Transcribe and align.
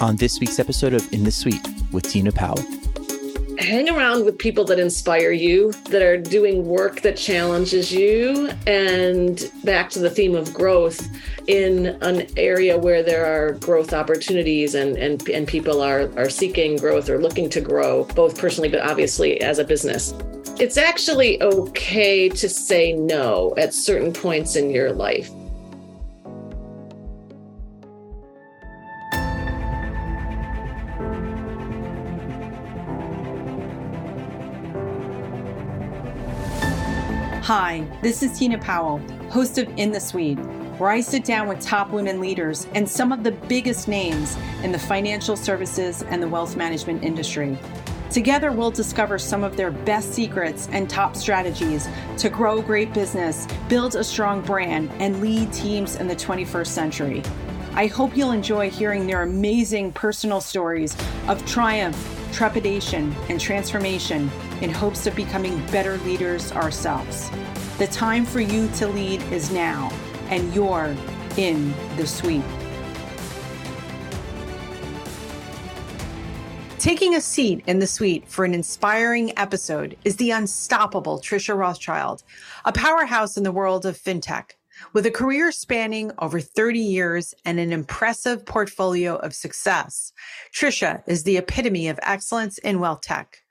on 0.00 0.16
this 0.16 0.38
week's 0.40 0.58
episode 0.58 0.94
of 0.94 1.12
In 1.12 1.24
the 1.24 1.30
Suite 1.30 1.66
with 1.92 2.04
Tina 2.04 2.30
Powell. 2.30 2.58
Hang 3.58 3.88
around 3.88 4.24
with 4.24 4.38
people 4.38 4.64
that 4.66 4.78
inspire 4.78 5.32
you, 5.32 5.72
that 5.90 6.00
are 6.00 6.16
doing 6.16 6.64
work 6.64 7.00
that 7.02 7.16
challenges 7.16 7.92
you, 7.92 8.48
and 8.68 9.50
back 9.64 9.90
to 9.90 9.98
the 9.98 10.08
theme 10.08 10.36
of 10.36 10.54
growth 10.54 11.08
in 11.48 11.86
an 12.02 12.28
area 12.36 12.78
where 12.78 13.02
there 13.02 13.26
are 13.26 13.54
growth 13.54 13.92
opportunities 13.92 14.76
and, 14.76 14.96
and, 14.96 15.28
and 15.28 15.48
people 15.48 15.82
are, 15.82 16.08
are 16.16 16.30
seeking 16.30 16.76
growth 16.76 17.10
or 17.10 17.18
looking 17.18 17.50
to 17.50 17.60
grow, 17.60 18.04
both 18.14 18.38
personally, 18.38 18.68
but 18.68 18.80
obviously 18.80 19.40
as 19.40 19.58
a 19.58 19.64
business. 19.64 20.14
It's 20.60 20.76
actually 20.76 21.42
okay 21.42 22.28
to 22.28 22.48
say 22.48 22.92
no 22.92 23.54
at 23.56 23.74
certain 23.74 24.12
points 24.12 24.54
in 24.54 24.70
your 24.70 24.92
life. 24.92 25.30
Hi, 37.48 37.82
this 38.02 38.22
is 38.22 38.38
Tina 38.38 38.58
Powell, 38.58 38.98
host 39.30 39.56
of 39.56 39.70
In 39.78 39.90
the 39.90 40.00
Suite, 40.00 40.38
where 40.76 40.90
I 40.90 41.00
sit 41.00 41.24
down 41.24 41.48
with 41.48 41.62
top 41.62 41.88
women 41.88 42.20
leaders 42.20 42.66
and 42.74 42.86
some 42.86 43.10
of 43.10 43.24
the 43.24 43.32
biggest 43.32 43.88
names 43.88 44.36
in 44.62 44.70
the 44.70 44.78
financial 44.78 45.34
services 45.34 46.02
and 46.02 46.22
the 46.22 46.28
wealth 46.28 46.56
management 46.56 47.02
industry. 47.02 47.58
Together, 48.10 48.52
we'll 48.52 48.70
discover 48.70 49.18
some 49.18 49.44
of 49.44 49.56
their 49.56 49.70
best 49.70 50.12
secrets 50.12 50.68
and 50.72 50.90
top 50.90 51.16
strategies 51.16 51.88
to 52.18 52.28
grow 52.28 52.60
great 52.60 52.92
business, 52.92 53.46
build 53.70 53.96
a 53.96 54.04
strong 54.04 54.42
brand, 54.42 54.90
and 54.98 55.22
lead 55.22 55.50
teams 55.50 55.96
in 55.96 56.06
the 56.06 56.16
21st 56.16 56.66
century. 56.66 57.22
I 57.72 57.86
hope 57.86 58.14
you'll 58.14 58.32
enjoy 58.32 58.68
hearing 58.68 59.06
their 59.06 59.22
amazing 59.22 59.92
personal 59.92 60.42
stories 60.42 60.94
of 61.28 61.42
triumph, 61.46 61.96
trepidation, 62.30 63.16
and 63.30 63.40
transformation 63.40 64.30
in 64.60 64.70
hopes 64.70 65.06
of 65.06 65.14
becoming 65.14 65.64
better 65.66 65.98
leaders 65.98 66.52
ourselves. 66.52 67.30
The 67.78 67.86
time 67.86 68.24
for 68.24 68.40
you 68.40 68.68
to 68.76 68.88
lead 68.88 69.22
is 69.32 69.50
now, 69.50 69.90
and 70.28 70.52
you're 70.54 70.96
in 71.36 71.72
the 71.96 72.06
suite. 72.06 72.42
Taking 76.78 77.16
a 77.16 77.20
seat 77.20 77.64
in 77.66 77.80
the 77.80 77.86
suite 77.86 78.28
for 78.28 78.44
an 78.44 78.54
inspiring 78.54 79.36
episode 79.36 79.96
is 80.04 80.16
the 80.16 80.30
unstoppable 80.30 81.18
Tricia 81.18 81.56
Rothschild, 81.56 82.22
a 82.64 82.72
powerhouse 82.72 83.36
in 83.36 83.42
the 83.42 83.52
world 83.52 83.84
of 83.84 83.98
fintech. 83.98 84.52
With 84.92 85.04
a 85.04 85.10
career 85.10 85.50
spanning 85.50 86.12
over 86.18 86.40
30 86.40 86.78
years 86.78 87.34
and 87.44 87.58
an 87.58 87.72
impressive 87.72 88.46
portfolio 88.46 89.16
of 89.16 89.34
success, 89.34 90.12
Tricia 90.54 91.02
is 91.06 91.24
the 91.24 91.36
epitome 91.36 91.88
of 91.88 91.98
excellence 92.02 92.58
in 92.58 92.78
wealth 92.78 93.00
tech. 93.00 93.42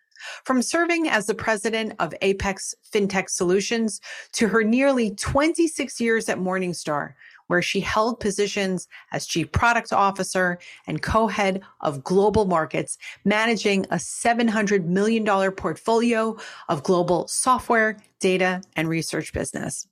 From 0.44 0.62
serving 0.62 1.08
as 1.08 1.26
the 1.26 1.34
president 1.34 1.94
of 2.00 2.14
Apex 2.22 2.76
FinTech 2.92 3.30
Solutions 3.30 4.02
to 4.34 4.48
her 4.48 4.64
nearly 4.64 5.16
26 5.16 6.00
years 6.00 6.30
at 6.30 6.38
Morningstar, 6.38 7.14
where 7.48 7.62
she 7.62 7.80
held 7.80 8.20
positions 8.20 8.88
as 9.12 9.26
chief 9.26 9.52
product 9.52 9.92
officer 9.92 10.60
and 10.86 11.02
co-head 11.02 11.62
of 11.82 12.04
global 12.04 12.46
markets, 12.46 12.98
managing 13.26 13.86
a 13.86 13.96
$700 13.96 14.86
million 14.86 15.26
portfolio 15.52 16.38
of 16.70 16.84
global 16.84 17.28
software, 17.28 17.98
data, 18.20 18.62
and 18.76 18.88
research 18.90 19.34
business. 19.34 19.88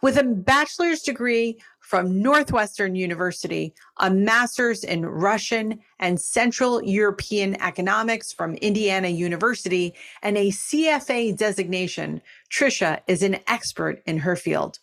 With 0.00 0.16
a 0.16 0.24
bachelor's 0.24 1.02
degree 1.02 1.58
from 1.84 2.22
Northwestern 2.22 2.94
University, 2.94 3.74
a 3.98 4.10
master's 4.10 4.84
in 4.84 5.04
Russian 5.04 5.80
and 5.98 6.18
Central 6.18 6.82
European 6.82 7.60
economics 7.60 8.32
from 8.32 8.54
Indiana 8.54 9.08
University, 9.08 9.92
and 10.22 10.38
a 10.38 10.48
CFA 10.48 11.36
designation, 11.36 12.22
Tricia 12.50 13.00
is 13.06 13.22
an 13.22 13.36
expert 13.46 14.02
in 14.06 14.16
her 14.16 14.34
field. 14.34 14.78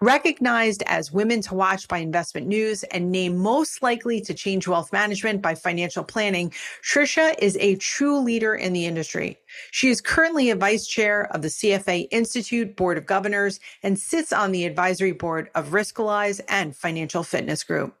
Recognized 0.00 0.82
as 0.86 1.12
Women 1.12 1.40
to 1.42 1.54
Watch 1.54 1.88
by 1.88 1.98
Investment 1.98 2.46
News 2.46 2.82
and 2.84 3.10
named 3.10 3.38
most 3.38 3.82
likely 3.82 4.20
to 4.22 4.34
change 4.34 4.66
wealth 4.66 4.92
management 4.92 5.42
by 5.42 5.54
financial 5.54 6.04
planning, 6.04 6.52
Tricia 6.82 7.34
is 7.38 7.56
a 7.60 7.76
true 7.76 8.18
leader 8.18 8.54
in 8.54 8.72
the 8.72 8.86
industry. 8.86 9.38
She 9.70 9.88
is 9.88 10.00
currently 10.00 10.50
a 10.50 10.56
vice 10.56 10.86
chair 10.86 11.28
of 11.32 11.42
the 11.42 11.48
CFA 11.48 12.08
Institute 12.10 12.76
Board 12.76 12.98
of 12.98 13.06
Governors 13.06 13.60
and 13.82 13.98
sits 13.98 14.32
on 14.32 14.52
the 14.52 14.64
advisory 14.64 15.12
board 15.12 15.50
of 15.54 15.68
Riskalyze 15.68 16.40
and 16.48 16.76
Financial 16.76 17.22
Fitness 17.22 17.64
Group. 17.64 17.94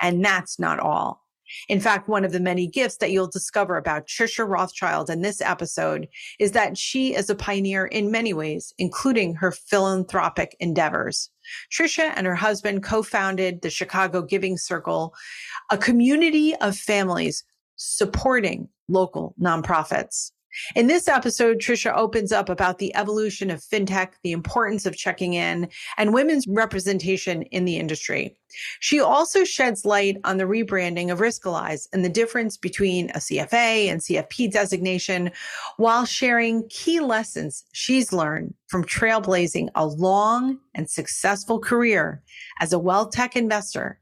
And 0.00 0.24
that's 0.24 0.58
not 0.58 0.78
all. 0.78 1.25
In 1.68 1.80
fact, 1.80 2.08
one 2.08 2.24
of 2.24 2.32
the 2.32 2.40
many 2.40 2.66
gifts 2.66 2.96
that 2.98 3.10
you'll 3.10 3.28
discover 3.28 3.76
about 3.76 4.06
Tricia 4.06 4.48
Rothschild 4.48 5.10
in 5.10 5.22
this 5.22 5.40
episode 5.40 6.08
is 6.38 6.52
that 6.52 6.78
she 6.78 7.14
is 7.14 7.30
a 7.30 7.34
pioneer 7.34 7.86
in 7.86 8.10
many 8.10 8.32
ways, 8.32 8.72
including 8.78 9.34
her 9.34 9.52
philanthropic 9.52 10.56
endeavors. 10.60 11.30
Tricia 11.72 12.12
and 12.16 12.26
her 12.26 12.34
husband 12.34 12.82
co-founded 12.82 13.62
the 13.62 13.70
Chicago 13.70 14.22
Giving 14.22 14.58
Circle, 14.58 15.14
a 15.70 15.78
community 15.78 16.54
of 16.56 16.76
families 16.76 17.44
supporting 17.76 18.68
local 18.88 19.34
nonprofits. 19.40 20.32
In 20.74 20.86
this 20.86 21.08
episode, 21.08 21.58
Tricia 21.58 21.94
opens 21.96 22.32
up 22.32 22.48
about 22.48 22.78
the 22.78 22.94
evolution 22.94 23.50
of 23.50 23.60
fintech, 23.60 24.12
the 24.22 24.32
importance 24.32 24.86
of 24.86 24.96
checking 24.96 25.34
in, 25.34 25.68
and 25.96 26.14
women's 26.14 26.46
representation 26.48 27.42
in 27.42 27.64
the 27.64 27.76
industry. 27.76 28.36
She 28.80 29.00
also 29.00 29.44
sheds 29.44 29.84
light 29.84 30.16
on 30.24 30.38
the 30.38 30.44
rebranding 30.44 31.12
of 31.12 31.18
Riskalyze 31.18 31.88
and 31.92 32.04
the 32.04 32.08
difference 32.08 32.56
between 32.56 33.10
a 33.10 33.18
CFA 33.18 33.88
and 33.88 34.00
CFP 34.00 34.50
designation 34.50 35.30
while 35.76 36.04
sharing 36.04 36.68
key 36.68 37.00
lessons 37.00 37.64
she's 37.72 38.12
learned 38.12 38.54
from 38.68 38.84
trailblazing 38.84 39.68
a 39.74 39.86
long 39.86 40.58
and 40.74 40.88
successful 40.88 41.58
career 41.58 42.22
as 42.60 42.72
a 42.72 42.78
wealth 42.78 43.10
tech 43.10 43.36
investor 43.36 43.98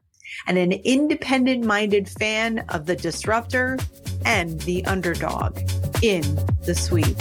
and 0.46 0.58
an 0.58 0.72
independent 0.72 1.64
minded 1.64 2.08
fan 2.08 2.64
of 2.70 2.86
the 2.86 2.96
disruptor 2.96 3.78
and 4.24 4.60
the 4.62 4.84
underdog 4.86 5.58
in 6.02 6.22
the 6.64 6.74
suite. 6.74 7.16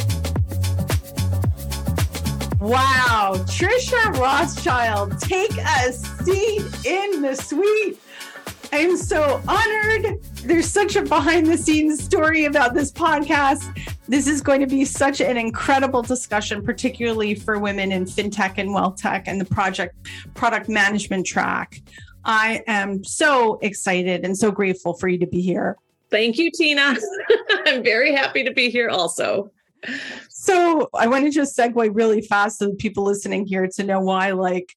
Wow, 2.59 3.33
Tricia 3.47 4.17
Rothschild, 4.17 5.19
take 5.19 5.57
a 5.57 5.91
seat 5.91 6.85
in 6.85 7.21
the 7.21 7.35
suite. 7.35 7.99
I'm 8.71 8.97
so 8.97 9.41
honored. 9.47 10.19
There's 10.45 10.69
such 10.69 10.95
a 10.95 11.03
behind 11.03 11.45
the 11.45 11.57
scenes 11.57 12.03
story 12.03 12.45
about 12.45 12.73
this 12.73 12.91
podcast. 12.91 13.69
This 14.07 14.27
is 14.27 14.41
going 14.41 14.61
to 14.61 14.67
be 14.67 14.83
such 14.83 15.21
an 15.21 15.37
incredible 15.37 16.01
discussion, 16.01 16.63
particularly 16.63 17.35
for 17.35 17.59
women 17.59 17.91
in 17.91 18.05
fintech 18.05 18.57
and 18.57 18.73
wealth 18.73 18.97
tech 18.97 19.27
and 19.27 19.39
the 19.39 19.45
project 19.45 19.95
product 20.33 20.69
management 20.69 21.25
track. 21.25 21.81
I 22.25 22.63
am 22.67 23.03
so 23.03 23.59
excited 23.61 24.25
and 24.25 24.37
so 24.37 24.51
grateful 24.51 24.93
for 24.93 25.07
you 25.07 25.17
to 25.19 25.27
be 25.27 25.41
here. 25.41 25.77
Thank 26.09 26.37
you, 26.37 26.51
Tina. 26.51 26.95
I'm 27.65 27.83
very 27.83 28.13
happy 28.13 28.43
to 28.43 28.53
be 28.53 28.69
here 28.69 28.89
also. 28.89 29.51
So 30.29 30.89
I 30.93 31.07
want 31.07 31.25
to 31.25 31.31
just 31.31 31.57
segue 31.57 31.89
really 31.93 32.21
fast 32.21 32.59
so 32.59 32.73
people 32.73 33.03
listening 33.03 33.45
here 33.45 33.67
to 33.75 33.83
know 33.83 33.99
why, 33.99 34.31
like, 34.31 34.75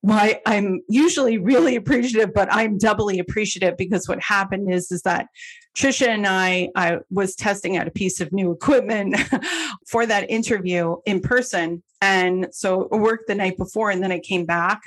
why 0.00 0.40
I'm 0.46 0.80
usually 0.88 1.38
really 1.38 1.74
appreciative, 1.76 2.32
but 2.32 2.48
I'm 2.52 2.78
doubly 2.78 3.18
appreciative 3.18 3.76
because 3.76 4.08
what 4.08 4.22
happened 4.22 4.72
is 4.72 4.92
is 4.92 5.02
that 5.02 5.26
Tricia 5.76 6.08
and 6.08 6.26
I 6.26 6.68
I 6.76 6.98
was 7.10 7.34
testing 7.34 7.76
out 7.76 7.88
a 7.88 7.90
piece 7.90 8.20
of 8.20 8.32
new 8.32 8.52
equipment 8.52 9.16
for 9.88 10.06
that 10.06 10.30
interview 10.30 10.96
in 11.04 11.20
person. 11.20 11.82
And 12.00 12.46
so 12.52 12.88
I 12.92 12.96
worked 12.96 13.26
the 13.26 13.34
night 13.34 13.56
before 13.56 13.90
and 13.90 14.02
then 14.02 14.12
I 14.12 14.20
came 14.20 14.44
back. 14.44 14.80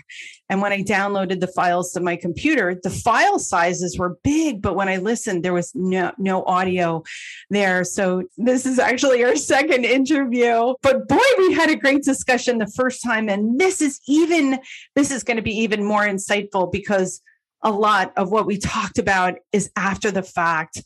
And 0.49 0.61
when 0.61 0.71
I 0.71 0.81
downloaded 0.81 1.41
the 1.41 1.47
files 1.47 1.91
to 1.93 1.99
my 1.99 2.15
computer, 2.15 2.79
the 2.81 2.89
file 2.89 3.37
sizes 3.37 3.97
were 3.97 4.17
big, 4.23 4.61
but 4.61 4.75
when 4.75 4.87
I 4.87 4.97
listened, 4.97 5.43
there 5.43 5.53
was 5.53 5.73
no 5.75 6.11
no 6.17 6.43
audio 6.45 7.03
there. 7.49 7.83
So 7.83 8.23
this 8.37 8.65
is 8.65 8.79
actually 8.79 9.23
our 9.23 9.35
second 9.53 9.85
interview. 9.85 10.73
But 10.81 11.07
boy, 11.07 11.17
we 11.37 11.53
had 11.53 11.69
a 11.69 11.75
great 11.75 12.03
discussion 12.03 12.57
the 12.57 12.67
first 12.67 13.03
time. 13.03 13.27
And 13.27 13.59
this 13.59 13.81
is 13.81 13.99
even 14.07 14.59
this 14.95 15.11
is 15.11 15.23
going 15.23 15.37
to 15.37 15.43
be 15.43 15.57
even 15.59 15.83
more 15.83 16.05
insightful 16.05 16.71
because 16.71 17.21
a 17.63 17.71
lot 17.71 18.13
of 18.15 18.31
what 18.31 18.45
we 18.45 18.57
talked 18.57 18.97
about 18.97 19.35
is 19.51 19.69
after 19.75 20.11
the 20.11 20.23
fact. 20.23 20.81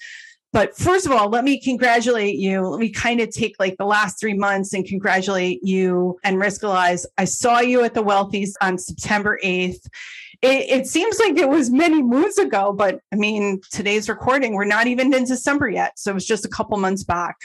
But 0.56 0.78
first 0.78 1.06
of 1.06 1.12
all, 1.12 1.28
let 1.28 1.44
me 1.44 1.60
congratulate 1.60 2.38
you. 2.38 2.66
Let 2.66 2.80
me 2.80 2.90
kind 2.90 3.19
of 3.19 3.30
take 3.30 3.57
like 3.60 3.75
the 3.75 3.84
last 3.86 4.22
three 4.22 4.34
months 4.34 4.72
and 4.74 4.86
congratulate 4.86 5.62
you 5.62 6.18
and 6.24 6.38
Riskalyze. 6.38 7.06
I 7.18 7.25
saw 7.25 7.60
you 7.60 7.84
at 7.84 7.94
the 7.94 8.02
Wealthies 8.02 8.54
on 8.62 8.78
September 8.78 9.38
8th. 9.44 9.86
It, 10.42 10.69
it, 10.69 10.88
seems 10.88 11.19
like 11.19 11.38
it 11.38 11.50
was 11.50 11.72
many 11.72 12.02
moons 12.02 12.38
ago, 12.38 12.72
but 12.72 13.02
I 13.12 13.18
mean, 13.18 13.60
today's 13.69 14.07
recording, 14.07 14.54
we're 14.54 14.63
not 14.63 14.88
even 14.88 15.13
in 15.13 15.25
December 15.25 15.68
yet. 15.68 16.00
So 16.00 16.12
it 16.12 16.13
was 16.13 16.25
just 16.25 16.46
a 16.46 16.50
couple 16.50 16.78
months 16.78 17.04
back. 17.04 17.36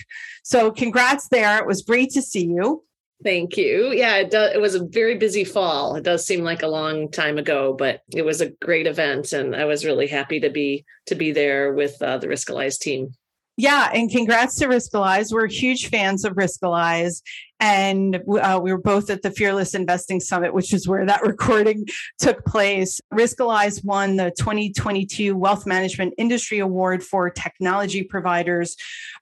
So 0.45 0.71
congrats 0.71 1.27
there. 1.31 1.59
It 1.59 1.67
was 1.67 1.83
great 1.83 2.11
to 2.11 2.23
see 2.23 2.45
you. 2.45 2.85
Thank 3.23 3.57
you. 3.57 3.93
Yeah, 3.93 4.17
it 4.17 4.31
does. 4.31 4.55
It 4.55 4.61
was 4.61 4.75
a 4.75 4.85
very 4.85 5.17
busy 5.17 5.45
fall. 5.45 5.97
It 5.97 6.05
does 6.05 6.27
seem 6.27 6.43
like 6.43 6.63
a 6.63 6.69
long 6.69 7.11
time 7.11 7.37
ago, 7.37 7.75
but 7.75 8.01
it 8.15 8.25
was 8.25 8.41
a 8.41 8.51
great 8.51 8.87
event, 8.87 9.33
and 9.33 9.55
I 9.55 9.67
was 9.67 9.85
really 9.85 10.07
happy 10.07 10.41
to 10.41 10.49
be 10.49 10.87
to 11.07 11.15
be 11.15 11.33
there 11.33 11.75
with 11.75 12.01
uh, 12.01 12.17
the 12.17 12.29
Riskalyze 12.29 12.79
team. 12.79 13.13
Yeah, 13.61 13.91
and 13.93 14.11
congrats 14.11 14.57
to 14.57 14.69
Riskalyze. 14.69 15.35
We're 15.35 15.47
huge 15.47 15.91
fans 15.91 16.25
of 16.25 16.33
Riskalyze. 16.33 17.21
And 17.61 18.23
uh, 18.41 18.59
we 18.63 18.73
were 18.73 18.81
both 18.81 19.11
at 19.11 19.21
the 19.21 19.31
Fearless 19.31 19.75
Investing 19.75 20.19
Summit, 20.19 20.55
which 20.55 20.73
is 20.73 20.89
where 20.89 21.05
that 21.05 21.21
recording 21.27 21.87
took 22.19 22.43
place. 22.47 23.03
Riskalyze 23.13 23.85
won 23.85 24.17
the 24.17 24.33
2022 24.39 25.37
Wealth 25.37 25.67
Management 25.67 26.15
Industry 26.17 26.61
Award 26.61 27.05
for 27.05 27.29
Technology 27.29 28.03
Providers, 28.03 28.77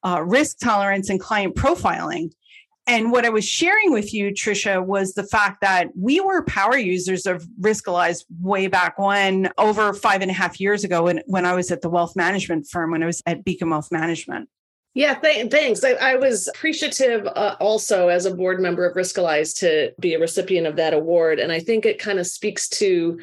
uh, 0.05 0.23
Risk 0.25 0.59
Tolerance, 0.61 1.11
and 1.11 1.19
Client 1.19 1.57
Profiling. 1.57 2.31
And 2.89 3.13
what 3.13 3.27
I 3.27 3.29
was 3.29 3.45
sharing 3.45 3.93
with 3.93 4.15
you, 4.15 4.31
Tricia, 4.33 4.83
was 4.83 5.13
the 5.13 5.23
fact 5.23 5.61
that 5.61 5.89
we 5.95 6.21
were 6.21 6.43
power 6.45 6.79
users 6.79 7.27
of 7.27 7.47
Riskalyze 7.61 8.25
way 8.41 8.67
back 8.67 8.99
when, 8.99 9.53
over 9.59 9.93
five 9.93 10.23
and 10.23 10.31
a 10.31 10.35
half 10.35 10.59
years 10.59 10.85
ago, 10.85 11.03
when, 11.05 11.21
when 11.27 11.45
I 11.45 11.53
was 11.53 11.71
at 11.71 11.83
the 11.83 11.91
wealth 11.91 12.17
management 12.17 12.67
firm, 12.67 12.93
when 12.93 13.03
I 13.03 13.07
was 13.07 13.23
at 13.27 13.45
Beacon 13.45 13.69
Wealth 13.69 13.93
Management. 13.93 14.49
Yeah, 14.95 15.15
th- 15.15 15.51
thanks. 15.51 15.85
I, 15.85 15.91
I, 15.93 16.17
was 16.17 16.49
appreciative 16.49 17.27
uh, 17.27 17.57
also 17.61 18.09
as 18.09 18.25
a 18.25 18.35
board 18.35 18.59
member 18.59 18.87
of 18.87 18.97
Riskalyze 18.97 19.57
to 19.59 19.93
be 20.01 20.15
a 20.15 20.19
recipient 20.19 20.67
of 20.67 20.77
that 20.77 20.95
award. 20.95 21.41
And 21.41 21.53
I 21.53 21.61
think 21.61 21.85
it 21.85 21.99
kind 21.99 22.19
of 22.19 22.27
speaks 22.27 22.71
to 22.71 23.21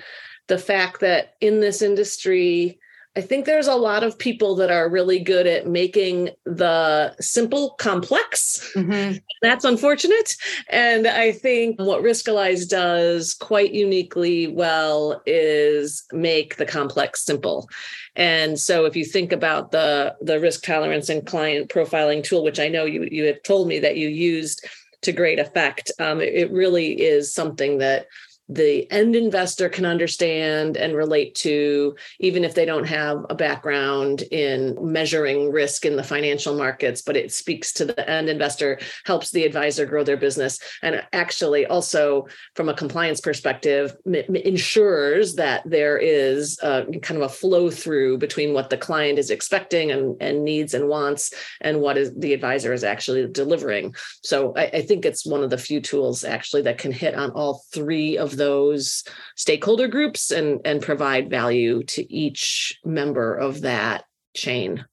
the 0.47 0.59
fact 0.59 1.01
that 1.01 1.33
in 1.41 1.59
this 1.59 1.81
industry, 1.81 2.79
I 3.17 3.21
think 3.21 3.45
there's 3.45 3.67
a 3.67 3.75
lot 3.75 4.03
of 4.03 4.19
people 4.19 4.55
that 4.55 4.69
are 4.69 4.89
really 4.89 5.19
good 5.19 5.47
at 5.47 5.67
making 5.67 6.31
the 6.45 7.15
simple 7.21 7.71
complex. 7.79 8.73
Mm-hmm. 8.75 9.17
That's 9.41 9.63
unfortunate. 9.63 10.35
And 10.69 11.07
I 11.07 11.31
think 11.31 11.79
what 11.79 12.01
Riskalyze 12.01 12.67
does 12.67 13.33
quite 13.33 13.73
uniquely 13.73 14.47
well 14.47 15.21
is 15.25 16.03
make 16.11 16.57
the 16.57 16.65
complex 16.65 17.23
simple. 17.23 17.69
And 18.17 18.59
so 18.59 18.83
if 18.85 18.95
you 18.97 19.05
think 19.05 19.31
about 19.31 19.71
the 19.71 20.15
the 20.21 20.39
risk 20.39 20.63
tolerance 20.63 21.07
and 21.07 21.25
client 21.25 21.69
profiling 21.69 22.23
tool, 22.23 22.43
which 22.43 22.59
I 22.59 22.67
know 22.67 22.83
you 22.83 23.07
you 23.09 23.25
have 23.25 23.41
told 23.43 23.67
me 23.67 23.79
that 23.79 23.97
you 23.97 24.09
used 24.09 24.65
to 25.03 25.11
great 25.11 25.39
effect, 25.39 25.91
um, 25.99 26.19
it, 26.19 26.33
it 26.33 26.51
really 26.51 27.01
is 27.01 27.33
something 27.33 27.77
that 27.77 28.07
the 28.47 28.89
end 28.91 29.15
investor 29.15 29.69
can 29.69 29.85
understand 29.85 30.77
and 30.77 30.95
relate 30.95 31.33
to, 31.35 31.95
even 32.19 32.43
if 32.43 32.53
they 32.53 32.65
don't 32.65 32.85
have 32.85 33.25
a 33.29 33.35
background 33.35 34.21
in 34.31 34.77
measuring 34.81 35.51
risk 35.51 35.85
in 35.85 35.95
the 35.95 36.03
financial 36.03 36.55
markets, 36.55 37.01
but 37.01 37.17
it 37.17 37.33
speaks 37.33 37.73
to 37.73 37.85
the 37.85 38.09
end 38.09 38.29
investor, 38.29 38.79
helps 39.05 39.31
the 39.31 39.45
advisor 39.45 39.85
grow 39.85 40.03
their 40.03 40.17
business, 40.17 40.59
and 40.83 41.03
actually 41.11 41.65
also 41.65 42.27
from 42.55 42.69
a 42.69 42.73
compliance 42.73 43.19
perspective, 43.19 43.95
m- 44.05 44.35
ensures 44.35 45.35
that 45.35 45.63
there 45.65 45.97
is 45.97 46.59
a, 46.61 46.85
kind 47.01 47.21
of 47.21 47.25
a 47.29 47.33
flow 47.33 47.71
through 47.71 48.17
between 48.19 48.53
what 48.53 48.69
the 48.69 48.77
client 48.77 49.17
is 49.17 49.31
expecting 49.31 49.91
and, 49.91 50.21
and 50.21 50.43
needs 50.43 50.73
and 50.73 50.87
wants 50.87 51.33
and 51.61 51.81
what 51.81 51.97
is 51.97 52.13
the 52.17 52.33
advisor 52.33 52.73
is 52.73 52.83
actually 52.83 53.27
delivering. 53.27 53.95
So 54.21 54.53
I, 54.55 54.65
I 54.65 54.81
think 54.83 55.03
it's 55.05 55.25
one 55.25 55.43
of 55.43 55.49
the 55.49 55.57
few 55.57 55.81
tools 55.81 56.23
actually 56.23 56.61
that 56.63 56.77
can 56.77 56.91
hit 56.91 57.15
on 57.15 57.31
all 57.31 57.63
three 57.73 58.17
of 58.17 58.34
those 58.35 59.03
stakeholder 59.35 59.87
groups 59.87 60.31
and 60.31 60.61
and 60.65 60.81
provide 60.81 61.29
value 61.29 61.83
to 61.83 62.13
each 62.13 62.79
member 62.83 63.35
of 63.35 63.61
that 63.61 64.05
chain. 64.35 64.85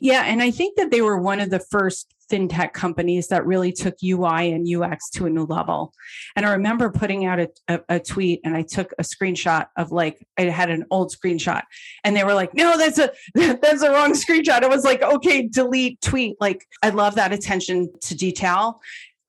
Yeah 0.00 0.22
and 0.22 0.42
i 0.42 0.50
think 0.50 0.76
that 0.76 0.90
they 0.90 1.00
were 1.00 1.18
one 1.18 1.40
of 1.40 1.50
the 1.50 1.58
first 1.58 2.14
fintech 2.30 2.72
companies 2.72 3.28
that 3.28 3.44
really 3.44 3.72
took 3.72 3.94
ui 4.02 4.52
and 4.52 4.66
ux 4.76 5.10
to 5.10 5.26
a 5.26 5.30
new 5.30 5.44
level. 5.44 5.92
And 6.36 6.46
i 6.46 6.52
remember 6.52 6.90
putting 6.90 7.26
out 7.26 7.40
a, 7.40 7.48
a, 7.68 7.80
a 7.88 8.00
tweet 8.00 8.40
and 8.44 8.56
i 8.56 8.62
took 8.62 8.92
a 8.98 9.02
screenshot 9.02 9.66
of 9.76 9.92
like 9.92 10.24
i 10.38 10.42
had 10.42 10.70
an 10.70 10.84
old 10.90 11.12
screenshot 11.12 11.62
and 12.04 12.16
they 12.16 12.24
were 12.24 12.34
like 12.34 12.54
no 12.54 12.78
that's 12.78 12.98
a 12.98 13.12
that's 13.34 13.82
a 13.82 13.90
wrong 13.90 14.12
screenshot. 14.12 14.62
I 14.62 14.68
was 14.68 14.84
like 14.84 15.02
okay 15.02 15.48
delete 15.48 16.00
tweet. 16.00 16.36
Like 16.40 16.66
i 16.82 16.90
love 16.90 17.16
that 17.16 17.32
attention 17.32 17.92
to 18.02 18.14
detail 18.14 18.80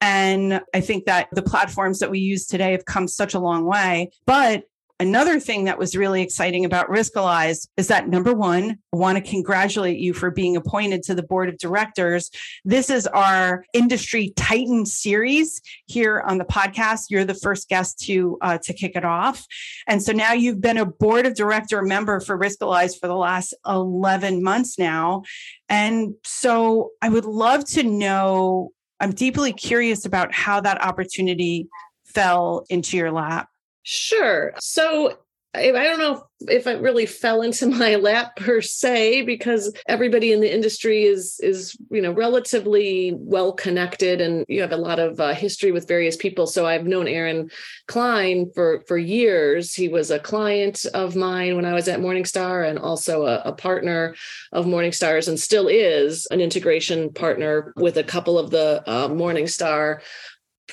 and 0.04 0.60
I 0.74 0.82
think 0.82 1.06
that 1.06 1.30
the 1.32 1.42
platforms 1.42 2.00
that 2.00 2.12
we 2.12 2.20
use 2.20 2.46
today 2.46 2.74
have 2.74 2.84
come 2.84 3.08
such 3.08 3.34
a 3.34 3.40
long 3.40 3.64
way. 3.64 4.12
But 4.26 4.66
Another 5.00 5.40
thing 5.40 5.66
that 5.66 5.80
was 5.80 5.98
really 5.98 6.22
exciting 6.22 6.66
about 6.66 6.88
Riskalyze 6.88 7.68
is 7.78 7.88
that 7.88 8.08
number 8.08 8.34
one, 8.34 8.78
I 8.94 8.96
want 8.96 9.18
to 9.18 9.30
congratulate 9.30 9.98
you 9.98 10.14
for 10.14 10.30
being 10.30 10.56
appointed 10.56 11.02
to 11.04 11.16
the 11.16 11.24
board 11.24 11.50
of 11.50 11.58
directors. 11.58 12.30
This 12.64 12.90
is 12.90 13.08
our 13.08 13.66
industry 13.74 14.32
titan 14.38 14.86
series 14.86 15.62
here 15.88 16.22
on 16.22 16.38
the 16.38 16.46
podcast. 16.46 17.08
You're 17.10 17.26
the 17.26 17.34
first 17.34 17.68
guest 17.68 18.00
to 18.02 18.38
uh, 18.42 18.60
to 18.60 18.74
kick 18.74 18.96
it 18.96 19.04
off, 19.04 19.46
and 19.88 20.02
so 20.02 20.14
now 20.14 20.32
you've 20.32 20.62
been 20.62 20.78
a 20.78 20.86
board 20.86 21.26
of 21.26 21.36
director 21.36 21.82
member 21.82 22.20
for 22.20 22.38
Riskalyze 22.38 22.98
for 22.98 23.08
the 23.08 23.18
last 23.18 23.54
11 23.68 24.44
months 24.44 24.78
now, 24.78 25.24
and 25.68 26.14
so 26.24 26.92
I 27.02 27.10
would 27.10 27.26
love 27.26 27.66
to 27.72 27.84
know 27.84 28.72
I'm 29.04 29.12
deeply 29.12 29.52
curious 29.52 30.06
about 30.06 30.34
how 30.34 30.62
that 30.62 30.82
opportunity 30.82 31.68
fell 32.06 32.64
into 32.70 32.96
your 32.96 33.12
lap. 33.12 33.50
Sure. 33.84 34.54
So 34.60 35.18
I 35.56 35.72
don't 35.72 36.00
know 36.00 36.26
if 36.48 36.68
it 36.68 36.82
really 36.82 37.06
fell 37.06 37.42
into 37.42 37.68
my 37.84 37.96
lap 37.96 38.36
per 38.36 38.62
se 38.62 39.24
because 39.24 39.74
everybody 39.88 40.32
in 40.32 40.42
the 40.42 40.54
industry 40.54 41.04
is 41.04 41.40
is 41.42 41.78
you 41.90 42.02
know 42.02 42.12
relatively 42.12 43.14
well 43.18 43.54
connected 43.54 44.20
and 44.20 44.46
you 44.48 44.62
have 44.62 44.72
a 44.72 44.78
lot 44.78 45.00
of 45.00 45.20
uh, 45.20 45.34
history 45.34 45.72
with 45.72 45.88
various 45.88 46.16
people. 46.16 46.48
So 46.48 46.66
i've 46.66 46.86
known 46.86 47.08
aaron 47.08 47.50
klein 47.88 48.52
for 48.54 48.84
for 48.88 48.98
years. 48.98 49.74
He 49.74 49.88
was 49.88 50.12
a 50.12 50.20
client 50.20 50.86
of 50.94 51.16
mine 51.16 51.56
when 51.56 51.66
i 51.66 51.74
was 51.74 51.88
at 51.88 52.00
morningstar 52.00 52.68
and 52.68 52.80
also 52.80 53.26
a, 53.26 53.42
a 53.46 53.54
partner 53.54 54.16
of 54.52 54.66
morningstar's 54.66 55.28
and 55.28 55.40
still 55.40 55.68
is 55.68 56.26
an 56.32 56.42
integration 56.42 57.12
partner 57.14 57.74
with 57.76 57.98
a 57.98 58.04
couple 58.04 58.40
of 58.40 58.50
the 58.50 58.84
uh, 58.88 59.08
morningstar 59.08 60.00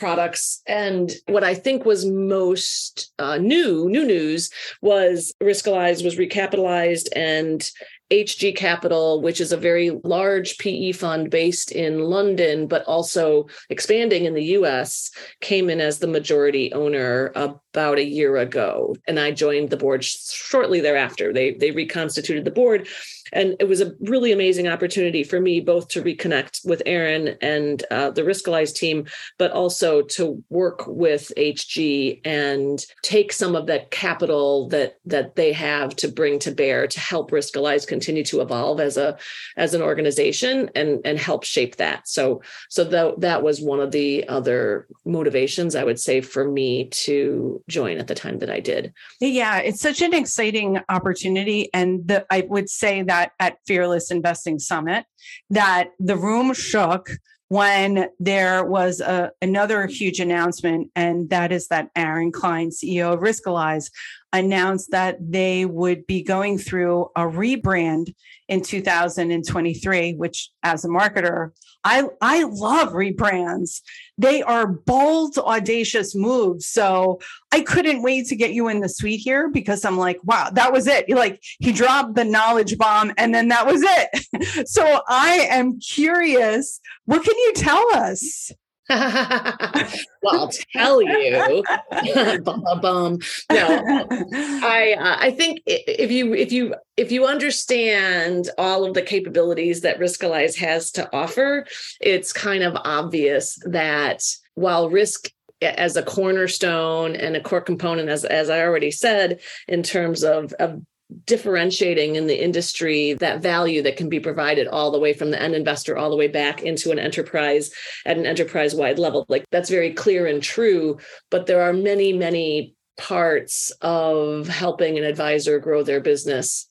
products. 0.01 0.63
And 0.67 1.13
what 1.27 1.45
I 1.45 1.55
think 1.55 1.85
was 1.85 2.05
most 2.07 3.13
uh, 3.19 3.37
new, 3.37 3.89
new 3.89 4.05
news 4.05 4.51
was 4.83 5.33
Riskalyze 5.41 6.03
was 6.03 6.17
recapitalized 6.17 7.09
and 7.15 7.71
HG 8.11 8.57
Capital, 8.57 9.23
which 9.23 9.41
is 9.41 9.53
a 9.53 9.57
very 9.57 9.91
large 10.03 10.59
PE 10.59 10.93
fund 10.93 11.31
based 11.31 11.71
in 11.71 12.01
London, 12.01 12.67
but 12.67 12.85
also 12.87 13.47
expanding 13.69 14.25
in 14.25 14.35
the 14.35 14.45
US, 14.57 15.13
came 15.41 15.71
in 15.71 15.81
as 15.81 16.01
the 16.01 16.09
majority 16.09 16.73
owner 16.73 17.31
about 17.37 17.99
a 17.99 18.05
year 18.05 18.37
ago. 18.37 18.97
And 19.07 19.21
I 19.21 19.31
joined 19.31 19.71
the 19.71 19.77
board 19.77 20.05
shortly 20.05 20.81
thereafter. 20.81 21.33
They, 21.33 21.53
they 21.55 21.71
reconstituted 21.71 22.45
the 22.45 22.51
board 22.51 22.89
and 23.33 23.57
it 23.59 23.69
was 23.69 23.81
a 23.81 23.93
really 24.01 24.33
amazing 24.33 24.69
opportunity 24.69 25.25
for 25.25 25.41
me 25.41 25.61
both 25.61 25.89
to 25.89 26.03
reconnect 26.03 26.67
with 26.67 26.83
Aaron 26.87 27.37
and 27.41 27.85
uh, 27.91 28.11
the 28.11 28.23
Riskalyze 28.23 28.75
team, 28.75 29.07
but 29.39 29.51
also 29.53 30.03
to 30.03 30.43
work 30.51 30.87
with 30.87 31.33
HG 31.37 32.21
and 32.25 32.85
take 33.03 33.33
some 33.33 33.55
of 33.55 33.67
that 33.67 33.91
capital 33.91 34.69
that 34.69 34.99
that 35.07 35.37
they 35.37 35.53
have 35.53 35.95
to 35.97 36.09
bring 36.09 36.39
to 36.41 36.51
bear 36.51 36.87
to 36.87 37.01
help 37.01 37.31
Riskalyze 37.31 37.87
continue 37.87 38.25
to 38.25 38.41
evolve 38.41 38.81
as 38.81 38.97
a 38.97 39.19
as 39.57 39.75
an 39.75 39.83
organization 39.83 40.71
and 40.75 41.01
and 41.05 41.19
help 41.19 41.45
shape 41.45 41.77
that. 41.77 42.09
So 42.09 42.43
so 42.69 42.85
that 42.85 43.21
that 43.21 43.43
was 43.43 43.61
one 43.61 43.81
of 43.81 43.91
the 43.91 44.27
other 44.29 44.87
motivations 45.05 45.75
I 45.75 45.85
would 45.85 46.01
say 46.01 46.21
for 46.21 46.51
me 46.51 46.89
to 46.89 47.63
join 47.69 47.99
at 47.99 48.07
the 48.07 48.15
time 48.15 48.39
that 48.39 48.51
I 48.51 48.61
did. 48.61 48.93
Yeah, 49.21 49.59
it's 49.59 49.81
such 49.81 50.03
an 50.03 50.15
exciting 50.15 50.81
opportunity, 50.89 51.69
and 51.73 52.07
the, 52.07 52.27
I 52.31 52.47
would 52.49 52.71
say 52.71 53.03
that 53.03 53.20
at, 53.21 53.33
at 53.39 53.59
Fearless 53.67 54.11
Investing 54.11 54.59
Summit 54.59 55.05
that 55.51 55.91
the 55.99 56.17
room 56.17 56.53
shook 56.55 57.11
when 57.49 58.09
there 58.21 58.65
was 58.65 59.01
a, 59.01 59.33
another 59.43 59.87
huge 59.87 60.21
announcement, 60.21 60.89
and 60.95 61.31
that 61.31 61.51
is 61.51 61.67
that 61.67 61.91
Aaron 61.97 62.31
Klein, 62.31 62.71
CEO 62.71 63.13
of 63.13 63.21
Riskalyze, 63.21 63.91
announced 64.33 64.93
that 64.93 65.17
they 65.21 65.67
would 65.67 66.07
be 66.07 66.23
going 66.23 66.59
through 66.59 67.09
a 67.17 67.23
rebrand 67.23 68.15
in 68.49 68.63
2023, 68.63 70.15
which 70.15 70.51
as 70.63 70.85
a 70.85 70.89
marketer, 70.89 71.51
I, 71.85 72.05
I 72.21 72.45
love 72.45 72.93
rebrands. 72.93 73.81
They 74.19 74.43
are 74.43 74.67
bold, 74.67 75.39
audacious 75.39 76.15
moves. 76.15 76.67
So 76.67 77.21
I 77.53 77.63
couldn't 77.63 78.03
wait 78.03 78.27
to 78.29 78.37
get 78.37 78.53
you 78.53 78.69
in 78.69 78.81
the 78.81 78.89
suite 78.89 79.21
here 79.21 79.49
because 79.49 79.85
I'm 79.85 79.97
like, 79.97 80.19
wow, 80.25 80.51
that 80.53 80.73
was 80.73 80.87
it. 80.87 81.09
Like 81.09 81.43
he 81.59 81.73
dropped 81.73 82.15
the 82.15 82.25
knowledge 82.25 82.77
bomb 82.77 83.13
and 83.17 83.35
then 83.35 83.49
that 83.49 83.67
was 83.67 83.83
it. 83.83 84.69
so 84.69 85.01
I 85.09 85.49
am 85.51 85.81
curious, 85.81 86.81
what 87.07 87.25
can 87.25 87.37
you 87.37 87.53
tell 87.55 87.85
us? 87.95 88.53
well, 90.23 90.41
I'll 90.41 90.51
tell 90.73 91.01
you. 91.01 91.63
bum, 92.43 92.63
bum, 92.63 92.81
bum. 92.81 93.19
No, 93.53 94.07
I 94.33 94.97
uh, 94.99 95.17
I 95.21 95.31
think 95.31 95.61
if 95.67 96.11
you 96.11 96.35
if 96.35 96.51
you 96.51 96.75
if 96.97 97.13
you 97.13 97.27
understand 97.27 98.51
all 98.59 98.85
of 98.85 98.95
the 98.95 99.03
capabilities 99.03 99.83
that 99.83 100.01
Riskalyze 100.01 100.57
has 100.57 100.91
to 100.93 101.09
offer, 101.15 101.67
it's 102.01 102.33
kind 102.33 102.65
of 102.65 102.77
obvious 102.85 103.59
that 103.67 104.23
while 104.55 104.91
risk 104.91 105.31
as 105.63 105.97
a 105.97 106.03
cornerstone 106.03 107.15
and 107.15 107.37
a 107.37 107.41
core 107.41 107.61
component 107.61 108.09
as 108.09 108.25
as 108.25 108.51
I 108.51 108.63
already 108.63 108.91
said 108.91 109.41
in 109.69 109.85
terms 109.85 110.25
of 110.25 110.53
of 110.55 110.83
differentiating 111.27 112.17
in 112.17 112.27
the 112.27 112.43
industry 112.43 113.15
that 113.15 113.43
value 113.43 113.83
that 113.83 113.97
can 113.97 114.09
be 114.09 114.21
provided 114.21 114.67
all 114.69 114.91
the 114.91 114.99
way 114.99 115.13
from 115.13 115.31
the 115.31 115.41
end 115.41 115.55
investor 115.55 115.97
all 115.97 116.11
the 116.11 116.17
way 116.17 116.29
back 116.29 116.63
into 116.63 116.91
an 116.91 116.99
enterprise 116.99 117.71
at 118.07 118.17
an 118.17 118.27
enterprise 118.27 118.75
wide 118.75 118.99
level. 118.99 119.27
Like 119.29 119.45
that's 119.51 119.71
very 119.71 119.93
clear 119.93 120.27
and 120.27 120.43
true 120.43 120.99
but 121.31 121.47
there 121.47 121.63
are 121.63 121.73
many 121.73 122.13
many 122.13 122.75
parts 122.97 123.73
of 123.81 124.47
helping 124.47 124.99
an 124.99 125.05
advisor 125.05 125.59
grow 125.59 125.83
their 125.83 126.01
business 126.01 126.70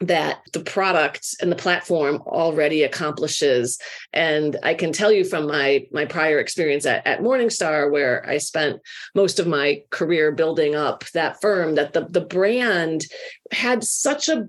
that 0.00 0.40
the 0.54 0.60
product 0.60 1.36
and 1.42 1.52
the 1.52 1.56
platform 1.56 2.22
already 2.26 2.82
accomplishes. 2.82 3.78
And 4.12 4.56
i 4.62 4.74
can 4.74 4.92
tell 4.92 5.12
you 5.12 5.24
from 5.24 5.46
my 5.46 5.86
my 5.92 6.04
prior 6.04 6.38
experience 6.38 6.86
at, 6.86 7.06
at 7.06 7.20
morningstar 7.20 7.90
where 7.90 8.26
i 8.28 8.38
spent 8.38 8.80
most 9.14 9.38
of 9.38 9.46
my 9.46 9.82
career 9.90 10.32
building 10.32 10.74
up 10.74 11.04
that 11.10 11.40
firm 11.40 11.74
that 11.74 11.92
the, 11.92 12.06
the 12.06 12.20
brand 12.20 13.04
had 13.52 13.84
such 13.84 14.28
a 14.28 14.48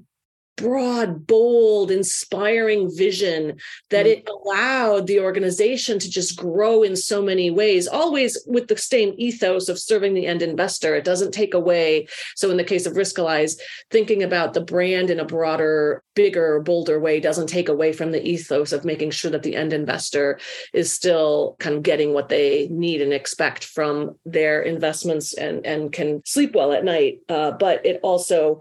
broad, 0.57 1.25
bold, 1.25 1.91
inspiring 1.91 2.89
vision 2.95 3.57
that 3.89 4.05
mm. 4.05 4.09
it 4.09 4.29
allowed 4.29 5.07
the 5.07 5.19
organization 5.19 5.97
to 5.99 6.09
just 6.09 6.37
grow 6.37 6.83
in 6.83 6.95
so 6.95 7.21
many 7.21 7.49
ways, 7.49 7.87
always 7.87 8.37
with 8.47 8.67
the 8.67 8.77
same 8.77 9.13
ethos 9.17 9.69
of 9.69 9.79
serving 9.79 10.13
the 10.13 10.27
end 10.27 10.41
investor. 10.41 10.95
It 10.95 11.03
doesn't 11.03 11.31
take 11.31 11.53
away. 11.53 12.07
So, 12.35 12.49
in 12.49 12.57
the 12.57 12.63
case 12.63 12.85
of 12.85 12.93
Riskalyze, 12.93 13.59
thinking 13.89 14.23
about 14.23 14.53
the 14.53 14.61
brand 14.61 15.09
in 15.09 15.19
a 15.19 15.25
broader, 15.25 16.03
bigger, 16.15 16.59
bolder 16.59 16.99
way 16.99 17.19
doesn't 17.19 17.47
take 17.47 17.69
away 17.69 17.93
from 17.93 18.11
the 18.11 18.25
ethos 18.25 18.71
of 18.71 18.85
making 18.85 19.11
sure 19.11 19.31
that 19.31 19.43
the 19.43 19.55
end 19.55 19.73
investor 19.73 20.39
is 20.73 20.91
still 20.91 21.55
kind 21.59 21.75
of 21.75 21.83
getting 21.83 22.13
what 22.13 22.29
they 22.29 22.67
need 22.69 23.01
and 23.01 23.13
expect 23.13 23.63
from 23.63 24.15
their 24.25 24.61
investments 24.61 25.33
and, 25.33 25.65
and 25.65 25.91
can 25.91 26.21
sleep 26.25 26.53
well 26.53 26.71
at 26.71 26.83
night. 26.83 27.19
Uh, 27.29 27.51
but 27.51 27.85
it 27.85 27.99
also 28.03 28.59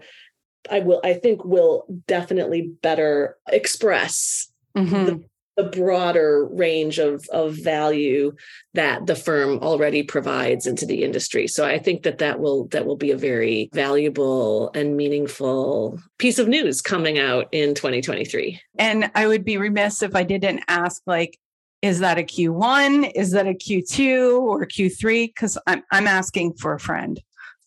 I 0.69 0.79
will, 0.79 1.01
I 1.03 1.13
think, 1.13 1.43
will 1.43 1.85
definitely 2.07 2.73
better 2.81 3.37
express 3.49 4.51
mm-hmm. 4.75 5.05
the, 5.05 5.23
the, 5.57 5.69
broader 5.69 6.47
range 6.51 6.97
of 6.97 7.23
of 7.31 7.53
value 7.53 8.33
that 8.73 9.05
the 9.05 9.15
firm 9.15 9.59
already 9.59 10.03
provides 10.03 10.65
into 10.65 10.85
the 10.85 11.03
industry. 11.03 11.47
So 11.47 11.65
I 11.65 11.77
think 11.77 12.03
that 12.03 12.17
that 12.19 12.39
will 12.39 12.67
that 12.67 12.85
will 12.85 12.95
be 12.95 13.11
a 13.11 13.17
very 13.17 13.69
valuable 13.73 14.71
and 14.73 14.97
meaningful 14.97 15.99
piece 16.17 16.39
of 16.39 16.47
news 16.47 16.81
coming 16.81 17.19
out 17.19 17.47
in 17.51 17.75
2023. 17.75 18.59
And 18.77 19.11
I 19.15 19.27
would 19.27 19.45
be 19.45 19.57
remiss 19.57 20.01
if 20.01 20.15
I 20.15 20.23
didn't 20.23 20.63
ask, 20.67 21.01
like, 21.05 21.37
is 21.81 21.99
that 21.99 22.17
a 22.17 22.23
Q1? 22.23 23.11
Is 23.15 23.31
that 23.31 23.47
a 23.47 23.53
Q2 23.53 24.39
or 24.39 24.65
Q3? 24.65 25.27
Because 25.27 25.57
I'm 25.67 25.83
I'm 25.91 26.07
asking 26.07 26.53
for 26.53 26.73
a 26.73 26.79
friend. 26.79 27.19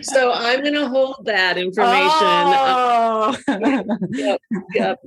so 0.03 0.33
I'm 0.33 0.61
going 0.61 0.75
to 0.75 0.89
hold 0.89 1.25
that 1.25 1.57
information. 1.57 2.09
Oh. 2.11 3.37
yep, 4.11 4.41
yep. 4.75 4.99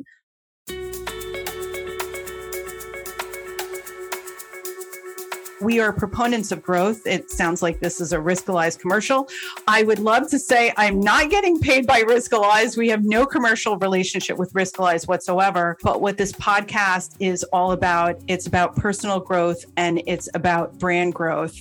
We 5.64 5.80
are 5.80 5.94
proponents 5.94 6.52
of 6.52 6.62
growth. 6.62 7.08
It 7.08 7.32
sounds 7.32 7.62
like 7.62 7.80
this 7.80 8.02
is 8.02 8.12
a 8.12 8.18
Riskalyze 8.18 8.78
commercial. 8.78 9.30
I 9.68 9.84
would 9.84 10.00
love 10.00 10.30
to 10.32 10.40
say 10.40 10.74
I'm 10.76 11.00
not 11.00 11.30
getting 11.30 11.60
paid 11.60 11.88
by 11.88 12.02
Riskalyze. 12.02 12.78
We 12.78 12.90
have 12.90 13.06
no 13.06 13.26
commercial 13.26 13.78
relationship 13.78 14.38
with 14.38 14.52
Riskalyze 14.54 15.08
whatsoever. 15.08 15.78
But 15.82 16.02
what 16.02 16.18
this 16.18 16.34
podcast 16.34 17.16
is 17.20 17.44
all 17.46 17.72
about, 17.72 18.22
it's 18.28 18.46
about 18.46 18.76
personal 18.76 19.20
growth 19.20 19.64
and 19.78 20.02
it's 20.06 20.28
about 20.34 20.78
brand 20.80 21.14
growth. 21.14 21.56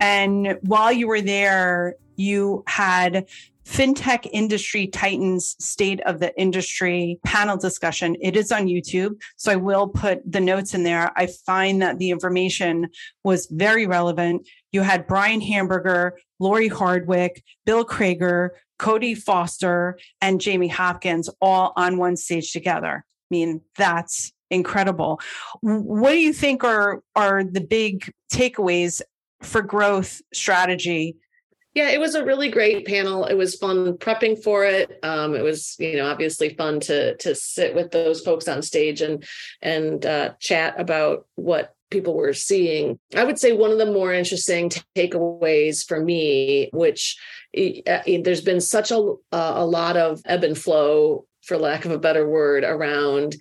And 0.00 0.58
while 0.62 0.92
you 0.92 1.08
were 1.08 1.20
there, 1.20 1.96
you 2.16 2.62
had 2.66 3.26
fintech 3.68 4.26
industry 4.32 4.86
titans 4.86 5.54
state 5.58 6.00
of 6.02 6.20
the 6.20 6.34
industry 6.40 7.18
panel 7.24 7.56
discussion. 7.56 8.16
It 8.22 8.34
is 8.34 8.50
on 8.50 8.66
youtube 8.66 9.20
so 9.36 9.52
i 9.52 9.56
will 9.56 9.88
put 9.88 10.20
the 10.30 10.40
notes 10.40 10.74
in 10.74 10.84
there. 10.84 11.12
I 11.16 11.26
find 11.26 11.82
that 11.82 11.98
the 11.98 12.10
information 12.10 12.88
was 13.24 13.46
very 13.50 13.86
relevant. 13.86 14.48
You 14.72 14.82
had 14.82 15.06
brian 15.06 15.40
hamburger 15.40 16.18
lori 16.40 16.68
hardwick 16.68 17.44
bill 17.66 17.84
crager 17.84 18.50
cody 18.78 19.14
foster 19.14 19.98
and 20.22 20.40
jamie 20.40 20.68
hopkins 20.68 21.28
all 21.40 21.72
on 21.76 21.98
one 21.98 22.16
stage 22.16 22.52
together. 22.52 23.04
I 23.04 23.28
mean 23.30 23.60
that's 23.76 24.32
incredible. 24.50 25.20
What 25.60 26.12
do 26.12 26.18
you 26.18 26.32
think 26.32 26.64
are 26.64 27.02
are 27.14 27.44
the 27.44 27.60
big 27.60 28.10
takeaways 28.32 29.02
for 29.42 29.60
growth 29.60 30.22
strategy 30.32 31.16
yeah, 31.78 31.90
it 31.90 32.00
was 32.00 32.16
a 32.16 32.24
really 32.24 32.50
great 32.50 32.84
panel. 32.88 33.24
It 33.24 33.36
was 33.36 33.54
fun 33.54 33.92
prepping 33.98 34.42
for 34.42 34.64
it. 34.64 34.98
Um, 35.04 35.36
it 35.36 35.44
was, 35.44 35.76
you 35.78 35.96
know, 35.96 36.06
obviously 36.06 36.56
fun 36.56 36.80
to 36.80 37.16
to 37.18 37.36
sit 37.36 37.72
with 37.72 37.92
those 37.92 38.20
folks 38.20 38.48
on 38.48 38.62
stage 38.62 39.00
and 39.00 39.24
and 39.62 40.04
uh, 40.04 40.32
chat 40.40 40.74
about 40.76 41.28
what 41.36 41.76
people 41.88 42.14
were 42.14 42.34
seeing. 42.34 42.98
I 43.14 43.22
would 43.22 43.38
say 43.38 43.52
one 43.52 43.70
of 43.70 43.78
the 43.78 43.86
more 43.86 44.12
interesting 44.12 44.72
takeaways 44.96 45.86
for 45.86 46.04
me, 46.04 46.68
which 46.72 47.16
uh, 47.56 48.00
there's 48.24 48.40
been 48.40 48.60
such 48.60 48.90
a 48.90 49.14
a 49.30 49.64
lot 49.64 49.96
of 49.96 50.20
ebb 50.24 50.42
and 50.42 50.58
flow, 50.58 51.26
for 51.44 51.56
lack 51.58 51.84
of 51.84 51.92
a 51.92 51.98
better 51.98 52.28
word, 52.28 52.64
around 52.64 53.36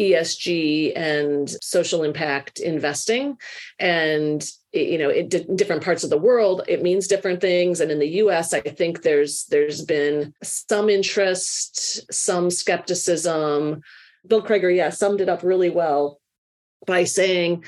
ESG 0.00 0.92
and 0.96 1.48
social 1.62 2.02
impact 2.02 2.58
investing. 2.58 3.36
And 3.78 4.44
you 4.72 4.98
know, 4.98 5.10
in 5.10 5.28
different 5.56 5.84
parts 5.84 6.04
of 6.04 6.10
the 6.10 6.18
world, 6.18 6.62
it 6.68 6.82
means 6.82 7.06
different 7.06 7.40
things. 7.40 7.80
And 7.80 7.90
in 7.90 7.98
the 7.98 8.08
U.S., 8.24 8.54
I 8.54 8.60
think 8.60 9.02
there's 9.02 9.44
there's 9.46 9.82
been 9.82 10.32
some 10.42 10.88
interest, 10.88 12.12
some 12.12 12.50
skepticism. 12.50 13.82
Bill 14.26 14.42
Crager, 14.42 14.74
yeah, 14.74 14.90
summed 14.90 15.20
it 15.20 15.28
up 15.28 15.42
really 15.42 15.70
well 15.70 16.20
by 16.86 17.04
saying 17.04 17.64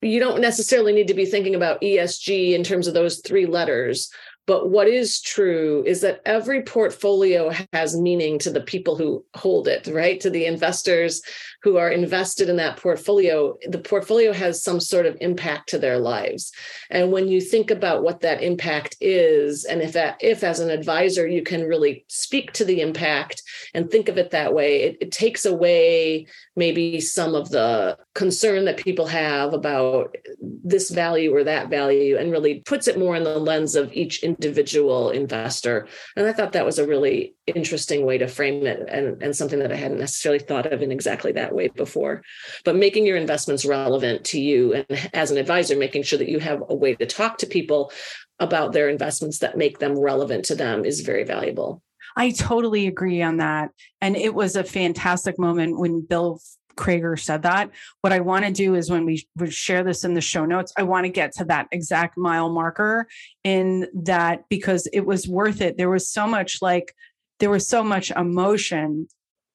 you 0.00 0.20
don't 0.20 0.40
necessarily 0.40 0.92
need 0.92 1.08
to 1.08 1.14
be 1.14 1.26
thinking 1.26 1.54
about 1.54 1.80
ESG 1.80 2.52
in 2.52 2.62
terms 2.62 2.86
of 2.86 2.94
those 2.94 3.20
three 3.20 3.46
letters, 3.46 4.10
but 4.46 4.70
what 4.70 4.86
is 4.86 5.20
true 5.20 5.82
is 5.86 6.00
that 6.02 6.20
every 6.24 6.62
portfolio 6.62 7.52
has 7.72 8.00
meaning 8.00 8.38
to 8.38 8.50
the 8.50 8.60
people 8.60 8.96
who 8.96 9.24
hold 9.34 9.66
it, 9.66 9.88
right? 9.88 10.20
To 10.20 10.30
the 10.30 10.46
investors 10.46 11.20
who 11.62 11.76
are 11.78 11.90
invested 11.90 12.48
in 12.48 12.56
that 12.56 12.76
portfolio. 12.76 13.56
The 13.68 13.78
portfolio 13.78 14.32
has 14.32 14.62
some 14.62 14.78
sort 14.78 15.04
of 15.04 15.16
impact 15.20 15.68
to 15.70 15.78
their 15.78 15.98
lives. 15.98 16.52
And 16.90 17.10
when 17.10 17.26
you 17.26 17.40
think 17.40 17.72
about 17.72 18.04
what 18.04 18.20
that 18.20 18.40
impact 18.40 18.96
is, 19.00 19.64
and 19.64 19.82
if, 19.82 19.92
that, 19.94 20.16
if 20.20 20.44
as 20.44 20.60
an 20.60 20.70
advisor, 20.70 21.26
you 21.26 21.42
can 21.42 21.64
really 21.64 22.04
speak 22.08 22.52
to 22.52 22.64
the 22.64 22.80
impact 22.80 23.42
and 23.74 23.90
think 23.90 24.08
of 24.08 24.16
it 24.16 24.30
that 24.30 24.54
way, 24.54 24.82
it, 24.82 24.98
it 25.00 25.12
takes 25.12 25.44
away 25.44 26.28
maybe 26.54 27.00
some 27.00 27.34
of 27.34 27.50
the 27.50 27.98
concern 28.16 28.64
that 28.64 28.78
people 28.78 29.06
have 29.06 29.52
about 29.52 30.16
this 30.40 30.88
value 30.90 31.36
or 31.36 31.44
that 31.44 31.68
value 31.68 32.16
and 32.16 32.32
really 32.32 32.60
puts 32.60 32.88
it 32.88 32.98
more 32.98 33.14
in 33.14 33.24
the 33.24 33.38
lens 33.38 33.76
of 33.76 33.92
each 33.92 34.22
individual 34.22 35.10
investor. 35.10 35.86
And 36.16 36.26
I 36.26 36.32
thought 36.32 36.52
that 36.52 36.64
was 36.64 36.78
a 36.78 36.86
really 36.86 37.34
interesting 37.46 38.06
way 38.06 38.16
to 38.16 38.26
frame 38.26 38.66
it 38.66 38.82
and, 38.88 39.22
and 39.22 39.36
something 39.36 39.58
that 39.58 39.70
I 39.70 39.76
hadn't 39.76 39.98
necessarily 39.98 40.38
thought 40.38 40.72
of 40.72 40.80
in 40.80 40.90
exactly 40.90 41.30
that 41.32 41.54
way 41.54 41.68
before. 41.68 42.22
But 42.64 42.76
making 42.76 43.04
your 43.04 43.18
investments 43.18 43.66
relevant 43.66 44.24
to 44.26 44.40
you 44.40 44.72
and 44.72 45.10
as 45.12 45.30
an 45.30 45.36
advisor, 45.36 45.76
making 45.76 46.04
sure 46.04 46.18
that 46.18 46.30
you 46.30 46.38
have 46.38 46.62
a 46.70 46.74
way 46.74 46.94
to 46.94 47.04
talk 47.04 47.36
to 47.38 47.46
people 47.46 47.92
about 48.38 48.72
their 48.72 48.88
investments 48.88 49.40
that 49.40 49.58
make 49.58 49.78
them 49.78 49.98
relevant 49.98 50.46
to 50.46 50.54
them 50.54 50.86
is 50.86 51.00
very 51.02 51.24
valuable. 51.24 51.82
I 52.16 52.30
totally 52.30 52.86
agree 52.86 53.20
on 53.20 53.36
that. 53.36 53.72
And 54.00 54.16
it 54.16 54.32
was 54.32 54.56
a 54.56 54.64
fantastic 54.64 55.38
moment 55.38 55.78
when 55.78 56.00
Bill 56.00 56.40
Crager 56.76 57.18
said 57.18 57.42
that. 57.42 57.70
What 58.02 58.12
I 58.12 58.20
want 58.20 58.44
to 58.44 58.52
do 58.52 58.74
is 58.74 58.90
when 58.90 59.04
we 59.04 59.26
would 59.36 59.52
share 59.52 59.82
this 59.82 60.04
in 60.04 60.14
the 60.14 60.20
show 60.20 60.44
notes, 60.44 60.72
I 60.76 60.82
want 60.82 61.04
to 61.06 61.10
get 61.10 61.32
to 61.36 61.44
that 61.46 61.68
exact 61.72 62.16
mile 62.16 62.50
marker 62.50 63.08
in 63.44 63.88
that 63.94 64.48
because 64.48 64.86
it 64.92 65.06
was 65.06 65.26
worth 65.26 65.60
it. 65.60 65.76
There 65.76 65.90
was 65.90 66.10
so 66.10 66.26
much 66.26 66.60
like, 66.62 66.94
there 67.40 67.50
was 67.50 67.66
so 67.66 67.82
much 67.82 68.10
emotion 68.10 69.08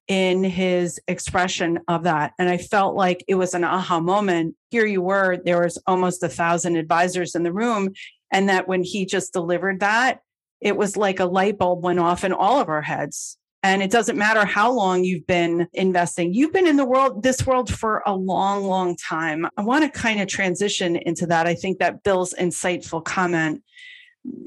in 0.07 0.43
his 0.43 0.99
expression 1.07 1.79
of 1.87 2.03
that. 2.03 2.33
And 2.37 2.49
I 2.49 2.57
felt 2.57 2.95
like 2.95 3.23
it 3.27 3.35
was 3.35 3.53
an 3.53 3.63
aha 3.63 3.99
moment. 3.99 4.55
Here 4.69 4.85
you 4.85 5.01
were, 5.01 5.37
there 5.45 5.61
was 5.61 5.77
almost 5.87 6.23
a 6.23 6.29
thousand 6.29 6.75
advisors 6.75 7.35
in 7.35 7.43
the 7.43 7.53
room. 7.53 7.93
And 8.31 8.49
that 8.49 8.67
when 8.67 8.83
he 8.83 9.05
just 9.05 9.33
delivered 9.33 9.81
that, 9.81 10.21
it 10.59 10.77
was 10.77 10.95
like 10.95 11.19
a 11.19 11.25
light 11.25 11.57
bulb 11.57 11.83
went 11.83 11.99
off 11.99 12.23
in 12.23 12.33
all 12.33 12.59
of 12.59 12.69
our 12.69 12.81
heads. 12.81 13.37
And 13.63 13.83
it 13.83 13.91
doesn't 13.91 14.17
matter 14.17 14.43
how 14.43 14.71
long 14.71 15.03
you've 15.03 15.27
been 15.27 15.67
investing. 15.73 16.33
You've 16.33 16.53
been 16.53 16.65
in 16.65 16.77
the 16.77 16.85
world, 16.85 17.21
this 17.21 17.45
world 17.45 17.71
for 17.71 18.01
a 18.07 18.15
long, 18.15 18.65
long 18.65 18.95
time. 18.95 19.47
I 19.55 19.61
want 19.61 19.83
to 19.83 19.99
kind 19.99 20.19
of 20.19 20.27
transition 20.27 20.95
into 20.95 21.27
that. 21.27 21.45
I 21.45 21.53
think 21.53 21.77
that 21.77 22.03
Bill's 22.03 22.33
insightful 22.33 23.03
comment 23.03 23.61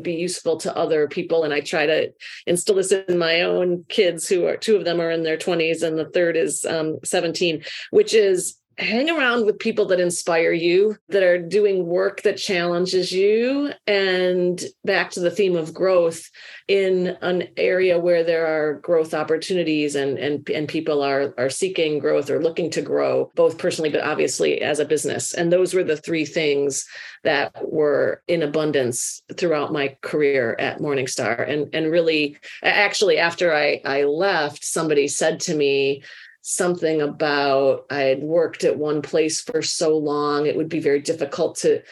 be 0.00 0.14
useful 0.14 0.56
to 0.56 0.74
other 0.74 1.06
people 1.06 1.44
and 1.44 1.52
i 1.52 1.60
try 1.60 1.84
to 1.84 2.10
instill 2.46 2.76
this 2.76 2.92
in 2.92 3.18
my 3.18 3.42
own 3.42 3.84
kids 3.90 4.26
who 4.26 4.46
are 4.46 4.56
two 4.56 4.74
of 4.74 4.86
them 4.86 5.00
are 5.00 5.10
in 5.10 5.22
their 5.22 5.36
20s 5.36 5.82
and 5.82 5.98
the 5.98 6.08
third 6.08 6.34
is 6.34 6.64
um, 6.64 6.98
17 7.04 7.62
which 7.90 8.14
is 8.14 8.56
hang 8.78 9.10
around 9.10 9.44
with 9.44 9.58
people 9.58 9.86
that 9.86 10.00
inspire 10.00 10.52
you, 10.52 10.96
that 11.08 11.22
are 11.22 11.38
doing 11.38 11.86
work 11.86 12.22
that 12.22 12.36
challenges 12.36 13.12
you. 13.12 13.72
And 13.86 14.62
back 14.84 15.10
to 15.12 15.20
the 15.20 15.30
theme 15.30 15.56
of 15.56 15.74
growth 15.74 16.28
in 16.68 17.16
an 17.22 17.48
area 17.56 17.98
where 17.98 18.24
there 18.24 18.46
are 18.46 18.74
growth 18.80 19.14
opportunities 19.14 19.94
and 19.94 20.18
and, 20.18 20.48
and 20.50 20.68
people 20.68 21.02
are 21.02 21.34
are 21.38 21.50
seeking 21.50 21.98
growth 21.98 22.30
or 22.30 22.42
looking 22.42 22.70
to 22.70 22.82
grow, 22.82 23.30
both 23.34 23.58
personally, 23.58 23.90
but 23.90 24.02
obviously 24.02 24.62
as 24.62 24.78
a 24.78 24.84
business. 24.84 25.34
And 25.34 25.52
those 25.52 25.74
were 25.74 25.84
the 25.84 25.96
three 25.96 26.24
things 26.24 26.86
that 27.24 27.52
were 27.62 28.22
in 28.26 28.42
abundance 28.42 29.22
throughout 29.36 29.72
my 29.72 29.96
career 30.02 30.56
at 30.58 30.78
Morningstar. 30.78 31.48
And 31.48 31.74
and 31.74 31.90
really 31.90 32.38
actually 32.62 33.18
after 33.18 33.54
I, 33.54 33.80
I 33.84 34.04
left, 34.04 34.64
somebody 34.64 35.08
said 35.08 35.40
to 35.40 35.54
me, 35.54 36.02
something 36.42 37.00
about 37.00 37.86
I 37.90 38.00
had 38.00 38.22
worked 38.22 38.64
at 38.64 38.76
one 38.76 39.00
place 39.00 39.40
for 39.40 39.62
so 39.62 39.96
long, 39.96 40.46
it 40.46 40.56
would 40.56 40.68
be 40.68 40.80
very 40.80 41.00
difficult 41.00 41.56
to 41.58 41.82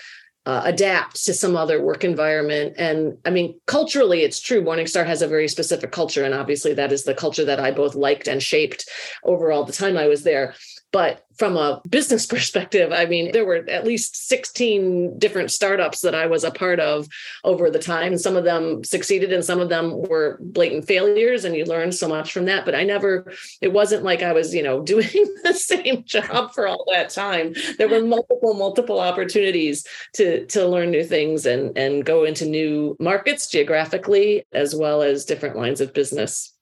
uh, 0.46 0.62
adapt 0.64 1.24
to 1.24 1.34
some 1.34 1.56
other 1.56 1.82
work 1.82 2.02
environment. 2.02 2.74
And 2.78 3.18
I 3.24 3.30
mean, 3.30 3.60
culturally, 3.66 4.22
it's 4.22 4.40
true. 4.40 4.62
Morningstar 4.62 5.06
has 5.06 5.22
a 5.22 5.28
very 5.28 5.48
specific 5.48 5.92
culture. 5.92 6.24
And 6.24 6.34
obviously, 6.34 6.74
that 6.74 6.92
is 6.92 7.04
the 7.04 7.14
culture 7.14 7.44
that 7.44 7.60
I 7.60 7.70
both 7.70 7.94
liked 7.94 8.26
and 8.26 8.42
shaped 8.42 8.88
over 9.22 9.52
all 9.52 9.64
the 9.64 9.72
time 9.72 9.96
I 9.96 10.06
was 10.06 10.24
there. 10.24 10.54
But 10.92 11.24
from 11.36 11.56
a 11.56 11.80
business 11.88 12.26
perspective, 12.34 12.92
I 12.92 13.06
mean, 13.06 13.32
there 13.32 13.44
were 13.44 13.64
at 13.68 13.86
least 13.86 14.28
16 14.28 15.18
different 15.18 15.50
startups 15.50 16.00
that 16.00 16.14
I 16.14 16.26
was 16.26 16.44
a 16.44 16.50
part 16.50 16.80
of 16.80 17.08
over 17.44 17.70
the 17.70 17.78
time. 17.78 18.18
Some 18.18 18.36
of 18.36 18.44
them 18.44 18.84
succeeded 18.84 19.32
and 19.32 19.44
some 19.44 19.60
of 19.60 19.68
them 19.68 20.02
were 20.02 20.38
blatant 20.40 20.86
failures, 20.86 21.44
and 21.44 21.56
you 21.56 21.64
learn 21.64 21.92
so 21.92 22.08
much 22.08 22.32
from 22.32 22.44
that. 22.46 22.64
But 22.64 22.74
I 22.74 22.84
never, 22.84 23.32
it 23.60 23.72
wasn't 23.72 24.02
like 24.02 24.22
I 24.22 24.32
was, 24.32 24.54
you 24.54 24.62
know, 24.62 24.82
doing 24.90 25.08
the 25.44 25.54
same 25.54 26.04
job 26.04 26.52
for 26.52 26.66
all 26.66 26.84
that 26.92 27.10
time. 27.10 27.54
There 27.78 27.88
were 27.88 28.02
multiple, 28.02 28.54
multiple 28.54 29.00
opportunities 29.00 29.86
to 30.14 30.44
to 30.46 30.66
learn 30.66 30.90
new 30.90 31.04
things 31.04 31.46
and 31.46 31.76
and 31.76 32.04
go 32.04 32.24
into 32.24 32.44
new 32.44 32.96
markets 32.98 33.48
geographically 33.48 34.44
as 34.52 34.74
well 34.74 35.02
as 35.02 35.24
different 35.24 35.56
lines 35.56 35.80
of 35.80 35.94
business. 35.94 36.52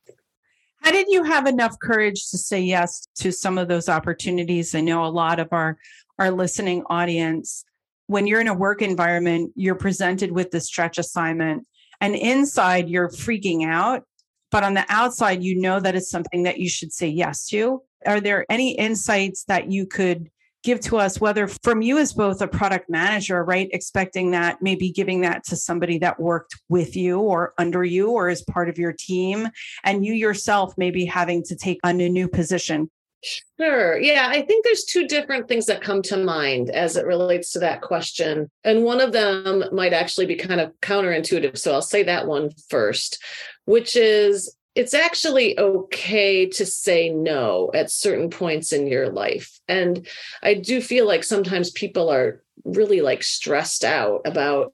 How 0.89 0.93
did 0.93 1.09
you 1.11 1.23
have 1.23 1.47
enough 1.47 1.79
courage 1.79 2.31
to 2.31 2.39
say 2.39 2.63
yes 2.63 3.07
to 3.17 3.31
some 3.31 3.59
of 3.59 3.69
those 3.69 3.91
opportunities? 3.91 4.75
I 4.75 4.81
know 4.81 5.05
a 5.05 5.13
lot 5.13 5.39
of 5.39 5.49
our 5.53 5.77
our 6.19 6.31
listening 6.31 6.83
audience 6.89 7.63
when 8.07 8.27
you're 8.27 8.41
in 8.41 8.49
a 8.49 8.55
work 8.55 8.81
environment, 8.81 9.53
you're 9.55 9.75
presented 9.75 10.33
with 10.33 10.51
the 10.51 10.63
stretch 10.63 10.97
assignment 10.97 11.67
and 12.01 12.15
inside 12.15 12.89
you're 12.89 13.11
freaking 13.11 13.67
out, 13.67 14.05
but 14.51 14.65
on 14.65 14.73
the 14.73 14.87
outside 14.89 15.43
you 15.43 15.61
know 15.61 15.79
that 15.79 15.95
it's 15.95 16.09
something 16.09 16.45
that 16.45 16.59
you 16.59 16.71
should 16.71 16.95
say 16.95 17.09
yes 17.09 17.47
to. 17.49 17.83
Are 18.07 18.23
there 18.23 18.47
any 18.49 18.75
insights 18.75 19.45
that 19.45 19.71
you 19.71 19.85
could 19.85 20.31
give 20.65 20.81
to 20.81 20.97
us, 20.97 21.21
whether 21.21 21.47
from 21.47 21.83
you 21.83 21.99
as 21.99 22.13
both 22.13 22.41
a 22.43 22.49
product 22.49 22.91
manager, 22.91 23.45
right? 23.45 23.69
Expecting 23.73 24.33
that, 24.33 24.61
maybe 24.61 24.91
giving 24.91 25.21
that 25.23 25.45
to 25.45 25.57
somebody 25.57 25.99
that 25.99 26.19
worked 26.19 26.55
with 26.69 26.97
you 26.97 27.21
or 27.21 27.55
under 27.59 27.85
you 27.85 28.11
or 28.11 28.29
as 28.29 28.43
part 28.43 28.69
of 28.69 28.79
your 28.79 28.93
team, 28.93 29.49
and 29.85 30.05
you 30.05 30.13
yourself 30.13 30.75
maybe 30.77 31.05
having 31.05 31.43
to 31.45 31.57
take 31.57 31.79
on 31.85 32.01
a 32.01 32.09
new 32.09 32.29
position. 32.29 32.91
Sure. 33.59 33.99
Yeah, 33.99 34.29
I 34.29 34.43
think 34.43 34.65
there's 34.65 34.85
two 34.85 35.09
different 35.09 35.49
things 35.49 35.67
that 35.67 35.83
come 35.83 36.03
to 36.03 36.17
mind 36.17 36.71
as 36.71 36.97
it 36.97 37.05
relates 37.05 37.53
to 37.53 37.59
that 37.61 37.83
question. 37.83 38.49
And 38.63 38.85
one 38.85 39.01
of 39.01 39.13
them 39.13 39.65
might 39.73 39.93
actually 39.93 40.27
be 40.27 40.37
kind 40.37 40.61
of 40.61 40.73
counterintuitive. 40.83 41.59
So 41.59 41.73
I'll 41.73 41.83
say 41.83 42.05
that 42.05 42.29
one 42.29 42.51
first, 42.69 43.21
which 43.65 43.97
is 43.97 44.55
it's 44.79 44.95
actually 44.95 45.59
okay 45.59 46.47
to 46.47 46.65
say 46.65 47.11
no 47.11 47.69
at 47.75 47.91
certain 47.91 48.31
points 48.31 48.73
in 48.73 48.87
your 48.87 49.09
life. 49.09 49.59
And 49.67 50.07
I 50.41 50.55
do 50.55 50.81
feel 50.81 51.05
like 51.05 51.25
sometimes 51.25 51.73
people 51.73 52.09
are 52.11 52.45
really 52.65 53.01
like 53.01 53.25
stressed 53.25 53.83
out 53.83 54.21
about 54.25 54.73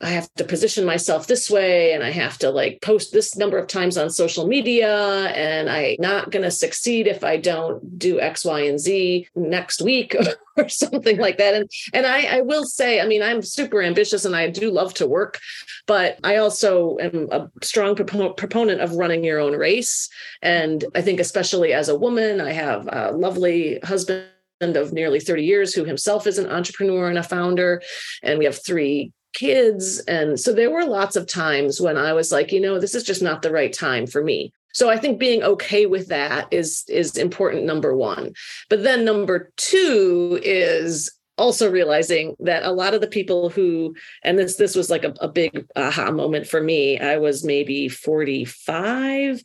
I 0.00 0.10
have 0.10 0.32
to 0.34 0.44
position 0.44 0.84
myself 0.84 1.26
this 1.26 1.50
way 1.50 1.92
and 1.92 2.02
I 2.02 2.10
have 2.10 2.38
to 2.38 2.50
like 2.50 2.80
post 2.82 3.12
this 3.12 3.36
number 3.36 3.58
of 3.58 3.66
times 3.66 3.96
on 3.96 4.10
social 4.10 4.46
media 4.46 5.28
and 5.28 5.70
I'm 5.70 5.96
not 5.98 6.30
going 6.30 6.42
to 6.42 6.50
succeed 6.50 7.06
if 7.06 7.24
I 7.24 7.36
don't 7.36 7.98
do 7.98 8.20
X, 8.20 8.44
Y, 8.44 8.60
and 8.60 8.78
Z 8.78 9.28
next 9.34 9.80
week 9.80 10.16
or 10.56 10.68
something 10.68 11.18
like 11.18 11.38
that. 11.38 11.54
And 11.54 11.70
and 11.92 12.06
I, 12.06 12.38
I 12.38 12.40
will 12.40 12.64
say, 12.64 13.00
I 13.00 13.06
mean, 13.06 13.22
I'm 13.22 13.42
super 13.42 13.82
ambitious 13.82 14.24
and 14.24 14.36
I 14.36 14.50
do 14.50 14.70
love 14.70 14.94
to 14.94 15.06
work, 15.06 15.38
but 15.86 16.18
I 16.24 16.36
also 16.36 16.98
am 17.00 17.28
a 17.30 17.50
strong 17.62 17.94
propo- 17.94 18.36
proponent 18.36 18.80
of 18.80 18.92
running 18.92 19.24
your 19.24 19.40
own 19.40 19.54
race. 19.54 20.08
And 20.42 20.84
I 20.94 21.02
think 21.02 21.20
especially 21.20 21.72
as 21.72 21.88
a 21.88 21.98
woman, 21.98 22.40
I 22.40 22.52
have 22.52 22.88
a 22.90 23.12
lovely 23.12 23.78
husband 23.82 24.26
of 24.60 24.92
nearly 24.92 25.20
30 25.20 25.44
years 25.44 25.74
who 25.74 25.84
himself 25.84 26.26
is 26.26 26.38
an 26.38 26.50
entrepreneur 26.50 27.08
and 27.08 27.18
a 27.18 27.22
founder 27.22 27.82
and 28.22 28.38
we 28.38 28.44
have 28.44 28.64
three 28.64 29.12
kids. 29.34 29.98
And 30.00 30.40
so 30.40 30.52
there 30.52 30.70
were 30.70 30.84
lots 30.84 31.16
of 31.16 31.26
times 31.26 31.80
when 31.80 31.96
I 31.96 32.12
was 32.12 32.32
like, 32.32 32.52
you 32.52 32.60
know, 32.60 32.78
this 32.78 32.94
is 32.94 33.04
just 33.04 33.22
not 33.22 33.42
the 33.42 33.52
right 33.52 33.72
time 33.72 34.06
for 34.06 34.22
me. 34.22 34.52
So 34.72 34.90
I 34.90 34.96
think 34.96 35.20
being 35.20 35.42
okay 35.42 35.86
with 35.86 36.08
that 36.08 36.48
is 36.50 36.84
is 36.88 37.16
important 37.16 37.64
number 37.64 37.94
1. 37.94 38.32
But 38.68 38.82
then 38.82 39.04
number 39.04 39.52
2 39.56 40.40
is 40.42 41.12
also 41.36 41.70
realizing 41.70 42.36
that 42.40 42.62
a 42.62 42.70
lot 42.70 42.94
of 42.94 43.00
the 43.00 43.06
people 43.06 43.50
who 43.50 43.94
and 44.22 44.38
this 44.38 44.56
this 44.56 44.76
was 44.76 44.88
like 44.88 45.04
a, 45.04 45.12
a 45.20 45.28
big 45.28 45.66
aha 45.74 46.10
moment 46.12 46.46
for 46.46 46.60
me 46.60 46.98
i 47.00 47.16
was 47.16 47.44
maybe 47.44 47.88
45 47.88 49.42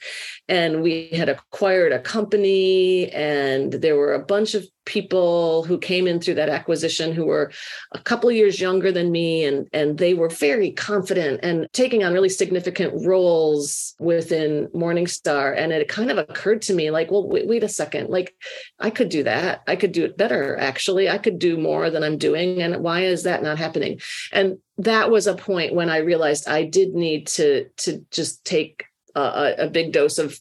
and 0.49 0.81
we 0.81 1.09
had 1.09 1.29
acquired 1.29 1.91
a 1.91 1.99
company 1.99 3.09
and 3.11 3.73
there 3.73 3.95
were 3.95 4.13
a 4.13 4.25
bunch 4.25 4.55
of 4.55 4.65
people 4.85 5.63
who 5.65 5.77
came 5.77 6.07
in 6.07 6.19
through 6.19 6.33
that 6.33 6.49
acquisition 6.49 7.13
who 7.13 7.25
were 7.25 7.51
a 7.91 7.99
couple 7.99 8.31
years 8.31 8.59
younger 8.59 8.91
than 8.91 9.11
me 9.11 9.45
and 9.45 9.67
and 9.71 9.99
they 9.99 10.15
were 10.15 10.29
very 10.29 10.71
confident 10.71 11.39
and 11.43 11.67
taking 11.73 12.03
on 12.03 12.11
really 12.11 12.29
significant 12.29 13.05
roles 13.05 13.93
within 13.99 14.67
Morningstar. 14.73 15.55
And 15.55 15.71
it 15.71 15.87
kind 15.87 16.09
of 16.09 16.17
occurred 16.17 16.63
to 16.63 16.73
me 16.73 16.89
like 16.89 17.11
well 17.11 17.27
wait, 17.29 17.47
wait 17.47 17.63
a 17.63 17.69
second. 17.69 18.09
Like 18.09 18.33
I 18.79 18.89
could 18.89 19.09
do 19.09 19.23
that. 19.23 19.61
I 19.67 19.75
could 19.75 19.91
do 19.91 20.03
it 20.03 20.17
better 20.17 20.57
actually. 20.57 21.07
I 21.07 21.19
could 21.19 21.37
do 21.37 21.57
more 21.57 21.91
than 21.91 22.03
I'm 22.03 22.17
doing 22.17 22.63
and 22.63 22.83
why 22.83 23.01
is 23.01 23.23
that 23.23 23.43
not 23.43 23.59
happening? 23.59 23.99
And 24.31 24.57
that 24.79 25.11
was 25.11 25.27
a 25.27 25.35
point 25.35 25.75
when 25.75 25.89
I 25.89 25.97
realized 25.97 26.47
I 26.47 26.63
did 26.63 26.95
need 26.95 27.27
to 27.27 27.69
to 27.77 28.03
just 28.09 28.43
take 28.43 28.85
a, 29.19 29.65
a 29.65 29.69
big 29.69 29.91
dose 29.91 30.17
of 30.17 30.39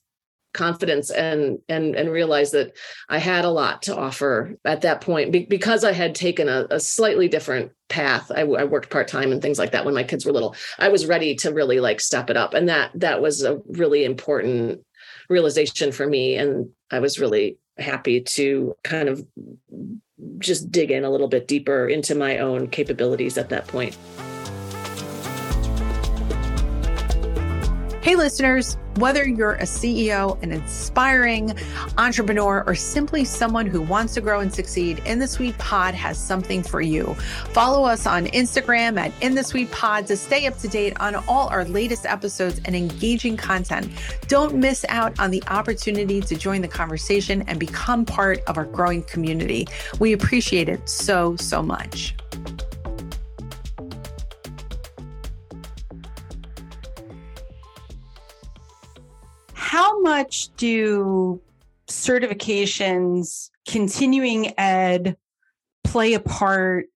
confidence 0.54 1.10
and 1.10 1.58
and 1.68 1.94
and 1.94 2.10
realize 2.10 2.52
that 2.52 2.76
I 3.08 3.18
had 3.18 3.44
a 3.44 3.50
lot 3.50 3.82
to 3.82 3.96
offer 3.96 4.56
at 4.64 4.80
that 4.80 5.00
point 5.00 5.30
Be- 5.30 5.46
because 5.46 5.84
I 5.84 5.92
had 5.92 6.14
taken 6.14 6.48
a, 6.48 6.66
a 6.70 6.80
slightly 6.80 7.28
different 7.28 7.72
path. 7.88 8.30
I, 8.34 8.40
I 8.40 8.64
worked 8.64 8.90
part 8.90 9.08
time 9.08 9.30
and 9.30 9.42
things 9.42 9.58
like 9.58 9.72
that 9.72 9.84
when 9.84 9.94
my 9.94 10.02
kids 10.02 10.24
were 10.24 10.32
little. 10.32 10.56
I 10.78 10.88
was 10.88 11.06
ready 11.06 11.34
to 11.36 11.52
really 11.52 11.80
like 11.80 12.00
step 12.00 12.30
it 12.30 12.36
up, 12.36 12.54
and 12.54 12.68
that 12.68 12.90
that 12.94 13.20
was 13.20 13.44
a 13.44 13.60
really 13.68 14.04
important 14.04 14.84
realization 15.28 15.92
for 15.92 16.06
me. 16.06 16.36
And 16.36 16.70
I 16.90 17.00
was 17.00 17.18
really 17.18 17.58
happy 17.76 18.20
to 18.20 18.74
kind 18.82 19.08
of 19.08 19.24
just 20.38 20.72
dig 20.72 20.90
in 20.90 21.04
a 21.04 21.10
little 21.10 21.28
bit 21.28 21.46
deeper 21.46 21.86
into 21.86 22.14
my 22.14 22.38
own 22.38 22.68
capabilities 22.68 23.38
at 23.38 23.50
that 23.50 23.68
point. 23.68 23.96
Hey, 28.00 28.14
listeners, 28.14 28.76
whether 28.98 29.28
you're 29.28 29.54
a 29.54 29.64
CEO, 29.64 30.40
an 30.44 30.52
inspiring 30.52 31.58
entrepreneur, 31.98 32.62
or 32.64 32.76
simply 32.76 33.24
someone 33.24 33.66
who 33.66 33.82
wants 33.82 34.14
to 34.14 34.20
grow 34.20 34.38
and 34.38 34.54
succeed, 34.54 35.02
In 35.04 35.18
the 35.18 35.26
Suite 35.26 35.58
Pod 35.58 35.94
has 35.94 36.16
something 36.16 36.62
for 36.62 36.80
you. 36.80 37.14
Follow 37.52 37.84
us 37.84 38.06
on 38.06 38.26
Instagram 38.26 38.98
at 38.98 39.12
In 39.20 39.34
the 39.34 39.42
Suite 39.42 39.72
Pod 39.72 40.06
to 40.06 40.16
stay 40.16 40.46
up 40.46 40.56
to 40.58 40.68
date 40.68 40.98
on 41.00 41.16
all 41.26 41.48
our 41.48 41.64
latest 41.64 42.06
episodes 42.06 42.60
and 42.64 42.76
engaging 42.76 43.36
content. 43.36 43.90
Don't 44.28 44.54
miss 44.54 44.84
out 44.88 45.18
on 45.18 45.32
the 45.32 45.42
opportunity 45.48 46.20
to 46.20 46.36
join 46.36 46.62
the 46.62 46.68
conversation 46.68 47.42
and 47.48 47.58
become 47.58 48.04
part 48.04 48.38
of 48.46 48.56
our 48.56 48.64
growing 48.64 49.02
community. 49.02 49.66
We 49.98 50.12
appreciate 50.12 50.68
it 50.68 50.88
so, 50.88 51.34
so 51.34 51.64
much. 51.64 52.14
How 59.68 60.00
much 60.00 60.48
do 60.56 61.42
certifications, 61.88 63.50
continuing 63.68 64.58
ed 64.58 65.18
play 65.84 66.14
a 66.14 66.20
part 66.20 66.86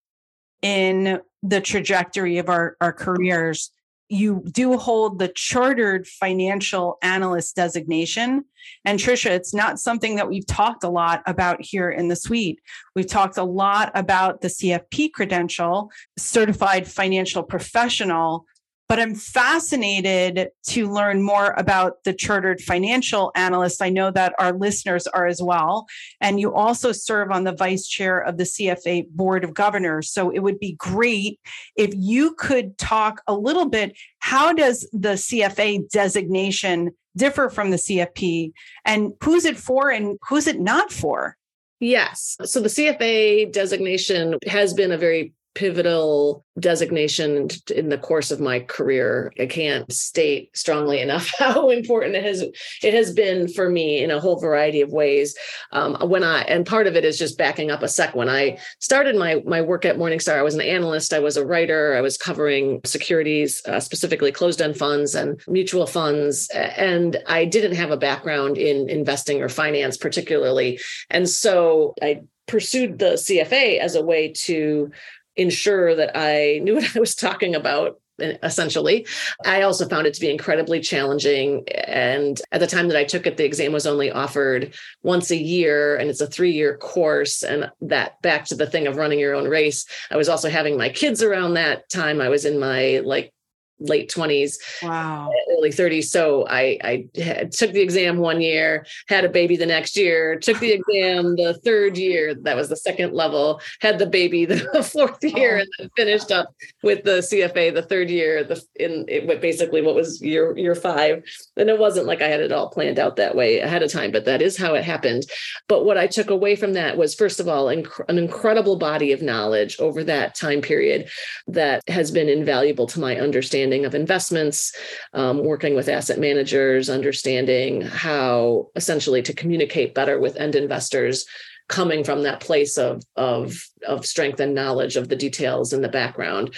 in 0.63 1.21
the 1.43 1.61
trajectory 1.61 2.39
of 2.39 2.49
our, 2.49 2.79
our 2.81 2.95
careers? 2.95 3.71
You 4.09 4.43
do 4.51 4.79
hold 4.79 5.19
the 5.19 5.29
chartered 5.29 6.07
financial 6.07 6.97
analyst 7.03 7.57
designation. 7.57 8.47
And 8.87 8.99
Tricia, 8.99 9.33
it's 9.33 9.53
not 9.53 9.79
something 9.79 10.17
that 10.17 10.31
we've 10.31 10.47
talked 10.47 10.83
a 10.83 10.89
lot 10.89 11.23
about 11.27 11.61
here 11.61 11.91
in 11.91 12.09
the 12.09 12.17
suite. 12.17 12.59
We've 12.97 13.07
talked 13.07 13.37
a 13.37 13.45
lot 13.45 13.93
about 13.95 14.41
the 14.41 14.49
CFP 14.49 15.13
credential, 15.13 15.91
certified 16.17 16.89
financial 16.89 17.43
professional, 17.43 18.47
but 18.93 19.01
I'm 19.01 19.15
fascinated 19.15 20.51
to 20.65 20.93
learn 20.93 21.23
more 21.23 21.55
about 21.57 22.05
the 22.05 22.13
chartered 22.13 22.61
financial 22.61 23.33
analyst. 23.35 23.81
I 23.81 23.89
know 23.89 24.11
that 24.11 24.35
our 24.39 24.53
listeners 24.53 25.07
are 25.07 25.27
as 25.27 25.41
well. 25.41 25.87
And 26.21 26.39
you 26.39 26.53
also 26.53 26.93
serve 26.93 27.31
on 27.31 27.45
the 27.45 27.55
vice 27.55 27.89
chair 27.89 28.19
of 28.19 28.37
the 28.37 28.45
CFA 28.45 29.09
Board 29.09 29.45
of 29.45 29.55
Governors. 29.55 30.11
So 30.11 30.29
it 30.29 30.41
would 30.41 30.59
be 30.59 30.75
great 30.75 31.41
if 31.75 31.95
you 31.97 32.35
could 32.35 32.77
talk 32.77 33.23
a 33.27 33.35
little 33.35 33.71
bit 33.71 33.97
how 34.19 34.53
does 34.53 34.87
the 34.93 35.15
CFA 35.15 35.89
designation 35.89 36.91
differ 37.17 37.49
from 37.49 37.71
the 37.71 37.79
CFP 37.79 38.53
and 38.85 39.15
who's 39.25 39.47
it 39.47 39.57
for 39.57 39.89
and 39.89 40.19
who's 40.29 40.47
it 40.47 40.61
not 40.61 40.93
for? 40.93 41.39
Yes. 41.81 42.37
So 42.45 42.61
the 42.61 42.69
CFA 42.69 43.51
designation 43.51 44.37
has 44.47 44.75
been 44.75 44.93
a 44.93 44.99
very 44.99 45.33
pivotal 45.55 46.45
designation 46.59 47.49
in 47.75 47.89
the 47.89 47.99
course 47.99 48.31
of 48.31 48.41
my 48.41 48.61
career. 48.61 49.33
I 49.39 49.47
can't 49.47 49.91
state 49.93 50.51
strongly 50.57 51.01
enough 51.01 51.31
how 51.39 51.71
important 51.71 52.15
it 52.15 52.25
has 52.25 52.43
it 52.83 52.95
has 52.95 53.13
been 53.13 53.49
for 53.49 53.69
me 53.69 54.03
in 54.03 54.11
a 54.11 54.21
whole 54.21 54.41
variety 54.41 54.81
of 54.81 54.91
ways. 54.91 55.37
Um, 55.73 55.97
when 56.09 56.25
I 56.25 56.43
and 56.43 56.67
part 56.67 56.87
of 56.87 56.97
it 56.97 57.05
is 57.05 57.19
just 57.19 57.39
backing 57.39 57.71
up 57.71 57.83
a 57.83 57.89
sec. 57.89 58.15
When 58.15 58.29
I 58.29 58.59
started 58.79 59.17
my 59.17 59.43
my 59.47 59.61
work 59.61 59.85
at 59.85 59.97
Morningstar, 59.97 60.39
I 60.39 60.43
was 60.43 60.55
an 60.55 60.61
analyst. 60.61 61.13
I 61.13 61.19
was 61.19 61.37
a 61.37 61.47
writer. 61.47 61.95
I 61.97 62.01
was 62.01 62.17
covering 62.17 62.81
securities, 62.85 63.63
uh, 63.67 63.81
specifically 63.81 64.33
closed-end 64.33 64.77
funds 64.77 65.15
and 65.15 65.41
mutual 65.49 65.87
funds, 65.87 66.49
and 66.55 67.19
I 67.27 67.45
didn't 67.45 67.77
have 67.77 67.91
a 67.91 67.97
background 67.97 68.59
in 68.59 68.89
investing 68.89 69.43
or 69.43 69.49
finance 69.49 69.97
particularly, 69.97 70.81
and 71.11 71.29
so 71.29 71.95
I 72.03 72.23
pursued 72.47 72.99
the 72.99 73.13
CFA 73.13 73.79
as 73.79 73.95
a 73.95 74.03
way 74.03 74.29
to 74.29 74.91
ensure 75.37 75.95
that 75.95 76.13
I 76.15 76.61
knew 76.63 76.75
what 76.77 76.97
I 76.97 77.01
was 77.01 77.15
talking 77.15 77.55
about 77.55 77.99
essentially. 78.19 79.07
I 79.45 79.63
also 79.63 79.89
found 79.89 80.07
it 80.07 80.15
to 80.15 80.21
be 80.21 80.31
incredibly 80.31 80.81
challenging. 80.81 81.67
And 81.87 82.41
at 82.53 82.61
the 82.61 82.67
time 82.67 82.89
that 82.89 82.97
I 82.97 83.05
took 83.05 83.27
it, 83.27 83.37
the 83.37 83.45
exam 83.45 83.73
was 83.73 83.87
only 83.87 84.11
offered 84.11 84.75
once 85.03 85.31
a 85.31 85.37
year 85.37 85.97
and 85.97 86.09
it's 86.09 86.21
a 86.21 86.27
three 86.27 86.53
year 86.53 86.77
course. 86.77 87.43
And 87.43 87.71
that 87.81 88.21
back 88.23 88.45
to 88.47 88.55
the 88.55 88.67
thing 88.67 88.87
of 88.87 88.97
running 88.97 89.19
your 89.19 89.35
own 89.35 89.49
race. 89.49 89.87
I 90.11 90.17
was 90.17 90.29
also 90.29 90.51
having 90.51 90.77
my 90.77 90.89
kids 90.89 91.23
around 91.23 91.55
that 91.55 91.89
time. 91.89 92.21
I 92.21 92.29
was 92.29 92.45
in 92.45 92.61
my 92.61 93.01
like 93.05 93.33
late 93.79 94.11
20s 94.11 94.57
wow. 94.83 95.31
Eh, 95.31 95.55
early 95.57 95.71
30s 95.71 96.05
so 96.05 96.47
i 96.49 96.79
i 96.85 97.07
had, 97.21 97.53
took 97.53 97.73
the 97.73 97.81
exam 97.81 98.19
one 98.19 98.41
year 98.41 98.87
had 99.09 99.25
a 99.25 99.29
baby 99.29 99.57
the 99.57 99.67
next 99.67 99.97
year 99.97 100.39
took 100.39 100.59
the 100.61 100.73
exam 100.73 101.37
the 101.37 101.55
third 101.65 101.97
year 101.97 102.35
that 102.35 102.57
was 102.57 102.69
the 102.69 102.77
second 102.77 103.13
level 103.13 103.61
had 103.81 103.99
the 103.99 104.07
baby 104.07 104.45
the 104.47 104.59
fourth 104.83 105.23
year 105.23 105.59
oh. 105.59 105.61
and 105.61 105.69
then 105.79 105.91
finished 105.97 106.31
up 106.31 106.55
with 106.83 107.03
the 107.05 107.19
cfa 107.19 107.75
the 107.75 107.83
third 107.83 108.11
year 108.11 108.45
the 108.45 108.63
in 108.77 109.05
it 109.09 109.41
basically 109.41 109.83
what 109.83 109.95
was 109.95 110.21
year 110.23 110.57
year 110.57 110.75
five. 110.75 111.23
And 111.57 111.69
it 111.69 111.79
wasn't 111.79 112.07
like 112.07 112.23
i 112.23 112.29
had 112.29 112.41
it 112.41 112.53
all 112.53 112.69
planned 112.69 112.99
out 112.99 113.17
that 113.17 113.35
way 113.35 113.59
ahead 113.59 113.83
of 113.83 113.91
time 113.91 114.13
but 114.13 114.25
that 114.25 114.43
is 114.43 114.57
how 114.57 114.75
it 114.75 114.85
happened. 114.85 115.25
But 115.69 115.85
what 115.85 115.99
i 115.99 116.07
took 116.07 116.31
away 116.31 116.57
from 116.57 116.75
that 116.75 116.97
was 116.97 117.15
first 117.15 117.41
of 117.41 117.49
all 117.49 117.67
inc- 117.67 118.09
an 118.09 118.19
incredible 118.19 118.77
body 118.77 119.13
of 119.13 119.23
knowledge 119.23 119.79
over 119.79 120.05
that 120.05 120.35
time 120.35 120.61
period 120.61 121.09
that 121.47 121.83
has 121.89 122.11
been 122.11 122.29
invaluable 122.29 122.87
to 122.87 123.01
my 123.01 123.17
understanding 123.17 123.62
understanding 123.63 123.85
of 123.87 123.95
investments, 123.95 124.73
um, 125.13 125.45
working 125.45 125.75
with 125.75 125.89
asset 125.89 126.19
managers, 126.19 126.91
understanding 126.91 127.83
how 127.83 128.69
essentially 128.75 129.23
to 129.23 129.33
communicate 129.33 129.95
better 129.95 130.19
with 130.19 130.37
end 130.37 130.55
investors 130.55 131.25
coming 131.69 132.05
from 132.05 132.25
that 132.25 132.41
place 132.41 132.77
of 132.77 133.03
of 133.17 133.55
of 133.87 134.05
strength 134.05 134.41
and 134.41 134.55
knowledge 134.55 134.97
of 134.97 135.09
the 135.09 135.17
details 135.17 135.73
in 135.73 135.81
the 135.81 135.89
background. 135.89 136.55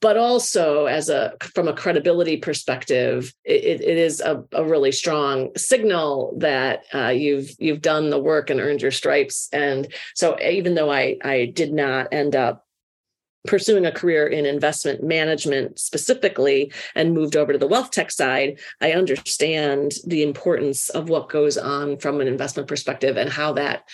But 0.00 0.16
also 0.16 0.86
as 0.86 1.08
a 1.08 1.34
from 1.54 1.68
a 1.68 1.72
credibility 1.72 2.36
perspective 2.38 3.32
it, 3.44 3.80
it 3.80 3.98
is 3.98 4.20
a, 4.20 4.42
a, 4.52 4.64
really 4.64 4.90
strong 4.90 5.50
signal 5.56 6.34
that 6.38 6.82
uh, 6.92 7.10
you've 7.14 7.50
you've 7.60 7.82
done 7.82 8.10
the 8.10 8.18
work 8.18 8.50
and 8.50 8.60
earned 8.60 8.82
your 8.82 8.90
stripes. 8.90 9.48
And 9.52 9.86
so 10.16 10.36
even 10.40 10.74
though 10.74 10.90
i 10.90 11.16
i 11.22 11.52
did 11.54 11.72
not 11.72 12.08
end 12.10 12.34
up 12.34 12.65
pursuing 13.46 13.86
a 13.86 13.92
career 13.92 14.26
in 14.26 14.46
investment 14.46 15.02
management 15.02 15.78
specifically 15.78 16.72
and 16.94 17.14
moved 17.14 17.36
over 17.36 17.52
to 17.52 17.58
the 17.58 17.66
wealth 17.66 17.90
tech 17.90 18.10
side, 18.10 18.58
I 18.80 18.92
understand 18.92 19.92
the 20.06 20.22
importance 20.22 20.88
of 20.90 21.08
what 21.08 21.28
goes 21.28 21.56
on 21.56 21.98
from 21.98 22.20
an 22.20 22.28
investment 22.28 22.68
perspective 22.68 23.16
and 23.16 23.30
how 23.30 23.52
that 23.54 23.84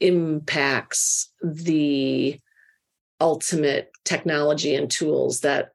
impacts 0.00 1.30
the 1.42 2.40
ultimate 3.20 3.90
technology 4.04 4.74
and 4.74 4.90
tools 4.90 5.40
that 5.40 5.72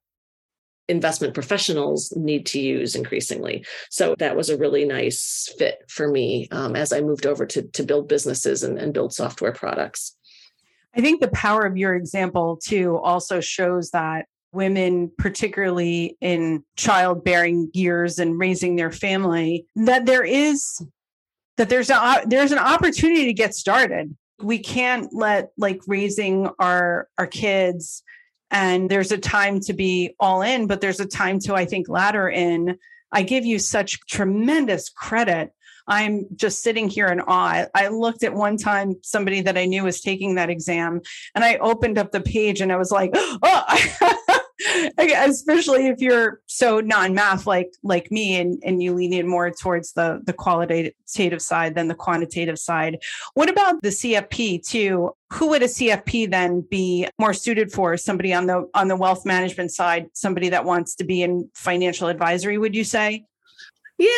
investment 0.88 1.34
professionals 1.34 2.14
need 2.16 2.46
to 2.46 2.60
use 2.60 2.96
increasingly. 2.96 3.66
So 3.90 4.16
that 4.20 4.36
was 4.36 4.50
a 4.50 4.58
really 4.58 4.86
nice 4.86 5.52
fit 5.58 5.80
for 5.88 6.08
me 6.08 6.48
um, 6.52 6.76
as 6.76 6.94
I 6.94 7.02
moved 7.02 7.26
over 7.26 7.46
to, 7.48 7.64
to 7.64 7.84
build 7.84 8.08
businesses 8.08 8.64
and, 8.64 8.78
and 8.78 8.94
build 8.94 9.14
software 9.14 9.52
products. 9.52 10.16
I 10.96 11.02
think 11.02 11.22
the 11.22 11.28
power 11.30 11.62
of 11.62 11.78
your 11.78 11.96
example 11.96 12.58
too 12.64 12.98
also 12.98 13.42
shows 13.42 13.92
that 13.92 14.28
women 14.54 15.12
particularly 15.18 16.18
in 16.22 16.64
childbearing 16.78 17.70
years 17.74 18.18
and 18.20 18.40
raising 18.40 18.78
their 18.78 18.92
family 18.92 19.66
that 19.76 20.06
there 20.06 20.24
is 20.24 20.82
that 21.58 21.70
there's 21.70 21.90
a 21.90 22.22
there's 22.26 22.54
an 22.54 22.60
opportunity 22.60 23.26
to 23.26 23.34
get 23.34 23.54
started. 23.54 24.16
We 24.42 24.60
can't 24.60 25.14
let 25.14 25.50
like 25.58 25.82
raising 25.88 26.50
our 26.60 27.10
our 27.18 27.28
kids 27.28 28.02
and 28.52 28.90
there's 28.90 29.12
a 29.12 29.18
time 29.18 29.60
to 29.60 29.74
be 29.74 30.16
all 30.20 30.42
in 30.42 30.68
but 30.68 30.80
there's 30.80 31.00
a 31.00 31.06
time 31.06 31.40
to 31.40 31.56
i 31.56 31.66
think 31.66 31.90
ladder 31.90 32.30
in. 32.30 32.78
I 33.12 33.24
give 33.24 33.46
you 33.46 33.60
such 33.60 34.00
tremendous 34.08 34.90
credit 34.90 35.52
I'm 35.88 36.26
just 36.36 36.62
sitting 36.62 36.90
here 36.90 37.08
in 37.08 37.22
awe. 37.22 37.66
I 37.74 37.88
looked 37.90 38.24
at 38.24 38.34
one 38.34 38.58
time 38.58 38.96
somebody 39.04 39.42
that 39.42 39.58
I 39.58 39.66
knew 39.66 39.84
was 39.84 40.02
taking 40.02 40.36
that 40.36 40.50
exam 40.50 41.02
and 41.34 41.44
I 41.44 41.58
opened 41.58 41.98
up 41.98 42.12
the 42.12 42.22
page 42.22 42.62
and 42.62 42.72
I 42.72 42.78
was 42.78 42.92
like, 42.92 43.12
oh, 43.16 44.42
especially 44.98 45.88
if 45.88 46.00
you're 46.00 46.42
so 46.48 46.80
non-math 46.80 47.46
like 47.46 47.72
like 47.84 48.12
me 48.12 48.40
and, 48.40 48.62
and 48.64 48.82
you 48.82 48.94
lean 48.94 49.14
in 49.14 49.28
more 49.28 49.52
towards 49.52 49.94
the 49.94 50.22
the 50.26 50.34
qualitative 50.34 51.42
side 51.42 51.76
than 51.76 51.88
the 51.88 51.96
quantitative 51.96 52.58
side. 52.58 53.00
What 53.34 53.50
about 53.50 53.82
the 53.82 53.90
CFP 53.90 54.66
too? 54.66 55.12
Who 55.34 55.50
would 55.50 55.64
a 55.64 55.68
CFP 55.68 56.32
then 56.32 56.62
be 56.70 57.08
more 57.20 57.34
suited 57.34 57.72
for? 57.72 57.98
Somebody 57.98 58.34
on 58.34 58.48
the 58.48 58.70
on 58.74 58.88
the 58.88 58.96
wealth 58.96 59.26
management 59.26 59.72
side, 59.72 60.08
somebody 60.14 60.50
that 60.50 60.66
wants 60.66 60.96
to 60.96 61.04
be 61.04 61.22
in 61.22 61.50
financial 61.54 62.08
advisory, 62.08 62.58
would 62.58 62.76
you 62.76 62.84
say? 62.84 63.26
Yeah, 63.98 64.10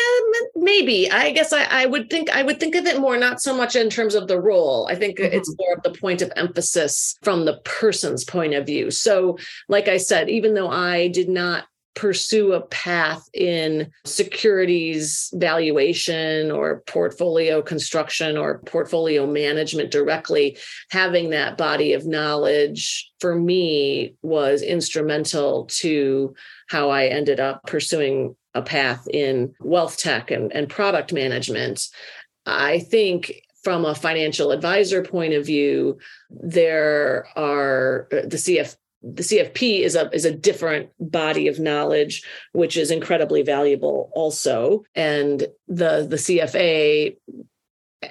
maybe. 0.56 1.08
I 1.10 1.30
guess 1.30 1.52
I, 1.52 1.62
I, 1.64 1.86
would 1.86 2.10
think 2.10 2.30
I 2.30 2.42
would 2.42 2.58
think 2.58 2.74
of 2.74 2.86
it 2.86 2.98
more 2.98 3.16
not 3.16 3.40
so 3.40 3.56
much 3.56 3.76
in 3.76 3.88
terms 3.90 4.16
of 4.16 4.26
the 4.26 4.40
role. 4.40 4.88
I 4.90 4.96
think 4.96 5.18
mm-hmm. 5.18 5.32
it's 5.32 5.54
more 5.56 5.74
of 5.74 5.82
the 5.84 5.98
point 5.98 6.20
of 6.20 6.32
emphasis 6.34 7.16
from 7.22 7.44
the 7.44 7.58
person's 7.64 8.24
point 8.24 8.54
of 8.54 8.66
view. 8.66 8.90
So, 8.90 9.38
like 9.68 9.86
I 9.86 9.98
said, 9.98 10.28
even 10.30 10.54
though 10.54 10.68
I 10.68 11.08
did 11.08 11.28
not 11.28 11.66
pursue 11.98 12.52
a 12.52 12.60
path 12.60 13.28
in 13.34 13.90
securities 14.04 15.30
valuation 15.34 16.50
or 16.52 16.84
portfolio 16.86 17.60
construction 17.60 18.36
or 18.36 18.60
portfolio 18.60 19.26
management 19.26 19.90
directly, 19.90 20.56
having 20.90 21.30
that 21.30 21.58
body 21.58 21.92
of 21.92 22.06
knowledge 22.06 23.10
for 23.18 23.34
me 23.34 24.14
was 24.22 24.62
instrumental 24.62 25.66
to 25.66 26.34
how 26.68 26.90
I 26.90 27.06
ended 27.06 27.40
up 27.40 27.66
pursuing 27.66 28.36
a 28.54 28.62
path 28.62 29.06
in 29.12 29.54
wealth 29.60 29.98
tech 29.98 30.30
and, 30.30 30.52
and 30.52 30.68
product 30.68 31.12
management. 31.12 31.88
I 32.46 32.78
think 32.80 33.42
from 33.62 33.84
a 33.84 33.94
financial 33.94 34.52
advisor 34.52 35.02
point 35.02 35.34
of 35.34 35.44
view, 35.44 35.98
there 36.30 37.26
are 37.36 38.08
the 38.10 38.36
CF 38.36 38.76
the 39.02 39.22
CFP 39.22 39.80
is 39.80 39.94
a 39.94 40.10
is 40.10 40.24
a 40.24 40.34
different 40.34 40.90
body 40.98 41.46
of 41.46 41.60
knowledge, 41.60 42.22
which 42.52 42.76
is 42.76 42.90
incredibly 42.90 43.42
valuable 43.42 44.10
also. 44.14 44.84
And 44.94 45.46
the 45.68 46.06
the 46.08 46.16
CFA 46.16 47.16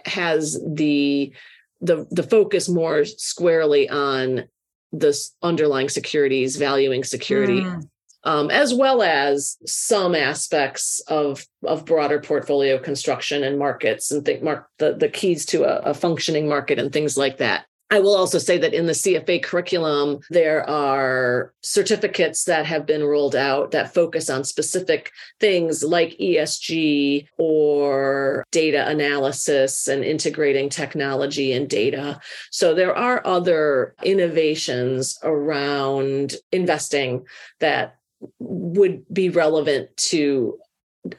has 0.06 0.62
the 0.65 1.34
the 1.82 2.08
the 2.10 2.23
focus 2.23 2.69
more 2.69 3.04
squarely 3.06 3.89
on 3.89 4.47
the 4.93 5.17
underlying 5.43 5.89
securities, 5.89 6.56
valuing 6.56 7.04
security. 7.04 7.62
Mm. 7.62 7.89
Um, 8.28 8.52
as 8.52 8.74
well 8.74 9.04
as 9.04 9.56
some 9.66 10.13
aspects 10.13 11.00
of 11.08 11.46
of 11.63 11.86
broader 11.86 12.20
portfolio 12.20 12.78
construction 12.78 13.42
and 13.42 13.58
markets 13.58 14.12
and 14.12 14.26
think 14.26 14.44
mark 14.44 14.68
the, 14.80 14.96
the 14.96 15.08
keys 15.08 15.46
to 15.46 15.63
a, 15.63 15.92
a 15.92 15.94
functioning 15.94 16.50
market 16.50 16.78
and 16.78 16.92
things 16.92 17.18
like 17.18 17.38
that. 17.38 17.68
I 17.90 18.02
will 18.02 18.18
also 18.18 18.38
say 18.38 18.58
that 18.58 18.74
in 18.74 18.86
the 18.86 18.92
CFA 18.92 19.42
curriculum, 19.42 20.20
there 20.30 20.70
are 20.70 21.54
certificates 21.62 22.44
that 22.44 22.66
have 22.66 22.86
been 22.86 23.06
rolled 23.06 23.36
out 23.36 23.72
that 23.72 23.94
focus 23.94 24.30
on 24.30 24.44
specific 24.44 25.12
things 25.40 25.86
like 25.86 26.18
ESG 26.20 27.28
or 27.38 28.44
data 28.52 28.86
analysis 28.90 29.88
and 29.88 30.04
integrating 30.04 30.68
technology 30.68 31.54
and 31.54 31.70
data. 31.70 32.20
So 32.52 32.74
there 32.74 32.96
are 32.96 33.26
other 33.26 33.96
innovations 34.04 35.18
around 35.24 36.36
investing 36.52 37.26
that 37.62 37.97
would 38.40 39.04
be 39.12 39.30
relevant 39.30 39.96
to 39.98 40.58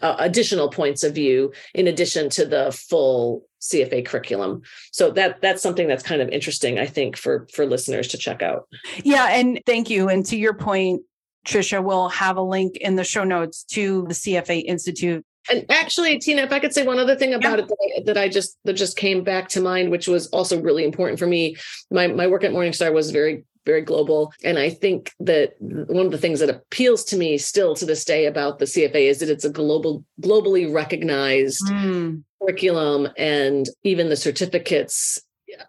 uh, 0.02 0.16
additional 0.18 0.68
points 0.68 1.02
of 1.02 1.14
view 1.14 1.52
in 1.74 1.86
addition 1.86 2.28
to 2.30 2.44
the 2.44 2.72
full 2.72 3.44
CFA 3.60 4.04
curriculum. 4.04 4.62
So 4.92 5.10
that 5.12 5.40
that's 5.40 5.62
something 5.62 5.88
that's 5.88 6.02
kind 6.02 6.22
of 6.22 6.28
interesting, 6.28 6.78
I 6.78 6.86
think, 6.86 7.16
for 7.16 7.46
for 7.52 7.66
listeners 7.66 8.08
to 8.08 8.18
check 8.18 8.42
out. 8.42 8.68
Yeah, 9.02 9.28
and 9.30 9.60
thank 9.66 9.90
you. 9.90 10.08
And 10.08 10.24
to 10.26 10.36
your 10.36 10.54
point, 10.54 11.02
Tricia, 11.46 11.82
we'll 11.82 12.08
have 12.10 12.36
a 12.36 12.42
link 12.42 12.76
in 12.76 12.96
the 12.96 13.04
show 13.04 13.24
notes 13.24 13.64
to 13.64 14.04
the 14.08 14.14
CFA 14.14 14.64
Institute. 14.64 15.24
And 15.50 15.64
actually, 15.70 16.18
Tina, 16.18 16.42
if 16.42 16.52
I 16.52 16.58
could 16.58 16.74
say 16.74 16.84
one 16.84 16.98
other 16.98 17.16
thing 17.16 17.32
about 17.32 17.58
yeah. 17.58 17.64
it 17.64 17.68
that 17.68 17.76
I, 17.80 18.02
that 18.04 18.18
I 18.18 18.28
just 18.28 18.58
that 18.64 18.74
just 18.74 18.96
came 18.96 19.24
back 19.24 19.48
to 19.50 19.60
mind, 19.60 19.90
which 19.90 20.06
was 20.06 20.26
also 20.28 20.60
really 20.60 20.84
important 20.84 21.18
for 21.18 21.26
me. 21.26 21.56
My 21.90 22.06
my 22.06 22.26
work 22.26 22.44
at 22.44 22.52
Morningstar 22.52 22.92
was 22.92 23.10
very 23.10 23.44
very 23.68 23.82
global. 23.82 24.32
And 24.42 24.58
I 24.58 24.70
think 24.70 25.12
that 25.20 25.54
one 25.60 26.06
of 26.06 26.12
the 26.12 26.18
things 26.18 26.40
that 26.40 26.48
appeals 26.48 27.04
to 27.04 27.16
me 27.16 27.36
still 27.36 27.74
to 27.76 27.84
this 27.84 28.04
day 28.04 28.24
about 28.24 28.58
the 28.58 28.64
CFA 28.64 29.10
is 29.10 29.20
that 29.20 29.28
it's 29.28 29.44
a 29.44 29.50
global, 29.50 30.04
globally 30.22 30.72
recognized 30.72 31.62
mm. 31.66 32.24
curriculum, 32.40 33.08
and 33.18 33.68
even 33.84 34.08
the 34.08 34.16
certificates 34.16 35.20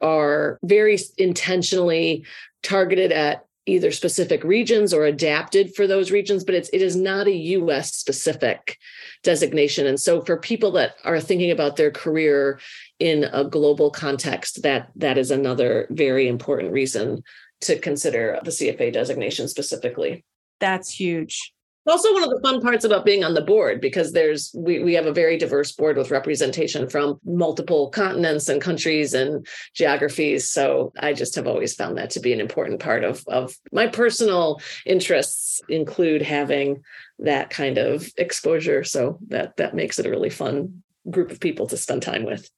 are 0.02 0.58
very 0.64 0.98
intentionally 1.18 2.26
targeted 2.64 3.12
at 3.12 3.46
either 3.66 3.92
specific 3.92 4.44
regions 4.44 4.94
or 4.94 5.06
adapted 5.06 5.76
for 5.76 5.86
those 5.86 6.12
regions 6.12 6.44
but 6.44 6.56
it's 6.56 6.70
it 6.70 6.82
is 6.82 6.96
not 6.96 7.28
a 7.28 7.36
US 7.60 7.94
specific 7.94 8.78
designation 9.24 9.86
and 9.86 10.00
so 10.00 10.22
for 10.22 10.38
people 10.38 10.72
that 10.72 10.96
are 11.04 11.20
thinking 11.20 11.52
about 11.52 11.76
their 11.76 11.92
career 11.92 12.60
in 13.00 13.26
a 13.26 13.44
global 13.44 13.92
context 13.92 14.64
that 14.64 14.90
that 14.96 15.18
is 15.18 15.30
another 15.30 15.88
very 15.92 16.28
important 16.28 16.74
reason 16.74 17.24
to 17.62 17.80
consider 17.80 18.40
the 18.44 18.52
CFA 18.52 18.92
designation 18.94 19.48
specifically. 19.48 20.24
That's 20.60 20.90
huge. 20.90 21.54
Also, 21.88 22.14
one 22.14 22.24
of 22.24 22.30
the 22.30 22.42
fun 22.44 22.62
parts 22.62 22.84
about 22.84 23.06
being 23.06 23.24
on 23.24 23.34
the 23.34 23.42
board 23.42 23.82
because 23.82 24.12
there's 24.12 24.52
we, 24.54 24.84
we 24.84 24.94
have 24.94 25.08
a 25.08 25.14
very 25.14 25.38
diverse 25.38 25.72
board 25.72 25.98
with 25.98 26.12
representation 26.12 26.88
from 26.88 27.20
multiple 27.26 27.90
continents 27.90 28.48
and 28.48 28.62
countries 28.62 29.14
and 29.14 29.48
geographies. 29.74 30.48
So 30.48 30.94
I 31.00 31.14
just 31.14 31.34
have 31.36 31.48
always 31.48 31.74
found 31.74 31.98
that 31.98 32.12
to 32.12 32.20
be 32.20 32.32
an 32.32 32.42
important 32.42 32.80
part 32.80 33.04
of, 33.04 33.24
of 33.28 33.56
my 33.72 33.88
personal 33.88 34.62
interests 34.86 35.62
include 35.68 36.22
having 36.22 36.84
that 37.20 37.50
kind 37.50 37.80
of 37.80 38.08
exposure. 38.18 38.84
So 38.84 39.18
that 39.30 39.58
that 39.58 39.74
makes 39.74 39.98
it 39.98 40.06
a 40.06 40.12
really 40.12 40.30
fun 40.30 40.84
group 41.10 41.32
of 41.32 41.40
people 41.40 41.66
to 41.68 41.78
spend 41.78 42.04
time 42.04 42.24
with. 42.24 42.52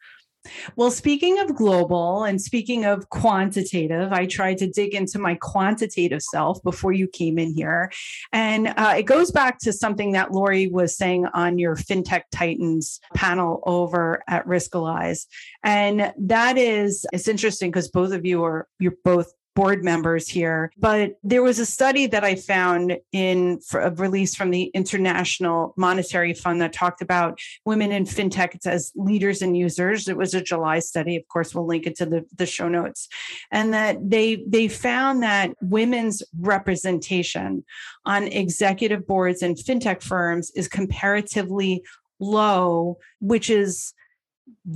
Well, 0.75 0.91
speaking 0.91 1.39
of 1.39 1.55
global 1.55 2.23
and 2.23 2.41
speaking 2.41 2.85
of 2.85 3.09
quantitative, 3.09 4.11
I 4.11 4.25
tried 4.25 4.57
to 4.59 4.67
dig 4.67 4.95
into 4.95 5.19
my 5.19 5.37
quantitative 5.39 6.21
self 6.21 6.61
before 6.63 6.91
you 6.91 7.07
came 7.07 7.37
in 7.37 7.53
here. 7.53 7.91
And 8.31 8.67
uh, 8.69 8.95
it 8.97 9.03
goes 9.03 9.31
back 9.31 9.59
to 9.59 9.73
something 9.73 10.13
that 10.13 10.31
Lori 10.31 10.67
was 10.67 10.97
saying 10.97 11.27
on 11.33 11.59
your 11.59 11.75
FinTech 11.75 12.23
Titans 12.31 12.99
panel 13.13 13.61
over 13.65 14.23
at 14.27 14.45
Riskalyze. 14.47 15.27
And 15.63 16.11
that 16.17 16.57
is, 16.57 17.05
it's 17.13 17.27
interesting 17.27 17.69
because 17.69 17.89
both 17.89 18.11
of 18.11 18.25
you 18.25 18.43
are, 18.43 18.67
you're 18.79 18.95
both 19.03 19.31
board 19.55 19.83
members 19.83 20.27
here. 20.27 20.71
But 20.77 21.17
there 21.23 21.43
was 21.43 21.59
a 21.59 21.65
study 21.65 22.07
that 22.07 22.23
I 22.23 22.35
found 22.35 22.97
in 23.11 23.59
a 23.73 23.91
release 23.91 24.33
from 24.33 24.49
the 24.49 24.65
International 24.73 25.73
Monetary 25.77 26.33
Fund 26.33 26.61
that 26.61 26.73
talked 26.73 27.01
about 27.01 27.39
women 27.65 27.91
in 27.91 28.05
fintech 28.05 28.65
as 28.65 28.91
leaders 28.95 29.41
and 29.41 29.57
users. 29.57 30.07
It 30.07 30.17
was 30.17 30.33
a 30.33 30.41
July 30.41 30.79
study. 30.79 31.15
Of 31.17 31.27
course, 31.27 31.53
we'll 31.53 31.67
link 31.67 31.85
it 31.85 31.95
to 31.97 32.05
the, 32.05 32.25
the 32.35 32.45
show 32.45 32.69
notes. 32.69 33.09
And 33.51 33.73
that 33.73 33.97
they 34.09 34.43
they 34.47 34.67
found 34.67 35.23
that 35.23 35.51
women's 35.61 36.23
representation 36.39 37.65
on 38.05 38.27
executive 38.27 39.05
boards 39.05 39.41
and 39.41 39.57
fintech 39.57 40.01
firms 40.01 40.51
is 40.55 40.67
comparatively 40.67 41.83
low, 42.19 42.97
which 43.19 43.49
is 43.49 43.93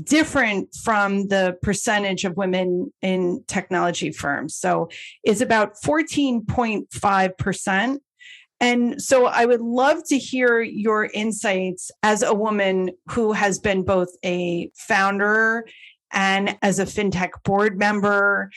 different 0.03 0.73
from 0.83 1.27
the 1.27 1.57
percentage 1.61 2.25
of 2.25 2.37
women 2.37 2.91
in 3.01 3.43
technology 3.47 4.11
firms. 4.11 4.55
So 4.55 4.89
it's 5.23 5.41
about 5.41 5.75
14.5%. 5.83 7.97
And 8.61 9.01
so 9.01 9.25
I 9.25 9.45
would 9.45 9.61
love 9.61 10.03
to 10.07 10.17
hear 10.17 10.61
your 10.61 11.09
insights 11.13 11.91
as 12.03 12.23
a 12.23 12.33
woman 12.33 12.91
who 13.11 13.33
has 13.33 13.59
been 13.59 13.83
both 13.83 14.09
a 14.23 14.71
founder 14.75 15.67
and 16.11 16.57
as 16.61 16.79
a 16.79 16.85
fintech 16.85 17.31
board 17.43 17.77
member, 17.77 18.49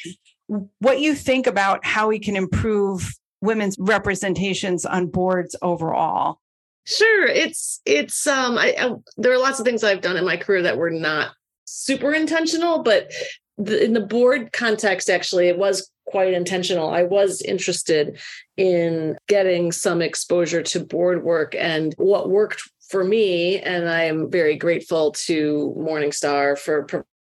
what 0.79 1.01
you 1.01 1.15
think 1.15 1.47
about 1.47 1.85
how 1.85 2.09
we 2.09 2.19
can 2.19 2.37
improve 2.37 3.13
women's 3.41 3.77
representations 3.79 4.87
on 4.87 5.07
boards 5.07 5.57
overall. 5.63 6.41
Sure, 6.89 7.27
it's 7.27 7.83
it's 7.85 8.27
um 8.27 8.57
I, 8.57 8.75
I, 8.79 8.95
there 9.19 9.31
are 9.31 9.39
lots 9.39 9.61
of 9.61 9.67
things 9.67 9.85
I've 9.85 10.01
done 10.01 10.17
in 10.17 10.25
my 10.25 10.39
career 10.39 10.63
that 10.63 10.79
were 10.79 10.89
not 10.89 11.33
super 11.67 12.15
intentional, 12.15 12.83
but 12.83 13.13
the, 13.59 13.85
in 13.85 13.93
the 13.93 14.01
board 14.01 14.53
context, 14.55 15.11
actually, 15.11 15.49
it 15.49 15.59
was 15.59 15.91
quite 16.07 16.33
intentional. 16.33 16.89
I 16.89 17.03
was 17.03 17.43
interested 17.43 18.19
in 18.57 19.19
getting 19.27 19.71
some 19.71 20.01
exposure 20.01 20.63
to 20.63 20.81
board 20.83 21.25
work 21.25 21.55
and 21.55 21.93
what 21.99 22.31
worked 22.31 22.63
for 22.89 23.05
me, 23.05 23.59
and 23.59 23.87
I 23.87 24.05
am 24.05 24.31
very 24.31 24.57
grateful 24.57 25.13
to 25.27 25.75
Morningstar 25.77 26.59
for 26.59 26.87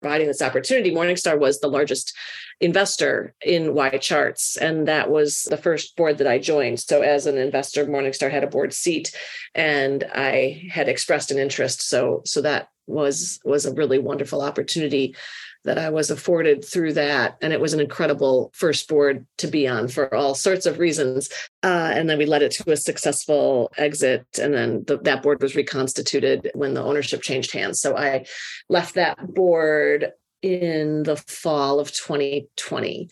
providing 0.04 0.28
this 0.28 0.42
opportunity. 0.42 0.92
Morningstar 0.92 1.40
was 1.40 1.60
the 1.60 1.70
largest 1.70 2.14
investor 2.60 3.34
in 3.42 3.74
YCharts. 3.74 4.58
and 4.62 4.88
that 4.88 5.10
was 5.10 5.44
the 5.50 5.58
first 5.58 5.96
board 5.96 6.18
that 6.18 6.28
I 6.28 6.38
joined. 6.38 6.82
So, 6.82 7.02
as 7.02 7.26
an 7.26 7.38
investor, 7.38 7.86
Morningstar 7.86 8.30
had 8.30 8.44
a 8.44 8.48
board 8.48 8.74
seat, 8.74 9.16
and 9.56 10.04
I 10.14 10.68
had 10.70 10.90
expressed 10.90 11.32
an 11.32 11.40
interest. 11.40 11.88
So, 11.88 12.22
so 12.26 12.42
that 12.42 12.68
was 12.86 13.40
was 13.46 13.66
a 13.66 13.74
really 13.74 13.98
wonderful 13.98 14.42
opportunity 14.42 15.16
that 15.64 15.78
I 15.78 15.90
was 15.90 16.12
afforded 16.12 16.66
through 16.66 16.94
that. 16.94 17.38
And 17.42 17.54
it 17.54 17.62
was 17.62 17.74
an 17.74 17.80
incredible 17.80 18.52
first 18.54 18.88
board 18.88 19.26
to 19.38 19.48
be 19.48 19.68
on 19.68 19.88
for 19.88 20.14
all 20.14 20.36
sorts 20.36 20.66
of 20.66 20.80
reasons. 20.80 21.30
Uh, 21.64 21.92
and 21.94 22.10
then 22.10 22.18
we 22.18 22.26
led 22.26 22.42
it 22.42 22.52
to 22.54 22.72
a 22.72 22.78
successful 22.78 23.72
exit. 23.78 24.26
And 24.42 24.54
then 24.54 24.84
the, 24.86 24.98
that 25.00 25.24
board 25.24 25.42
was 25.42 25.56
reconstituted 25.56 26.52
when 26.54 26.74
the 26.74 26.84
ownership 26.84 27.22
changed 27.22 27.54
hands. 27.54 27.80
So 27.80 27.96
I 27.96 28.26
left 28.70 28.96
that 28.96 29.34
board 29.34 30.12
in 30.42 31.04
the 31.04 31.16
fall 31.16 31.80
of 31.80 31.92
2020. 31.94 33.10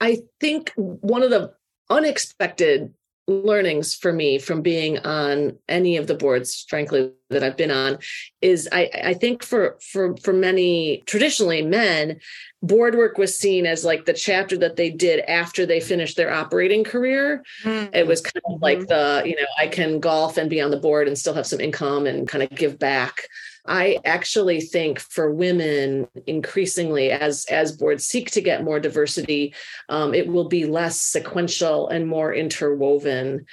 I 0.00 0.18
think 0.40 0.72
one 0.76 1.22
of 1.22 1.30
the 1.30 1.52
unexpected 1.90 2.94
learnings 3.28 3.94
for 3.94 4.12
me 4.12 4.38
from 4.38 4.62
being 4.62 4.98
on 4.98 5.56
any 5.68 5.96
of 5.96 6.06
the 6.06 6.14
boards, 6.14 6.64
frankly, 6.68 7.12
that 7.30 7.42
I've 7.42 7.56
been 7.56 7.70
on 7.70 7.98
is 8.40 8.68
I, 8.72 8.90
I 9.04 9.14
think 9.14 9.42
for 9.42 9.78
for 9.80 10.16
for 10.18 10.32
many 10.32 11.02
traditionally 11.06 11.62
men, 11.62 12.20
board 12.62 12.94
work 12.94 13.18
was 13.18 13.38
seen 13.38 13.66
as 13.66 13.84
like 13.84 14.04
the 14.04 14.12
chapter 14.12 14.56
that 14.58 14.76
they 14.76 14.90
did 14.90 15.20
after 15.20 15.64
they 15.64 15.80
finished 15.80 16.16
their 16.16 16.32
operating 16.32 16.84
career. 16.84 17.42
Mm-hmm. 17.64 17.94
It 17.94 18.06
was 18.06 18.20
kind 18.20 18.42
of 18.44 18.60
like 18.60 18.78
mm-hmm. 18.78 18.88
the, 18.88 19.22
you 19.28 19.36
know, 19.36 19.46
I 19.58 19.66
can 19.66 20.00
golf 20.00 20.36
and 20.36 20.50
be 20.50 20.60
on 20.60 20.70
the 20.70 20.76
board 20.76 21.08
and 21.08 21.18
still 21.18 21.34
have 21.34 21.46
some 21.46 21.60
income 21.60 22.06
and 22.06 22.28
kind 22.28 22.42
of 22.42 22.50
give 22.50 22.78
back. 22.78 23.28
I 23.64 23.98
actually 24.04 24.60
think 24.60 24.98
for 24.98 25.32
women, 25.32 26.08
increasingly 26.26 27.12
as 27.12 27.44
as 27.46 27.76
boards 27.76 28.04
seek 28.04 28.30
to 28.32 28.40
get 28.40 28.64
more 28.64 28.80
diversity, 28.80 29.54
um, 29.88 30.14
it 30.14 30.26
will 30.26 30.48
be 30.48 30.66
less 30.66 31.00
sequential 31.00 31.88
and 31.88 32.08
more 32.08 32.34
interwoven 32.34 33.46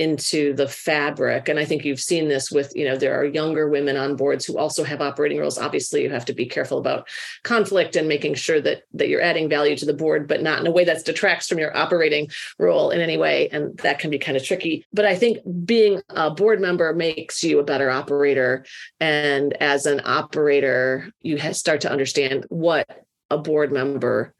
into 0.00 0.54
the 0.54 0.66
fabric. 0.66 1.50
And 1.50 1.58
i 1.58 1.64
think 1.66 1.84
you've 1.84 2.00
seen 2.00 2.26
this 2.28 2.50
with 2.50 2.72
you 2.74 2.86
know 2.86 2.96
there 2.96 3.14
are 3.20 3.24
younger 3.24 3.68
women 3.68 3.98
on 3.98 4.16
boards 4.16 4.46
who 4.46 4.56
also 4.56 4.82
have 4.82 5.02
operating 5.02 5.38
roles. 5.38 5.58
Obviously 5.58 6.02
you 6.02 6.10
have 6.10 6.24
to 6.24 6.32
be 6.32 6.46
careful 6.46 6.78
about 6.78 7.06
conflict 7.42 7.96
and 7.96 8.08
making 8.08 8.34
sure 8.34 8.60
that 8.62 8.84
that 8.94 9.08
you're 9.08 9.20
adding 9.20 9.48
value 9.48 9.76
to 9.76 9.84
the 9.84 9.92
board 9.92 10.26
but 10.26 10.42
not 10.42 10.60
in 10.60 10.66
a 10.66 10.70
way 10.70 10.84
that 10.84 11.04
detracts 11.04 11.48
from 11.48 11.58
your 11.58 11.76
operating 11.76 12.28
role 12.58 12.90
in 12.90 13.00
any 13.00 13.18
way. 13.18 13.50
And 13.50 13.76
that 13.78 13.98
can 13.98 14.08
be 14.08 14.18
kind 14.18 14.38
of 14.38 14.44
tricky. 14.44 14.86
But 14.92 15.04
i 15.04 15.14
think 15.14 15.38
being 15.66 16.00
a 16.08 16.30
board 16.30 16.60
member 16.60 16.94
makes 16.94 17.44
you 17.44 17.58
a 17.58 17.64
better 17.64 17.90
operator. 17.90 18.64
And 19.00 19.52
as 19.60 19.84
an 19.84 20.00
operator 20.04 21.12
you 21.20 21.38
start 21.52 21.82
to 21.82 21.92
understand 21.92 22.46
what 22.48 22.88
a 23.30 23.36
board 23.36 23.70
member 23.70 24.34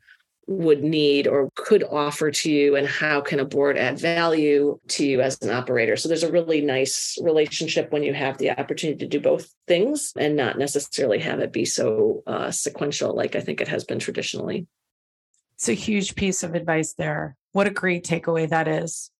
would 0.50 0.82
need 0.82 1.28
or 1.28 1.48
could 1.54 1.84
offer 1.84 2.28
to 2.28 2.50
you 2.50 2.74
and 2.74 2.84
how 2.84 3.20
can 3.20 3.38
a 3.38 3.44
board 3.44 3.78
add 3.78 4.00
value 4.00 4.76
to 4.88 5.06
you 5.06 5.20
as 5.20 5.40
an 5.42 5.50
operator? 5.50 5.96
So 5.96 6.08
there's 6.08 6.24
a 6.24 6.32
really 6.32 6.60
nice 6.60 7.16
relationship 7.22 7.92
when 7.92 8.02
you 8.02 8.12
have 8.12 8.36
the 8.38 8.50
opportunity 8.50 8.98
to 8.98 9.06
do 9.06 9.20
both 9.20 9.48
things 9.68 10.12
and 10.16 10.34
not 10.34 10.58
necessarily 10.58 11.20
have 11.20 11.38
it 11.38 11.52
be 11.52 11.64
so 11.64 12.24
uh, 12.26 12.50
sequential 12.50 13.14
like 13.14 13.36
i 13.36 13.40
think 13.40 13.60
it 13.60 13.68
has 13.68 13.84
been 13.84 14.00
traditionally. 14.00 14.66
It's 15.54 15.68
a 15.68 15.72
huge 15.72 16.16
piece 16.16 16.42
of 16.42 16.54
advice 16.54 16.94
there. 16.94 17.36
What 17.52 17.68
a 17.68 17.70
great 17.70 18.04
takeaway 18.04 18.48
that 18.48 18.66
is. 18.66 19.12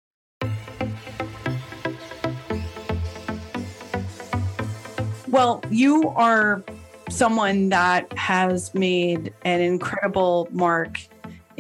Well 5.29 5.63
you 5.71 6.09
are 6.09 6.65
someone 7.09 7.69
that 7.69 8.13
has 8.15 8.75
made 8.75 9.33
an 9.45 9.61
incredible 9.61 10.49
mark 10.51 10.99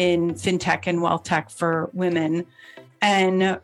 in 0.00 0.30
fintech 0.30 0.86
and 0.86 1.02
wealth 1.02 1.24
tech 1.24 1.50
for 1.50 1.90
women. 1.92 2.46
And 3.02 3.60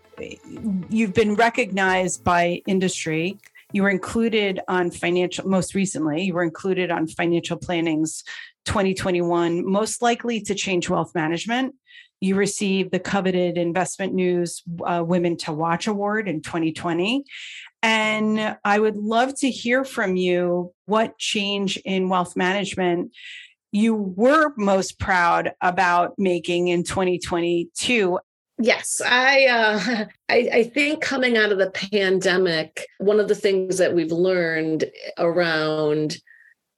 you've 0.90 1.14
been 1.14 1.34
recognized 1.34 2.24
by 2.24 2.60
industry. 2.66 3.38
You 3.72 3.82
were 3.82 3.88
included 3.88 4.60
on 4.68 4.90
financial, 4.90 5.48
most 5.48 5.74
recently, 5.74 6.24
you 6.24 6.34
were 6.34 6.42
included 6.42 6.90
on 6.90 7.06
Financial 7.06 7.56
Planning's 7.56 8.22
2021 8.66 9.66
Most 9.66 10.02
Likely 10.02 10.42
to 10.42 10.54
Change 10.54 10.90
Wealth 10.90 11.14
Management. 11.14 11.74
You 12.20 12.34
received 12.34 12.92
the 12.92 13.00
coveted 13.00 13.56
Investment 13.56 14.12
News 14.12 14.62
uh, 14.84 15.02
Women 15.06 15.38
to 15.38 15.52
Watch 15.52 15.86
Award 15.86 16.28
in 16.28 16.42
2020. 16.42 17.24
And 17.82 18.56
I 18.62 18.78
would 18.78 18.96
love 18.96 19.34
to 19.36 19.50
hear 19.50 19.84
from 19.84 20.16
you 20.16 20.74
what 20.84 21.18
change 21.18 21.78
in 21.78 22.10
wealth 22.10 22.36
management 22.36 23.12
you 23.76 23.94
were 23.94 24.52
most 24.56 24.98
proud 24.98 25.52
about 25.60 26.18
making 26.18 26.68
in 26.68 26.82
2022 26.82 28.18
Yes, 28.58 29.02
I, 29.04 29.46
uh, 29.48 30.06
I, 30.30 30.48
I 30.50 30.62
think 30.62 31.02
coming 31.02 31.36
out 31.36 31.52
of 31.52 31.58
the 31.58 31.70
pandemic, 31.70 32.86
one 32.96 33.20
of 33.20 33.28
the 33.28 33.34
things 33.34 33.76
that 33.76 33.94
we've 33.94 34.12
learned 34.12 34.86
around 35.18 36.16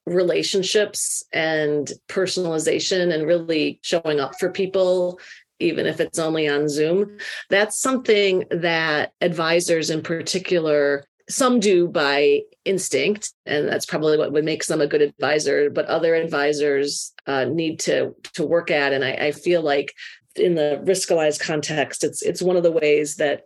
relationships 0.04 1.22
and 1.32 1.92
personalization 2.08 3.14
and 3.14 3.28
really 3.28 3.78
showing 3.82 4.18
up 4.18 4.32
for 4.40 4.50
people 4.50 5.20
even 5.61 5.87
if 5.87 6.00
it's 6.00 6.18
only 6.18 6.48
on 6.48 6.68
Zoom. 6.68 7.18
That's 7.50 7.80
something 7.80 8.44
that 8.50 9.12
advisors 9.20 9.90
in 9.90 10.02
particular 10.02 11.04
some 11.28 11.60
do 11.60 11.88
by 11.88 12.40
instinct 12.64 13.32
and 13.46 13.68
that's 13.68 13.86
probably 13.86 14.16
what 14.16 14.32
would 14.32 14.44
make 14.44 14.64
them 14.66 14.80
a 14.80 14.86
good 14.86 15.02
advisor 15.02 15.70
but 15.70 15.86
other 15.86 16.14
advisors 16.14 17.12
uh, 17.26 17.44
need 17.44 17.78
to 17.80 18.14
to 18.34 18.44
work 18.44 18.70
at. 18.70 18.92
And 18.92 19.04
I, 19.04 19.12
I 19.12 19.32
feel 19.32 19.62
like 19.62 19.94
in 20.36 20.54
the 20.54 20.80
Riskalyze 20.84 21.40
context 21.40 22.04
it's 22.04 22.22
it's 22.22 22.42
one 22.42 22.56
of 22.56 22.62
the 22.62 22.72
ways 22.72 23.16
that 23.16 23.42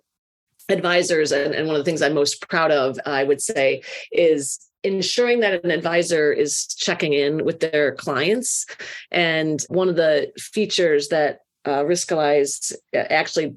advisors 0.69 1.33
and, 1.33 1.55
and 1.55 1.67
one 1.67 1.75
of 1.75 1.81
the 1.81 1.85
things 1.85 2.03
i'm 2.03 2.15
most 2.15 2.49
proud 2.49 2.71
of 2.71 2.97
i 3.05 3.25
would 3.25 3.43
say 3.43 3.83
is 4.13 4.71
ensuring 4.85 5.41
that 5.41 5.65
an 5.65 5.71
advisor 5.71 6.33
is 6.33 6.67
checking 6.67 7.13
in 7.13 7.45
with 7.45 7.61
their 7.61 7.93
clients. 7.93 8.67
And 9.11 9.63
one 9.69 9.89
of 9.89 9.97
the 9.97 10.33
features 10.39 11.09
that 11.09 11.41
uh, 11.65 11.85
Riskalyze 11.85 12.75
actually 12.93 13.55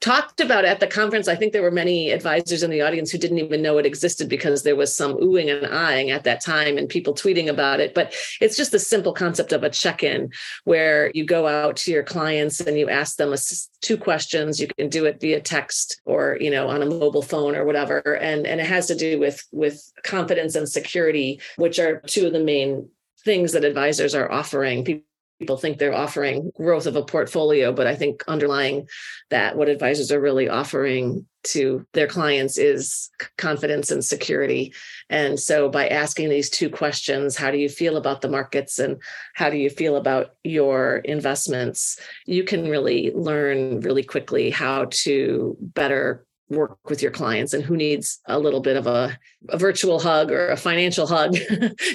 talked 0.00 0.40
about 0.40 0.64
at 0.64 0.80
the 0.80 0.86
conference. 0.86 1.28
I 1.28 1.36
think 1.36 1.52
there 1.52 1.62
were 1.62 1.70
many 1.70 2.10
advisors 2.10 2.62
in 2.62 2.70
the 2.70 2.82
audience 2.82 3.10
who 3.10 3.18
didn't 3.18 3.38
even 3.38 3.62
know 3.62 3.78
it 3.78 3.86
existed 3.86 4.28
because 4.28 4.62
there 4.62 4.76
was 4.76 4.94
some 4.94 5.14
oohing 5.14 5.54
and 5.54 5.66
eyeing 5.72 6.10
at 6.10 6.24
that 6.24 6.42
time 6.42 6.78
and 6.78 6.88
people 6.88 7.14
tweeting 7.14 7.48
about 7.48 7.80
it. 7.80 7.94
But 7.94 8.14
it's 8.40 8.56
just 8.56 8.72
the 8.72 8.78
simple 8.78 9.12
concept 9.12 9.52
of 9.52 9.62
a 9.62 9.70
check 9.70 10.02
in 10.02 10.30
where 10.64 11.10
you 11.14 11.24
go 11.24 11.46
out 11.46 11.76
to 11.76 11.90
your 11.90 12.02
clients 12.02 12.60
and 12.60 12.78
you 12.78 12.88
ask 12.88 13.16
them 13.16 13.32
a, 13.32 13.38
two 13.80 13.96
questions. 13.96 14.60
You 14.60 14.68
can 14.68 14.88
do 14.88 15.06
it 15.06 15.20
via 15.20 15.40
text 15.40 16.00
or, 16.04 16.36
you 16.40 16.50
know, 16.50 16.68
on 16.68 16.82
a 16.82 16.86
mobile 16.86 17.22
phone 17.22 17.56
or 17.56 17.64
whatever. 17.64 17.98
And, 17.98 18.46
and 18.46 18.60
it 18.60 18.66
has 18.66 18.86
to 18.86 18.94
do 18.94 19.18
with, 19.18 19.46
with 19.52 19.80
confidence 20.02 20.54
and 20.54 20.68
security, 20.68 21.40
which 21.56 21.78
are 21.78 22.00
two 22.00 22.26
of 22.26 22.32
the 22.32 22.44
main 22.44 22.88
things 23.24 23.52
that 23.52 23.64
advisors 23.64 24.14
are 24.14 24.30
offering 24.30 24.84
people 24.84 25.07
people 25.38 25.56
think 25.56 25.78
they're 25.78 25.94
offering 25.94 26.50
growth 26.56 26.86
of 26.86 26.96
a 26.96 27.04
portfolio 27.04 27.72
but 27.72 27.86
i 27.86 27.94
think 27.94 28.24
underlying 28.28 28.86
that 29.30 29.56
what 29.56 29.68
advisors 29.68 30.10
are 30.12 30.20
really 30.20 30.48
offering 30.48 31.26
to 31.44 31.86
their 31.94 32.06
clients 32.06 32.58
is 32.58 33.10
confidence 33.36 33.90
and 33.90 34.04
security. 34.04 34.72
And 35.08 35.38
so 35.38 35.68
by 35.68 35.88
asking 35.88 36.28
these 36.28 36.50
two 36.50 36.68
questions 36.68 37.36
how 37.36 37.50
do 37.50 37.58
you 37.58 37.68
feel 37.68 37.96
about 37.96 38.20
the 38.20 38.28
markets 38.28 38.78
and 38.78 39.00
how 39.34 39.50
do 39.50 39.56
you 39.56 39.70
feel 39.70 39.96
about 39.96 40.34
your 40.44 40.98
investments 40.98 41.98
you 42.26 42.44
can 42.44 42.68
really 42.68 43.12
learn 43.14 43.80
really 43.80 44.02
quickly 44.02 44.50
how 44.50 44.86
to 44.90 45.56
better 45.60 46.26
work 46.50 46.78
with 46.88 47.02
your 47.02 47.10
clients 47.10 47.52
and 47.52 47.64
who 47.64 47.76
needs 47.76 48.20
a 48.26 48.38
little 48.38 48.60
bit 48.60 48.76
of 48.76 48.86
a, 48.86 49.18
a 49.48 49.58
virtual 49.58 50.00
hug 50.00 50.30
or 50.30 50.48
a 50.48 50.56
financial 50.56 51.06
hug. 51.06 51.36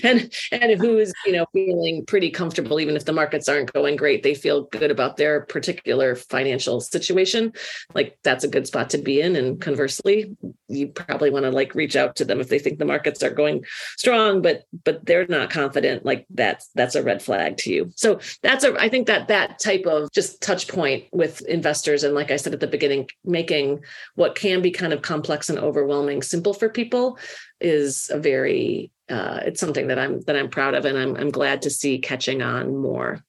And 0.03 0.33
and 0.51 0.79
who's 0.79 1.13
you 1.25 1.33
know 1.33 1.45
feeling 1.53 2.05
pretty 2.05 2.29
comfortable 2.29 2.79
even 2.79 2.95
if 2.95 3.05
the 3.05 3.13
markets 3.13 3.47
aren't 3.47 3.71
going 3.71 3.95
great 3.95 4.23
they 4.23 4.33
feel 4.33 4.63
good 4.63 4.91
about 4.91 5.17
their 5.17 5.41
particular 5.41 6.15
financial 6.15 6.81
situation. 6.81 7.53
Like 7.93 8.17
that's 8.23 8.43
a 8.43 8.47
good 8.47 8.67
spot 8.67 8.89
to 8.91 8.97
be 8.97 9.21
in. 9.21 9.35
And 9.35 9.61
conversely 9.61 10.35
you 10.67 10.87
probably 10.87 11.29
want 11.29 11.45
to 11.45 11.51
like 11.51 11.75
reach 11.75 11.95
out 11.95 12.15
to 12.17 12.25
them 12.25 12.39
if 12.39 12.49
they 12.49 12.59
think 12.59 12.79
the 12.79 12.85
markets 12.85 13.23
are 13.23 13.29
going 13.29 13.63
strong 13.97 14.41
but 14.41 14.63
but 14.83 15.05
they're 15.05 15.27
not 15.27 15.49
confident 15.49 16.05
like 16.05 16.25
that's 16.29 16.69
that's 16.75 16.95
a 16.95 17.03
red 17.03 17.21
flag 17.21 17.57
to 17.57 17.71
you. 17.71 17.91
So 17.95 18.19
that's 18.41 18.63
a 18.63 18.75
i 18.79 18.89
think 18.89 19.07
that 19.07 19.27
that 19.27 19.59
type 19.59 19.85
of 19.85 20.11
just 20.11 20.41
touch 20.41 20.67
point 20.67 21.05
with 21.11 21.41
investors 21.41 22.03
and 22.03 22.13
like 22.13 22.31
i 22.31 22.35
said 22.35 22.53
at 22.53 22.59
the 22.59 22.67
beginning 22.67 23.07
making 23.23 23.81
what 24.15 24.35
can 24.43 24.61
be 24.61 24.71
kind 24.71 24.91
of 24.91 25.01
complex 25.01 25.49
and 25.49 25.57
overwhelming. 25.57 26.21
Simple 26.21 26.53
for 26.53 26.67
people 26.67 27.17
is 27.61 28.09
a 28.11 28.19
very 28.19 28.91
uh, 29.09 29.39
it's 29.45 29.59
something 29.59 29.87
that 29.87 29.99
i'm 29.99 30.21
that 30.21 30.35
i'm 30.35 30.49
proud 30.49 30.73
of 30.73 30.85
and 30.85 30.97
i'm, 30.97 31.15
I'm 31.15 31.29
glad 31.29 31.61
to 31.63 31.69
see 31.69 31.99
catching 31.99 32.41
on 32.41 32.75
more 32.75 33.23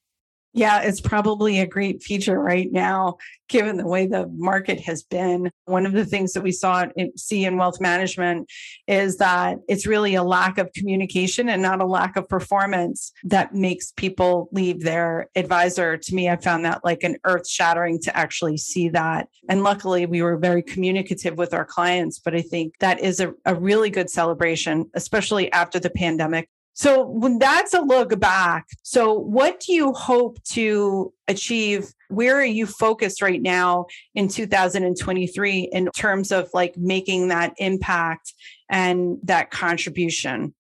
yeah, 0.55 0.83
it's 0.83 1.01
probably 1.01 1.59
a 1.59 1.67
great 1.67 2.01
feature 2.01 2.39
right 2.39 2.71
now, 2.71 3.17
given 3.49 3.77
the 3.77 3.87
way 3.87 4.07
the 4.07 4.29
market 4.29 4.81
has 4.83 5.03
been. 5.03 5.51
One 5.65 5.85
of 5.85 5.93
the 5.93 6.07
things 6.07 6.33
that 6.33 6.45
we 6.45 6.53
saw 6.53 6.87
in, 6.97 7.19
see 7.19 7.45
in 7.45 7.57
wealth 7.57 7.81
management 7.81 8.49
is 8.87 9.17
that 9.17 9.59
it's 9.69 9.85
really 9.85 10.15
a 10.15 10.23
lack 10.23 10.59
of 10.59 10.73
communication 10.73 11.49
and 11.49 11.61
not 11.61 11.81
a 11.81 11.87
lack 11.87 12.17
of 12.17 12.29
performance 12.29 13.13
that 13.25 13.53
makes 13.53 13.91
people 13.97 14.49
leave 14.53 14.85
their 14.85 15.29
advisor. 15.35 15.97
To 15.97 16.15
me, 16.15 16.31
I 16.31 16.37
found 16.37 16.65
that 16.65 16.85
like 16.85 17.03
an 17.03 17.17
earth 17.25 17.49
shattering 17.49 18.01
to 18.03 18.17
actually 18.17 18.57
see 18.57 18.89
that. 18.91 19.29
And 19.49 19.65
luckily, 19.65 20.07
we 20.07 20.23
were 20.23 20.37
very 20.37 20.63
communicative 20.63 21.37
with 21.37 21.53
our 21.53 21.65
clients. 21.65 22.21
But 22.21 22.37
I 22.37 22.43
think 22.43 22.75
that 22.79 23.01
is 23.01 23.19
a, 23.19 23.35
a 23.45 23.57
really 23.57 23.91
good 23.91 24.09
celebration, 24.09 24.89
especially 24.95 25.51
after 25.51 25.81
the 25.81 25.91
pandemic 25.91 26.49
so 26.75 27.07
when 27.07 27.39
that's 27.39 27.73
a 27.73 27.81
look 27.81 28.19
back, 28.19 28.67
so 28.83 29.15
what 29.15 29.61
do 29.61 29.73
you 29.73 29.93
hope 29.93 30.43
to 30.51 31.13
achieve? 31.29 31.93
Where 32.09 32.37
are 32.37 32.45
you 32.45 32.67
focused 32.67 33.23
right 33.23 33.41
now 33.41 33.87
in 34.15 34.27
2023 34.27 35.69
in 35.73 35.89
terms 35.97 36.33
of 36.33 36.51
like 36.53 36.77
making 36.77 37.29
that 37.29 37.55
impact 37.59 38.35
and 38.69 39.19
that 39.23 39.53
contribution? 39.53 40.53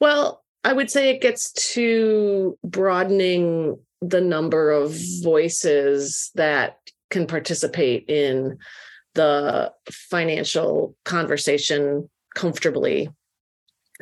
Well, 0.00 0.44
I 0.62 0.72
would 0.72 0.88
say 0.90 1.10
it 1.10 1.20
gets 1.20 1.52
to 1.74 2.56
broadening 2.62 3.78
the 4.00 4.20
number 4.20 4.70
of 4.70 4.96
voices 5.22 6.30
that 6.36 6.78
can 7.10 7.26
participate 7.26 8.08
in 8.08 8.58
the 9.14 9.72
financial 9.90 10.94
conversation 11.04 12.08
comfortably 12.36 13.08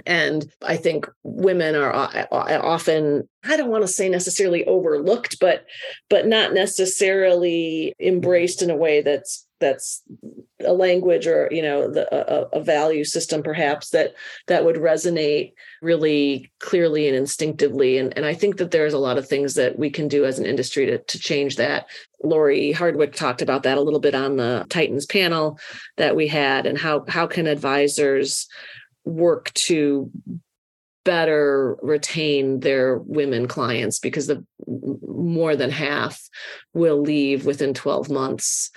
and 0.07 0.51
i 0.63 0.77
think 0.77 1.09
women 1.23 1.75
are 1.75 1.93
uh, 1.95 2.27
often 2.33 3.29
i 3.45 3.57
don't 3.57 3.71
want 3.71 3.83
to 3.83 3.89
say 3.89 4.09
necessarily 4.09 4.65
overlooked 4.67 5.39
but 5.41 5.65
but 6.11 6.27
not 6.27 6.53
necessarily 6.53 7.95
embraced 8.01 8.63
in 8.63 8.71
a 8.71 8.77
way 8.77 9.03
that's 9.03 9.47
that's 9.61 10.03
a 10.65 10.73
language 10.73 11.27
or 11.27 11.49
you 11.51 11.63
know 11.63 11.91
the, 11.91 12.07
a, 12.15 12.59
a, 12.59 12.63
value 12.63 13.05
system 13.05 13.43
perhaps 13.43 13.91
that 13.91 14.15
that 14.47 14.65
would 14.65 14.77
resonate 14.77 15.53
really 15.81 16.53
clearly 16.61 17.09
and 17.09 17.17
instinctively. 17.17 17.99
And, 17.99 18.17
and 18.17 18.27
i 18.27 18.35
think 18.35 18.59
that 18.59 18.71
there's 18.71 18.93
a 18.93 18.99
lot 18.99 19.17
of 19.19 19.29
things 19.29 19.55
that 19.55 19.79
we 19.79 19.91
can 19.91 20.09
do 20.09 20.25
as 20.25 20.39
an 20.39 20.47
industry 20.47 20.87
to, 20.87 20.99
to 20.99 21.19
change 21.19 21.57
that. 21.57 21.87
Lori 22.23 22.73
Hardwick 22.73 23.15
talked 23.15 23.43
about 23.43 23.63
that 23.65 23.79
a 23.79 23.83
little 23.83 24.01
bit 24.01 24.15
on 24.15 24.37
the 24.37 24.67
titans 24.69 25.07
panel 25.07 25.59
that 25.97 26.17
we 26.17 26.27
had 26.27 26.67
and 26.67 26.77
how 26.77 27.05
how 27.09 27.27
can 27.27 27.47
advisors 27.47 28.47
work 29.05 29.53
to 29.55 30.11
better 31.05 31.77
retain 31.83 32.61
their 32.61 32.99
women 32.99 33.47
clients 33.47 33.99
because 33.99 34.27
the 34.27 34.45
more 34.67 35.55
than 35.55 35.71
half 35.71 36.21
will 36.73 37.01
leave 37.01 37.45
within 37.45 37.75
12 37.75 38.11
months 38.11 38.71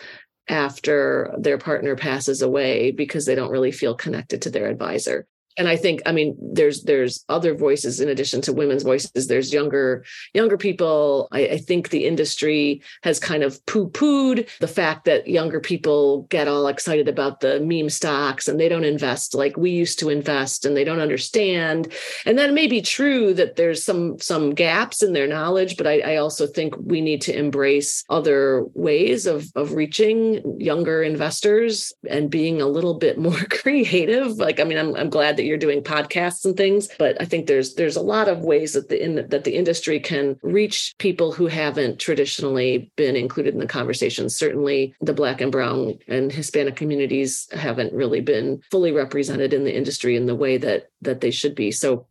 after 0.49 1.33
their 1.39 1.57
partner 1.57 1.95
passes 1.95 2.41
away 2.41 2.91
because 2.91 3.25
they 3.25 3.35
don't 3.35 3.51
really 3.51 3.71
feel 3.71 3.95
connected 3.95 4.41
to 4.41 4.49
their 4.49 4.67
advisor 4.67 5.25
and 5.57 5.67
i 5.67 5.75
think 5.75 6.01
i 6.05 6.11
mean 6.11 6.35
there's 6.39 6.83
there's 6.83 7.23
other 7.29 7.53
voices 7.53 7.99
in 7.99 8.09
addition 8.09 8.41
to 8.41 8.53
women's 8.53 8.83
voices. 8.83 9.27
There's 9.27 9.53
younger 9.53 10.03
younger 10.33 10.57
people. 10.57 11.27
I, 11.31 11.41
I 11.47 11.57
think 11.57 11.89
the 11.89 12.05
industry 12.05 12.81
has 13.03 13.19
kind 13.19 13.43
of 13.43 13.63
poo-pooed 13.65 14.47
the 14.59 14.67
fact 14.67 15.05
that 15.05 15.27
younger 15.27 15.59
people 15.59 16.23
get 16.23 16.47
all 16.47 16.67
excited 16.67 17.07
about 17.07 17.39
the 17.39 17.59
meme 17.59 17.89
stocks 17.89 18.47
and 18.47 18.59
they 18.59 18.69
don't 18.69 18.83
invest 18.83 19.35
like 19.35 19.57
we 19.57 19.71
used 19.71 19.99
to 19.99 20.09
invest 20.09 20.65
and 20.65 20.75
they 20.75 20.83
don't 20.83 20.99
understand. 20.99 21.93
And 22.25 22.37
that 22.39 22.53
may 22.53 22.67
be 22.67 22.81
true 22.81 23.33
that 23.33 23.55
there's 23.55 23.83
some 23.83 24.17
some 24.19 24.53
gaps 24.53 25.03
in 25.03 25.13
their 25.13 25.27
knowledge 25.27 25.77
but 25.77 25.87
i, 25.87 25.99
I 25.99 26.15
also 26.17 26.47
think 26.47 26.75
we 26.77 27.01
need 27.01 27.21
to 27.21 27.37
embrace 27.37 28.03
other 28.09 28.63
ways 28.73 29.25
of 29.25 29.51
of 29.55 29.73
reaching 29.73 30.59
younger 30.59 31.03
investors 31.03 31.93
and 32.09 32.29
being 32.29 32.61
a 32.61 32.67
little 32.67 32.95
bit 32.95 33.17
more 33.17 33.37
creative. 33.49 34.37
Like 34.37 34.59
i 34.59 34.63
mean 34.63 34.77
i'm, 34.77 34.95
I'm 34.95 35.09
glad 35.09 35.37
that 35.37 35.45
you're 35.47 35.57
doing 35.57 35.81
podcasts 35.81 36.45
and 36.45 36.55
things 36.57 36.89
but 36.99 37.19
i 37.21 37.25
think 37.25 37.47
there's 37.47 37.75
there's 37.75 37.95
a 37.95 38.01
lot 38.01 38.27
of 38.27 38.39
ways 38.41 38.73
that 38.73 38.89
the 38.89 39.03
in, 39.03 39.15
that 39.29 39.43
the 39.43 39.55
industry 39.55 39.99
can 39.99 40.37
reach 40.43 40.95
people 40.97 41.31
who 41.31 41.47
haven't 41.47 41.99
traditionally 41.99 42.91
been 42.95 43.15
included 43.15 43.53
in 43.53 43.59
the 43.59 43.67
conversation. 43.67 44.29
Certainly 44.29 44.95
the 45.01 45.13
black 45.13 45.41
and 45.41 45.51
brown 45.51 45.97
and 46.07 46.31
hispanic 46.31 46.75
communities 46.75 47.47
haven't 47.53 47.93
really 47.93 48.21
been 48.21 48.61
fully 48.71 48.91
represented 48.91 49.53
in 49.53 49.63
the 49.63 49.75
industry 49.75 50.15
in 50.15 50.25
the 50.25 50.35
way 50.35 50.57
that 50.57 50.89
that 51.01 51.21
they 51.21 51.31
should 51.31 51.55
be. 51.55 51.71
So 51.71 52.07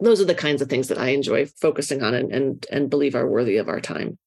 those 0.00 0.20
are 0.20 0.26
the 0.26 0.34
kinds 0.34 0.60
of 0.60 0.68
things 0.68 0.88
that 0.88 0.98
i 0.98 1.08
enjoy 1.08 1.46
focusing 1.46 2.02
on 2.02 2.12
and 2.12 2.30
and, 2.30 2.66
and 2.70 2.90
believe 2.90 3.14
are 3.14 3.26
worthy 3.26 3.56
of 3.56 3.68
our 3.68 3.80
time 3.80 4.18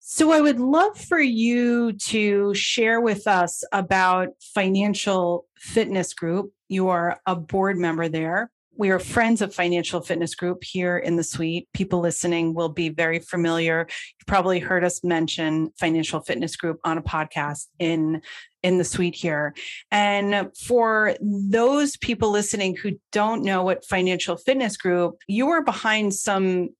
so, 0.00 0.32
I 0.32 0.40
would 0.40 0.58
love 0.58 0.96
for 0.96 1.20
you 1.20 1.92
to 1.92 2.54
share 2.54 3.00
with 3.00 3.26
us 3.26 3.62
about 3.72 4.30
Financial 4.40 5.46
Fitness 5.56 6.14
Group. 6.14 6.52
You 6.68 6.88
are 6.88 7.20
a 7.26 7.36
board 7.36 7.76
member 7.76 8.08
there. 8.08 8.50
We 8.80 8.88
are 8.88 8.98
friends 8.98 9.42
of 9.42 9.54
Financial 9.54 10.00
Fitness 10.00 10.34
Group 10.34 10.64
here 10.64 10.96
in 10.96 11.16
the 11.16 11.22
suite. 11.22 11.68
People 11.74 12.00
listening 12.00 12.54
will 12.54 12.70
be 12.70 12.88
very 12.88 13.18
familiar. 13.18 13.86
You've 13.88 14.26
probably 14.26 14.58
heard 14.58 14.84
us 14.84 15.04
mention 15.04 15.70
Financial 15.78 16.20
Fitness 16.20 16.56
Group 16.56 16.80
on 16.82 16.96
a 16.96 17.02
podcast 17.02 17.66
in 17.78 18.22
in 18.62 18.78
the 18.78 18.84
suite 18.84 19.14
here. 19.14 19.54
And 19.90 20.50
for 20.56 21.14
those 21.20 21.98
people 21.98 22.30
listening 22.30 22.74
who 22.74 22.92
don't 23.12 23.42
know 23.42 23.62
what 23.64 23.84
Financial 23.84 24.38
Fitness 24.38 24.78
Group, 24.78 25.16
you 25.26 25.48
are 25.48 25.62
behind 25.62 26.14
some 26.14 26.70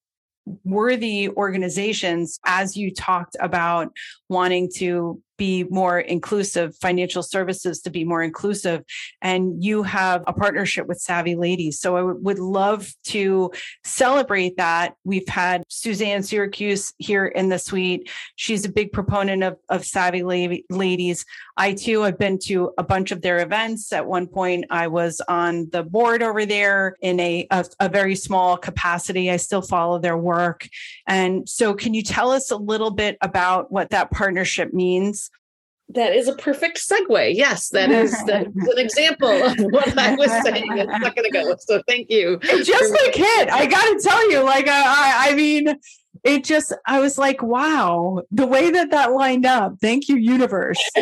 worthy 0.65 1.29
organizations 1.29 2.39
as 2.45 2.77
you 2.77 2.93
talked 2.93 3.37
about 3.41 3.93
wanting 4.31 4.71
to 4.77 5.21
be 5.41 5.65
more 5.71 5.99
inclusive, 5.99 6.77
financial 6.77 7.23
services 7.23 7.81
to 7.81 7.89
be 7.89 8.05
more 8.05 8.23
inclusive. 8.23 8.85
And 9.23 9.65
you 9.65 9.83
have 9.85 10.23
a 10.27 10.35
partnership 10.35 10.87
with 10.87 11.01
Savvy 11.01 11.35
Ladies. 11.35 11.81
So 11.81 11.97
I 11.97 12.03
would 12.03 12.39
love 12.39 12.93
to 13.05 13.51
celebrate 13.83 14.59
that. 14.59 14.97
We've 15.03 15.27
had 15.27 15.63
Suzanne 15.69 16.23
Syracuse 16.23 16.93
here 16.99 17.25
in 17.25 17.49
the 17.49 17.59
suite. 17.59 18.11
She's 18.37 18.67
a 18.67 18.71
big 18.71 18.93
proponent 18.93 19.43
of, 19.43 19.57
of 19.71 19.87
Savvy 19.87 20.23
Ladies. 20.69 21.25
I 21.57 21.73
too 21.73 22.03
have 22.03 22.19
been 22.19 22.39
to 22.41 22.73
a 22.77 22.83
bunch 22.83 23.11
of 23.11 23.23
their 23.23 23.41
events. 23.41 23.95
At 23.95 24.07
one 24.07 24.27
point, 24.27 24.67
I 24.69 24.89
was 24.89 25.23
on 25.27 25.71
the 25.71 25.83
board 25.83 26.23
over 26.23 26.45
there 26.45 26.97
in 27.01 27.19
a, 27.19 27.47
a, 27.51 27.65
a 27.81 27.89
very 27.89 28.15
small 28.15 28.59
capacity. 28.59 29.31
I 29.31 29.39
still 29.39 29.63
follow 29.63 29.99
their 29.99 30.19
work. 30.19 30.69
And 31.07 31.49
so, 31.49 31.73
can 31.73 31.95
you 31.95 32.03
tell 32.03 32.31
us 32.31 32.51
a 32.51 32.57
little 32.57 32.91
bit 32.91 33.17
about 33.23 33.73
what 33.73 33.89
that 33.91 34.11
partnership 34.21 34.73
means? 34.73 35.31
that 35.95 36.15
is 36.15 36.29
a 36.29 36.35
perfect 36.37 36.79
segue. 36.79 37.35
Yes, 37.35 37.69
that 37.71 37.91
is 37.91 38.13
that's 38.27 38.47
an 38.47 38.79
example 38.79 39.29
of 39.29 39.57
what 39.59 39.99
I 39.99 40.15
was 40.15 40.31
saying. 40.45 40.79
It's 40.79 40.87
not 40.87 41.17
going 41.17 41.31
to 41.31 41.31
go. 41.31 41.55
So 41.59 41.83
thank 41.89 42.11
you. 42.11 42.39
It 42.43 42.65
just 42.65 42.93
like 42.93 43.15
hit. 43.15 43.51
I 43.51 43.67
got 43.67 43.85
to 43.85 44.01
tell 44.09 44.31
you, 44.31 44.45
like 44.45 44.69
I, 44.69 45.31
I 45.31 45.35
mean, 45.35 45.75
it 46.23 46.45
just. 46.45 46.73
I 46.87 47.01
was 47.01 47.19
like, 47.19 47.43
wow, 47.43 48.23
the 48.31 48.47
way 48.47 48.71
that 48.71 48.93
that 48.93 49.13
lined 49.13 49.47
up. 49.47 49.75
Thank 49.81 50.09
you, 50.09 50.17
universe. 50.17 50.79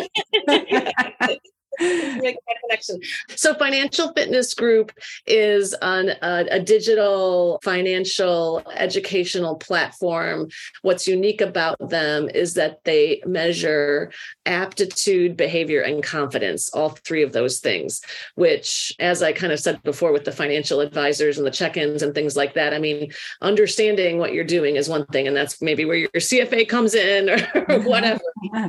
make 2.21 2.35
that 2.35 2.55
connection. 2.61 2.99
So, 3.35 3.53
Financial 3.55 4.11
Fitness 4.13 4.53
Group 4.53 4.91
is 5.25 5.73
on 5.81 6.09
a, 6.09 6.45
a 6.51 6.59
digital 6.59 7.59
financial 7.63 8.63
educational 8.75 9.55
platform. 9.55 10.49
What's 10.81 11.07
unique 11.07 11.41
about 11.41 11.77
them 11.89 12.29
is 12.29 12.55
that 12.55 12.83
they 12.83 13.21
measure 13.25 14.11
aptitude, 14.45 15.37
behavior, 15.37 15.81
and 15.81 16.03
confidence, 16.03 16.69
all 16.73 16.89
three 16.89 17.23
of 17.23 17.31
those 17.31 17.59
things, 17.59 18.01
which, 18.35 18.93
as 18.99 19.23
I 19.23 19.31
kind 19.31 19.53
of 19.53 19.59
said 19.59 19.81
before 19.83 20.11
with 20.11 20.25
the 20.25 20.31
financial 20.31 20.81
advisors 20.81 21.37
and 21.37 21.47
the 21.47 21.51
check 21.51 21.77
ins 21.77 22.01
and 22.01 22.13
things 22.13 22.35
like 22.35 22.55
that, 22.55 22.73
I 22.73 22.79
mean, 22.79 23.11
understanding 23.41 24.17
what 24.17 24.33
you're 24.33 24.43
doing 24.43 24.75
is 24.75 24.89
one 24.89 25.05
thing, 25.07 25.27
and 25.27 25.35
that's 25.35 25.61
maybe 25.61 25.85
where 25.85 25.97
your 25.97 26.09
CFA 26.09 26.67
comes 26.67 26.93
in 26.93 27.29
or 27.69 27.79
whatever. 27.83 28.21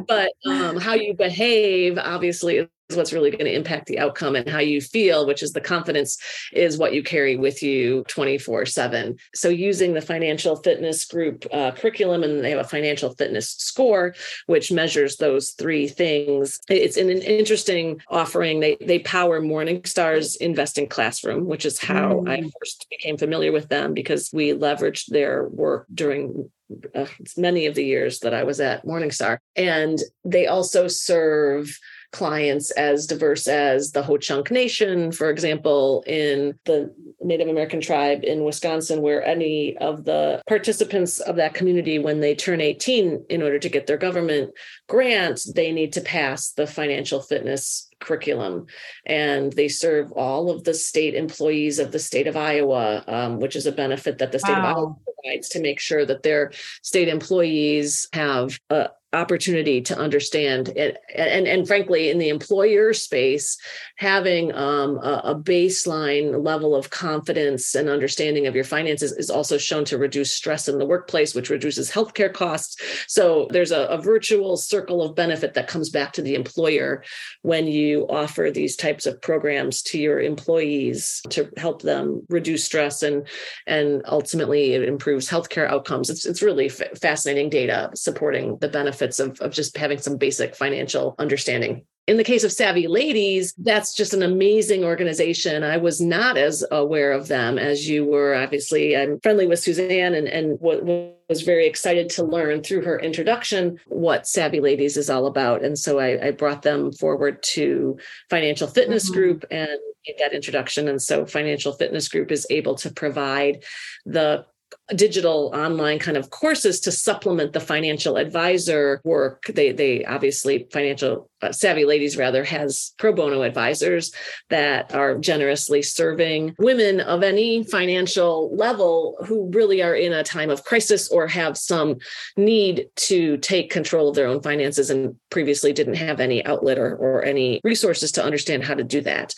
but 0.06 0.32
um, 0.46 0.76
how 0.76 0.94
you 0.94 1.14
behave, 1.14 1.98
obviously, 1.98 2.68
what's 2.96 3.12
really 3.12 3.30
going 3.30 3.44
to 3.44 3.54
impact 3.54 3.86
the 3.86 3.98
outcome 3.98 4.36
and 4.36 4.48
how 4.48 4.58
you 4.58 4.80
feel, 4.80 5.26
which 5.26 5.42
is 5.42 5.52
the 5.52 5.60
confidence 5.60 6.18
is 6.52 6.78
what 6.78 6.94
you 6.94 7.02
carry 7.02 7.36
with 7.36 7.62
you 7.62 8.04
24 8.08 8.66
7. 8.66 9.16
So, 9.34 9.48
using 9.48 9.94
the 9.94 10.00
financial 10.00 10.56
fitness 10.56 11.04
group 11.04 11.46
uh, 11.52 11.72
curriculum, 11.72 12.22
and 12.22 12.44
they 12.44 12.50
have 12.50 12.60
a 12.60 12.64
financial 12.64 13.14
fitness 13.14 13.50
score, 13.50 14.14
which 14.46 14.72
measures 14.72 15.16
those 15.16 15.50
three 15.52 15.88
things. 15.88 16.60
It's 16.68 16.96
an, 16.96 17.10
an 17.10 17.22
interesting 17.22 18.00
offering. 18.08 18.60
They, 18.60 18.76
they 18.80 19.00
power 19.00 19.40
Morningstar's 19.40 20.36
investing 20.36 20.88
classroom, 20.88 21.46
which 21.46 21.64
is 21.64 21.78
how 21.78 22.20
mm. 22.20 22.30
I 22.30 22.50
first 22.58 22.86
became 22.90 23.16
familiar 23.16 23.52
with 23.52 23.68
them 23.68 23.94
because 23.94 24.30
we 24.32 24.52
leveraged 24.52 25.06
their 25.06 25.48
work 25.48 25.86
during 25.92 26.50
uh, 26.94 27.06
many 27.36 27.66
of 27.66 27.74
the 27.74 27.84
years 27.84 28.20
that 28.20 28.34
I 28.34 28.44
was 28.44 28.60
at 28.60 28.84
Morningstar. 28.84 29.38
And 29.56 29.98
they 30.24 30.46
also 30.46 30.88
serve 30.88 31.78
clients 32.12 32.70
as 32.72 33.06
diverse 33.06 33.46
as 33.46 33.92
the 33.92 34.02
Ho 34.02 34.16
Chunk 34.16 34.50
Nation, 34.50 35.12
for 35.12 35.30
example, 35.30 36.02
in 36.06 36.58
the 36.64 36.92
Native 37.20 37.48
American 37.48 37.80
tribe 37.80 38.24
in 38.24 38.44
Wisconsin, 38.44 39.02
where 39.02 39.24
any 39.24 39.76
of 39.78 40.04
the 40.04 40.42
participants 40.48 41.20
of 41.20 41.36
that 41.36 41.54
community, 41.54 41.98
when 41.98 42.20
they 42.20 42.34
turn 42.34 42.60
18, 42.60 43.26
in 43.28 43.42
order 43.42 43.58
to 43.58 43.68
get 43.68 43.86
their 43.86 43.96
government 43.96 44.52
grant, 44.88 45.40
they 45.54 45.72
need 45.72 45.92
to 45.92 46.00
pass 46.00 46.50
the 46.52 46.66
financial 46.66 47.20
fitness 47.20 47.88
curriculum 48.00 48.66
and 49.04 49.52
they 49.52 49.68
serve 49.68 50.10
all 50.12 50.50
of 50.50 50.64
the 50.64 50.72
state 50.72 51.14
employees 51.14 51.78
of 51.78 51.92
the 51.92 51.98
state 51.98 52.26
of 52.26 52.34
iowa 52.34 53.04
um, 53.06 53.38
which 53.38 53.54
is 53.54 53.66
a 53.66 53.72
benefit 53.72 54.16
that 54.16 54.32
the 54.32 54.38
state 54.38 54.52
wow. 54.52 54.70
of 54.70 54.76
iowa 54.76 54.94
provides 55.22 55.50
to 55.50 55.60
make 55.60 55.78
sure 55.78 56.06
that 56.06 56.22
their 56.22 56.50
state 56.82 57.08
employees 57.08 58.08
have 58.14 58.58
a, 58.70 58.88
opportunity 59.12 59.80
to 59.80 59.98
understand 59.98 60.68
it 60.76 60.98
and 61.16 61.48
and 61.48 61.66
frankly 61.66 62.10
in 62.10 62.18
the 62.18 62.28
employer 62.28 62.92
space 62.92 63.58
having 63.96 64.54
um, 64.54 64.98
a, 64.98 65.20
a, 65.24 65.34
baseline 65.34 66.44
level 66.44 66.76
of 66.76 66.90
confidence 66.90 67.74
and 67.74 67.88
understanding 67.88 68.46
of 68.46 68.54
your 68.54 68.64
finances 68.64 69.10
is 69.12 69.28
also 69.28 69.58
shown 69.58 69.84
to 69.84 69.98
reduce 69.98 70.32
stress 70.32 70.68
in 70.68 70.78
the 70.78 70.86
workplace 70.86 71.34
which 71.34 71.50
reduces 71.50 71.90
healthcare 71.90 72.32
costs. 72.32 72.80
So 73.08 73.48
there's 73.50 73.72
a, 73.72 73.86
a 73.86 74.00
virtual 74.00 74.56
circle 74.56 75.02
of 75.02 75.16
benefit 75.16 75.54
that 75.54 75.66
comes 75.66 75.90
back 75.90 76.12
to 76.12 76.22
the 76.22 76.36
employer 76.36 77.02
when 77.42 77.66
you 77.66 78.06
offer 78.08 78.50
these 78.52 78.76
types 78.76 79.06
of 79.06 79.20
programs 79.20 79.82
to 79.82 79.98
your 79.98 80.20
employees 80.20 81.20
to 81.30 81.50
help 81.56 81.82
them 81.82 82.22
reduce 82.28 82.64
stress 82.64 83.02
and 83.02 83.26
and 83.66 84.02
ultimately 84.06 84.74
it 84.74 84.84
improves 84.84 85.28
healthcare 85.28 85.68
outcomes. 85.68 86.10
It's, 86.10 86.24
it's 86.24 86.42
really 86.42 86.66
f- 86.66 86.98
fascinating 87.00 87.50
data 87.50 87.90
supporting 87.94 88.56
the 88.58 88.68
benefit 88.68 88.99
benefits 89.00 89.18
of, 89.18 89.40
of 89.40 89.52
just 89.52 89.76
having 89.76 89.98
some 89.98 90.16
basic 90.16 90.54
financial 90.54 91.14
understanding. 91.18 91.84
in 92.06 92.16
the 92.16 92.24
case 92.24 92.42
of 92.42 92.52
Savvy 92.52 92.88
Ladies, 92.88 93.54
that's 93.56 93.94
just 93.94 94.14
an 94.14 94.22
amazing 94.22 94.84
organization. 94.84 95.62
I 95.62 95.76
was 95.76 96.00
not 96.00 96.36
as 96.36 96.64
aware 96.72 97.12
of 97.12 97.28
them 97.28 97.56
as 97.56 97.88
you 97.88 98.04
were. 98.04 98.34
Obviously, 98.34 98.96
I'm 98.96 99.20
friendly 99.20 99.46
with 99.46 99.60
Suzanne 99.60 100.14
and, 100.14 100.26
and 100.26 100.58
was 100.60 101.42
very 101.42 101.66
excited 101.68 102.08
to 102.10 102.24
learn 102.24 102.62
through 102.62 102.82
her 102.82 102.98
introduction 102.98 103.78
what 103.86 104.26
Savvy 104.26 104.60
Ladies 104.60 104.96
is 104.96 105.08
all 105.08 105.26
about. 105.26 105.62
And 105.62 105.78
so 105.78 106.00
I, 106.00 106.28
I 106.28 106.30
brought 106.32 106.62
them 106.62 106.92
forward 106.92 107.42
to 107.54 107.96
Financial 108.28 108.66
Fitness 108.66 109.04
mm-hmm. 109.04 109.20
Group 109.20 109.44
and 109.50 109.78
that 110.18 110.32
introduction. 110.32 110.88
And 110.88 111.00
so 111.00 111.26
Financial 111.26 111.72
Fitness 111.74 112.08
Group 112.08 112.32
is 112.32 112.46
able 112.50 112.74
to 112.76 112.90
provide 112.90 113.62
the 114.04 114.46
digital 114.94 115.50
online 115.54 115.98
kind 115.98 116.16
of 116.16 116.30
courses 116.30 116.80
to 116.80 116.92
supplement 116.92 117.52
the 117.52 117.60
financial 117.60 118.16
advisor 118.16 119.00
work. 119.04 119.44
They 119.46 119.72
they 119.72 120.04
obviously 120.04 120.66
financial 120.72 121.30
uh, 121.42 121.52
savvy 121.52 121.84
ladies 121.84 122.16
rather 122.16 122.44
has 122.44 122.92
pro 122.98 123.12
bono 123.12 123.42
advisors 123.42 124.12
that 124.50 124.94
are 124.94 125.16
generously 125.18 125.82
serving 125.82 126.54
women 126.58 127.00
of 127.00 127.22
any 127.22 127.64
financial 127.64 128.54
level 128.54 129.16
who 129.26 129.50
really 129.52 129.82
are 129.82 129.94
in 129.94 130.12
a 130.12 130.22
time 130.22 130.50
of 130.50 130.64
crisis 130.64 131.10
or 131.10 131.26
have 131.26 131.56
some 131.56 131.96
need 132.36 132.86
to 132.96 133.38
take 133.38 133.70
control 133.70 134.08
of 134.08 134.14
their 134.14 134.26
own 134.26 134.42
finances 134.42 134.90
and 134.90 135.16
previously 135.30 135.72
didn't 135.72 135.94
have 135.94 136.20
any 136.20 136.44
outlet 136.44 136.78
or, 136.78 136.94
or 136.96 137.24
any 137.24 137.60
resources 137.64 138.12
to 138.12 138.24
understand 138.24 138.62
how 138.62 138.74
to 138.74 138.84
do 138.84 139.00
that. 139.00 139.34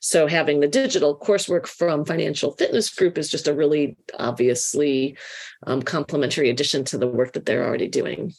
So 0.00 0.26
having 0.26 0.60
the 0.60 0.68
digital 0.68 1.18
coursework 1.18 1.66
from 1.66 2.04
financial 2.04 2.52
fitness 2.52 2.88
group 2.88 3.18
is 3.18 3.28
just 3.28 3.48
a 3.48 3.54
really 3.54 3.96
obviously 4.18 4.91
um, 5.66 5.82
complementary 5.82 6.50
addition 6.50 6.84
to 6.84 6.98
the 6.98 7.06
work 7.08 7.32
that 7.32 7.46
they're 7.46 7.66
already 7.66 7.88
doing 7.88 8.32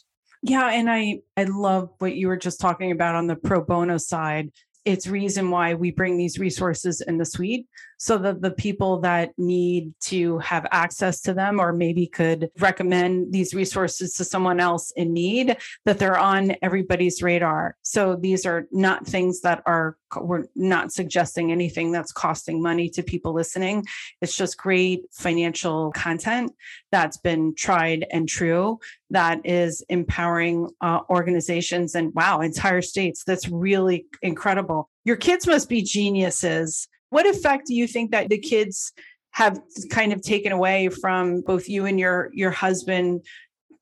yeah, 0.46 0.70
and 0.72 0.90
I 0.90 1.20
I 1.38 1.44
love 1.44 1.88
what 1.98 2.14
you 2.14 2.28
were 2.28 2.36
just 2.36 2.60
talking 2.60 2.92
about 2.92 3.14
on 3.14 3.26
the 3.26 3.34
pro 3.34 3.64
bono 3.64 3.96
side. 3.96 4.52
It's 4.84 5.06
reason 5.06 5.50
why 5.50 5.72
we 5.72 5.90
bring 5.90 6.18
these 6.18 6.38
resources 6.38 7.00
in 7.00 7.16
the 7.16 7.24
suite 7.24 7.66
so 7.98 8.18
that 8.18 8.40
the 8.40 8.50
people 8.50 9.00
that 9.00 9.32
need 9.38 9.92
to 10.00 10.38
have 10.38 10.66
access 10.70 11.20
to 11.22 11.34
them 11.34 11.60
or 11.60 11.72
maybe 11.72 12.06
could 12.06 12.50
recommend 12.58 13.32
these 13.32 13.54
resources 13.54 14.14
to 14.14 14.24
someone 14.24 14.60
else 14.60 14.92
in 14.96 15.12
need 15.12 15.56
that 15.84 15.98
they're 15.98 16.18
on 16.18 16.56
everybody's 16.62 17.22
radar. 17.22 17.76
So 17.82 18.16
these 18.16 18.46
are 18.46 18.66
not 18.72 19.06
things 19.06 19.40
that 19.42 19.62
are 19.66 19.96
we're 20.20 20.44
not 20.54 20.92
suggesting 20.92 21.50
anything 21.50 21.90
that's 21.90 22.12
costing 22.12 22.62
money 22.62 22.88
to 22.90 23.02
people 23.02 23.32
listening. 23.32 23.84
It's 24.20 24.36
just 24.36 24.56
great 24.56 25.02
financial 25.12 25.90
content 25.92 26.52
that's 26.92 27.16
been 27.16 27.54
tried 27.56 28.06
and 28.10 28.28
true 28.28 28.78
that 29.10 29.40
is 29.44 29.84
empowering 29.88 30.68
uh, 30.80 31.00
organizations 31.08 31.94
and 31.94 32.12
wow 32.14 32.40
entire 32.40 32.82
states. 32.82 33.24
That's 33.24 33.48
really 33.48 34.06
incredible. 34.22 34.88
Your 35.04 35.16
kids 35.16 35.46
must 35.46 35.68
be 35.68 35.82
geniuses 35.82 36.88
what 37.14 37.26
effect 37.26 37.68
do 37.68 37.74
you 37.74 37.86
think 37.86 38.10
that 38.10 38.28
the 38.28 38.38
kids 38.38 38.92
have 39.30 39.60
kind 39.88 40.12
of 40.12 40.20
taken 40.20 40.50
away 40.50 40.88
from 40.88 41.42
both 41.42 41.68
you 41.68 41.86
and 41.86 42.00
your 42.00 42.28
your 42.32 42.50
husband 42.50 43.24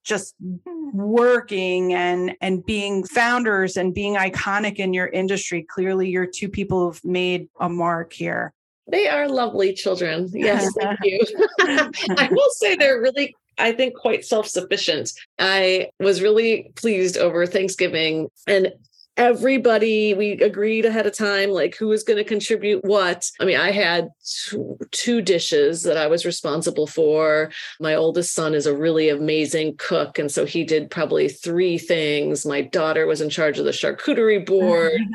just 0.05 0.35
working 0.93 1.95
and 1.95 2.37
and 2.43 2.64
being 2.66 3.05
founders 3.05 3.78
and 3.78 3.95
being 3.95 4.16
iconic 4.16 4.76
in 4.76 4.93
your 4.93 5.07
industry? 5.07 5.64
Clearly 5.66 6.11
you're 6.11 6.26
two 6.26 6.51
people 6.51 6.78
who've 6.85 7.05
made 7.07 7.49
a 7.59 7.70
mark 7.70 8.12
here. 8.12 8.53
They 8.91 9.09
are 9.09 9.26
lovely 9.26 9.72
children. 9.72 10.28
Yes 10.35 10.70
thank 10.78 10.99
you. 11.03 11.18
I 11.61 12.28
will 12.30 12.51
say 12.57 12.76
they're 12.76 13.01
really 13.01 13.35
I 13.57 13.72
think 13.72 13.95
quite 13.97 14.26
self 14.26 14.47
sufficient. 14.47 15.11
I 15.39 15.89
was 16.01 16.20
really 16.20 16.70
pleased 16.76 17.16
over 17.16 17.47
Thanksgiving 17.47 18.28
and 18.47 18.74
everybody 19.17 20.15
we 20.15 20.33
agreed 20.33 20.87
ahead 20.87 21.07
of 21.07 21.15
time 21.15 21.51
like 21.51 21.77
who 21.77 21.89
was 21.89 22.03
going 22.03 22.17
to 22.17 22.25
contribute 22.25 22.83
what. 22.85 23.31
I 23.41 23.45
mean 23.45 23.59
i 23.59 23.71
had 23.71 24.09
two, 24.25 24.79
two, 24.91 25.21
dishes 25.21 25.83
that 25.83 25.97
i 25.97 26.07
was 26.07 26.25
responsible 26.25 26.87
for. 26.87 27.51
My 27.81 27.95
oldest 27.95 28.35
son 28.35 28.55
is 28.55 28.67
a 28.67 28.77
really 28.77 29.09
amazing 29.09 29.77
cook 29.77 30.19
and 30.19 30.31
so 30.31 30.45
he 30.45 30.65
did 30.65 30.91
probably 30.91 31.29
three 31.29 31.79
things. 31.79 32.47
My 32.47 32.63
daughter 32.63 33.07
was 33.07 33.21
in 33.21 33.29
charge 33.29 33.59
of 33.59 33.65
the 33.65 33.71
charcuterie 33.71 34.45
board. 34.45 35.01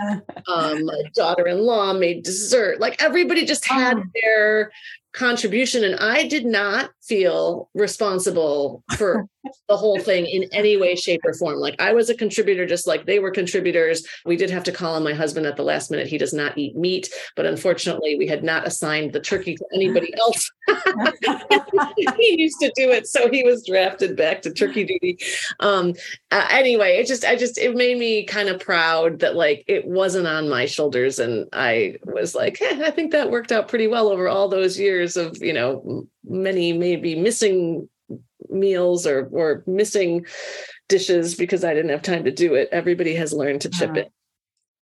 Um, 0.47 0.85
my 0.85 1.01
daughter-in-law 1.13 1.93
made 1.93 2.23
dessert. 2.23 2.79
Like 2.79 3.01
everybody 3.03 3.45
just 3.45 3.65
had 3.65 3.97
oh. 3.97 4.03
their 4.13 4.71
contribution 5.17 5.83
and 5.83 5.95
i 5.95 6.27
did 6.27 6.45
not 6.45 6.91
feel 7.01 7.69
responsible 7.73 8.83
for 8.97 9.27
the 9.69 9.77
whole 9.77 9.99
thing 9.99 10.25
in 10.25 10.43
any 10.51 10.77
way 10.77 10.95
shape 10.95 11.21
or 11.23 11.33
form. 11.33 11.57
Like 11.59 11.79
i 11.79 11.93
was 11.93 12.09
a 12.09 12.15
contributor 12.15 12.65
just 12.65 12.87
like 12.87 13.05
they 13.05 13.19
were 13.19 13.31
contributors. 13.31 14.05
We 14.25 14.35
did 14.35 14.49
have 14.49 14.63
to 14.65 14.71
call 14.71 14.95
on 14.95 15.03
my 15.03 15.13
husband 15.13 15.45
at 15.45 15.55
the 15.55 15.63
last 15.63 15.91
minute. 15.91 16.07
He 16.07 16.17
does 16.17 16.33
not 16.33 16.57
eat 16.57 16.75
meat 16.75 17.09
but 17.35 17.45
unfortunately 17.45 18.17
we 18.17 18.27
had 18.27 18.43
not 18.43 18.67
assigned 18.67 19.13
the 19.13 19.19
turkey 19.19 19.55
to 19.55 19.65
anybody 19.73 20.13
else. 20.19 20.51
He 22.17 22.41
used 22.41 22.59
to 22.59 22.71
do 22.75 22.91
it 22.91 23.07
so 23.07 23.29
he 23.29 23.43
was 23.43 23.65
drafted 23.65 24.15
back 24.15 24.41
to 24.41 24.51
turkey 24.51 24.83
duty. 24.83 25.17
Um 25.59 25.93
uh, 26.31 26.47
anyway 26.49 26.97
it 26.97 27.07
just 27.07 27.23
i 27.23 27.35
just 27.35 27.57
it 27.57 27.75
made 27.75 27.97
me 27.97 28.25
kind 28.25 28.49
of 28.49 28.59
proud 28.59 29.19
that 29.19 29.35
like 29.35 29.63
it 29.67 29.85
wasn't 29.87 30.27
on 30.27 30.49
my 30.49 30.65
shoulders 30.65 31.19
and 31.19 31.47
i 31.53 31.95
was 32.03 32.35
like 32.35 32.57
hey, 32.57 32.83
i 32.83 32.91
think 32.91 33.11
that 33.11 33.31
worked 33.31 33.51
out 33.51 33.67
pretty 33.67 33.87
well 33.87 34.09
over 34.09 34.27
all 34.27 34.49
those 34.49 34.79
years 34.79 35.06
of 35.15 35.37
you 35.41 35.53
know 35.53 36.07
many 36.25 36.73
maybe 36.73 37.15
missing 37.15 37.87
meals 38.49 39.05
or 39.07 39.29
or 39.31 39.63
missing 39.67 40.25
dishes 40.89 41.35
because 41.35 41.63
I 41.63 41.73
didn't 41.73 41.91
have 41.91 42.01
time 42.01 42.25
to 42.25 42.31
do 42.31 42.55
it. 42.55 42.69
Everybody 42.71 43.15
has 43.15 43.33
learned 43.33 43.61
to 43.61 43.69
chip 43.69 43.91
uh, 43.91 44.01
it. 44.01 44.11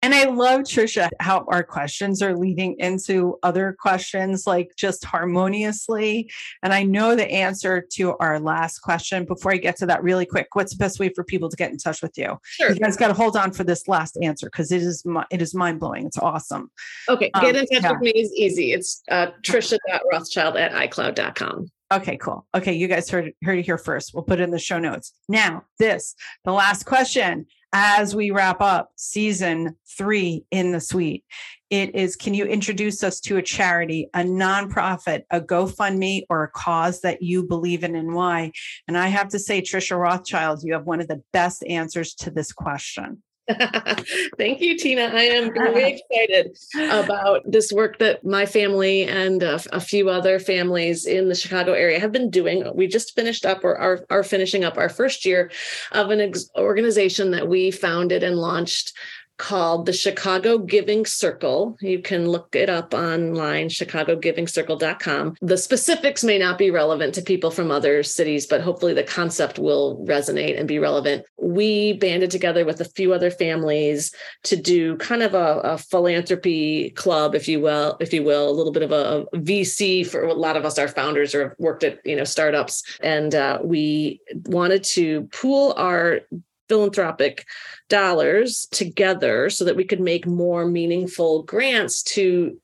And 0.05 0.13
I 0.13 0.25
love 0.25 0.61
Tricia 0.61 1.09
how 1.19 1.45
our 1.47 1.63
questions 1.63 2.21
are 2.21 2.37
leading 2.37 2.75
into 2.77 3.39
other 3.41 3.75
questions 3.79 4.45
like 4.45 4.69
just 4.77 5.03
harmoniously. 5.03 6.31
And 6.61 6.71
I 6.71 6.83
know 6.83 7.15
the 7.15 7.27
answer 7.27 7.83
to 7.93 8.15
our 8.17 8.39
last 8.39 8.83
question. 8.83 9.25
Before 9.25 9.51
I 9.51 9.57
get 9.57 9.77
to 9.77 9.87
that, 9.87 10.03
really 10.03 10.27
quick, 10.27 10.49
what's 10.53 10.73
the 10.73 10.77
best 10.77 10.99
way 10.99 11.09
for 11.09 11.23
people 11.23 11.49
to 11.49 11.55
get 11.57 11.71
in 11.71 11.79
touch 11.79 12.03
with 12.03 12.15
you? 12.19 12.37
Sure. 12.43 12.69
You 12.69 12.75
guys 12.75 12.97
got 12.97 13.07
to 13.07 13.15
hold 13.15 13.35
on 13.35 13.51
for 13.51 13.63
this 13.63 13.87
last 13.87 14.15
answer 14.21 14.45
because 14.45 14.71
it 14.71 14.83
is 14.83 15.03
it 15.31 15.41
is 15.41 15.55
mind 15.55 15.79
blowing. 15.79 16.05
It's 16.05 16.19
awesome. 16.19 16.69
Okay, 17.09 17.31
get 17.41 17.55
um, 17.55 17.61
in 17.61 17.65
touch 17.65 17.81
yeah. 17.81 17.91
with 17.93 18.01
me 18.01 18.11
is 18.11 18.31
easy. 18.33 18.73
It's 18.73 19.01
uh, 19.09 19.31
Tricia.rothschild 19.41 20.55
at 20.55 20.71
iCloud.com. 20.71 21.71
Okay, 21.91 22.17
cool. 22.17 22.45
Okay, 22.53 22.73
you 22.73 22.87
guys 22.87 23.09
heard 23.09 23.33
heard 23.43 23.57
it 23.57 23.65
here 23.65 23.79
first. 23.79 24.13
We'll 24.13 24.23
put 24.23 24.39
it 24.39 24.43
in 24.43 24.51
the 24.51 24.59
show 24.59 24.77
notes. 24.77 25.13
Now, 25.27 25.63
this 25.79 26.13
the 26.43 26.51
last 26.51 26.85
question 26.85 27.47
as 27.77 28.15
we 28.15 28.31
wrap 28.31 28.61
up 28.61 28.89
season 28.95 29.75
three 29.97 30.45
in 30.49 30.71
the 30.71 30.79
suite. 30.79 31.25
It 31.69 31.93
is 31.93 32.15
can 32.15 32.33
you 32.33 32.45
introduce 32.45 33.03
us 33.03 33.19
to 33.21 33.35
a 33.35 33.41
charity, 33.41 34.07
a 34.13 34.19
nonprofit, 34.19 35.23
a 35.29 35.41
GoFundMe, 35.41 36.23
or 36.29 36.43
a 36.43 36.51
cause 36.51 37.01
that 37.01 37.21
you 37.21 37.43
believe 37.43 37.83
in 37.83 37.97
and 37.97 38.13
why? 38.13 38.53
And 38.87 38.97
I 38.97 39.09
have 39.09 39.27
to 39.29 39.39
say, 39.39 39.61
Tricia 39.61 39.99
Rothschild, 39.99 40.63
you 40.63 40.71
have 40.71 40.85
one 40.85 41.01
of 41.01 41.09
the 41.09 41.21
best 41.33 41.65
answers 41.65 42.13
to 42.15 42.31
this 42.31 42.53
question. 42.53 43.21
Thank 44.37 44.59
you, 44.61 44.75
Tina. 44.75 45.03
I 45.03 45.21
am 45.21 45.53
very 45.53 46.01
excited 46.11 46.57
about 46.89 47.41
this 47.45 47.71
work 47.71 47.99
that 47.99 48.25
my 48.25 48.45
family 48.45 49.03
and 49.03 49.43
a, 49.43 49.59
a, 49.71 49.79
few 49.79 50.09
other 50.09 50.39
families 50.39 51.05
in 51.05 51.29
the 51.29 51.35
Chicago 51.35 51.73
area 51.73 51.99
have 51.99 52.11
been 52.11 52.31
doing. 52.31 52.67
We 52.73 52.87
just 52.87 53.13
finished 53.13 53.45
up 53.45 53.63
or 53.63 53.77
are, 53.77 54.05
are 54.09 54.23
finishing 54.23 54.63
up 54.63 54.77
our 54.77 54.89
first 54.89 55.25
year 55.25 55.51
of 55.91 56.09
an 56.09 56.21
ex- 56.21 56.49
organization 56.57 57.31
that 57.31 57.47
we 57.47 57.69
founded 57.69 58.23
and 58.23 58.37
launched 58.37 58.93
called 59.37 59.85
the 59.85 59.93
Chicago 59.93 60.57
Giving 60.57 61.05
Circle. 61.05 61.77
You 61.81 61.99
can 61.99 62.27
look 62.29 62.55
it 62.55 62.69
up 62.69 62.93
online, 62.93 63.69
chicagogivingcircle.com. 63.69 65.35
The 65.41 65.57
specifics 65.57 66.23
may 66.23 66.37
not 66.37 66.57
be 66.57 66.71
relevant 66.71 67.13
to 67.15 67.21
people 67.21 67.51
from 67.51 67.71
other 67.71 68.03
cities, 68.03 68.45
but 68.45 68.61
hopefully 68.61 68.93
the 68.93 69.03
concept 69.03 69.59
will 69.59 70.03
resonate 70.07 70.57
and 70.57 70.67
be 70.67 70.79
relevant. 70.79 71.25
We 71.37 71.93
banded 71.93 72.31
together 72.31 72.65
with 72.65 72.79
a 72.81 72.85
few 72.85 73.13
other 73.13 73.31
families 73.31 74.13
to 74.43 74.55
do 74.55 74.97
kind 74.97 75.23
of 75.23 75.33
a, 75.33 75.59
a 75.63 75.77
philanthropy 75.77 76.91
club, 76.91 77.35
if 77.35 77.47
you 77.47 77.59
will, 77.59 77.97
if 77.99 78.13
you 78.13 78.23
will, 78.23 78.49
a 78.49 78.55
little 78.55 78.71
bit 78.71 78.83
of 78.83 78.91
a, 78.91 79.25
a, 79.33 79.37
VC 79.45 80.05
for 80.05 80.23
a 80.23 80.33
lot 80.33 80.57
of 80.57 80.65
us 80.65 80.79
are 80.79 80.87
founders 80.87 81.35
or 81.35 81.49
have 81.49 81.59
worked 81.59 81.83
at, 81.83 81.99
you 82.05 82.15
know, 82.15 82.23
startups. 82.23 82.83
And 83.01 83.35
uh, 83.35 83.59
we 83.63 84.21
wanted 84.45 84.83
to 84.85 85.23
pool 85.33 85.73
our 85.77 86.21
philanthropic 86.67 87.45
dollars 87.89 88.67
together 88.71 89.49
so 89.49 89.65
that 89.65 89.75
we 89.75 89.83
could 89.83 90.01
make 90.01 90.25
more 90.25 90.65
meaningful 90.65 91.43
grants 91.43 92.03
to 92.03 92.57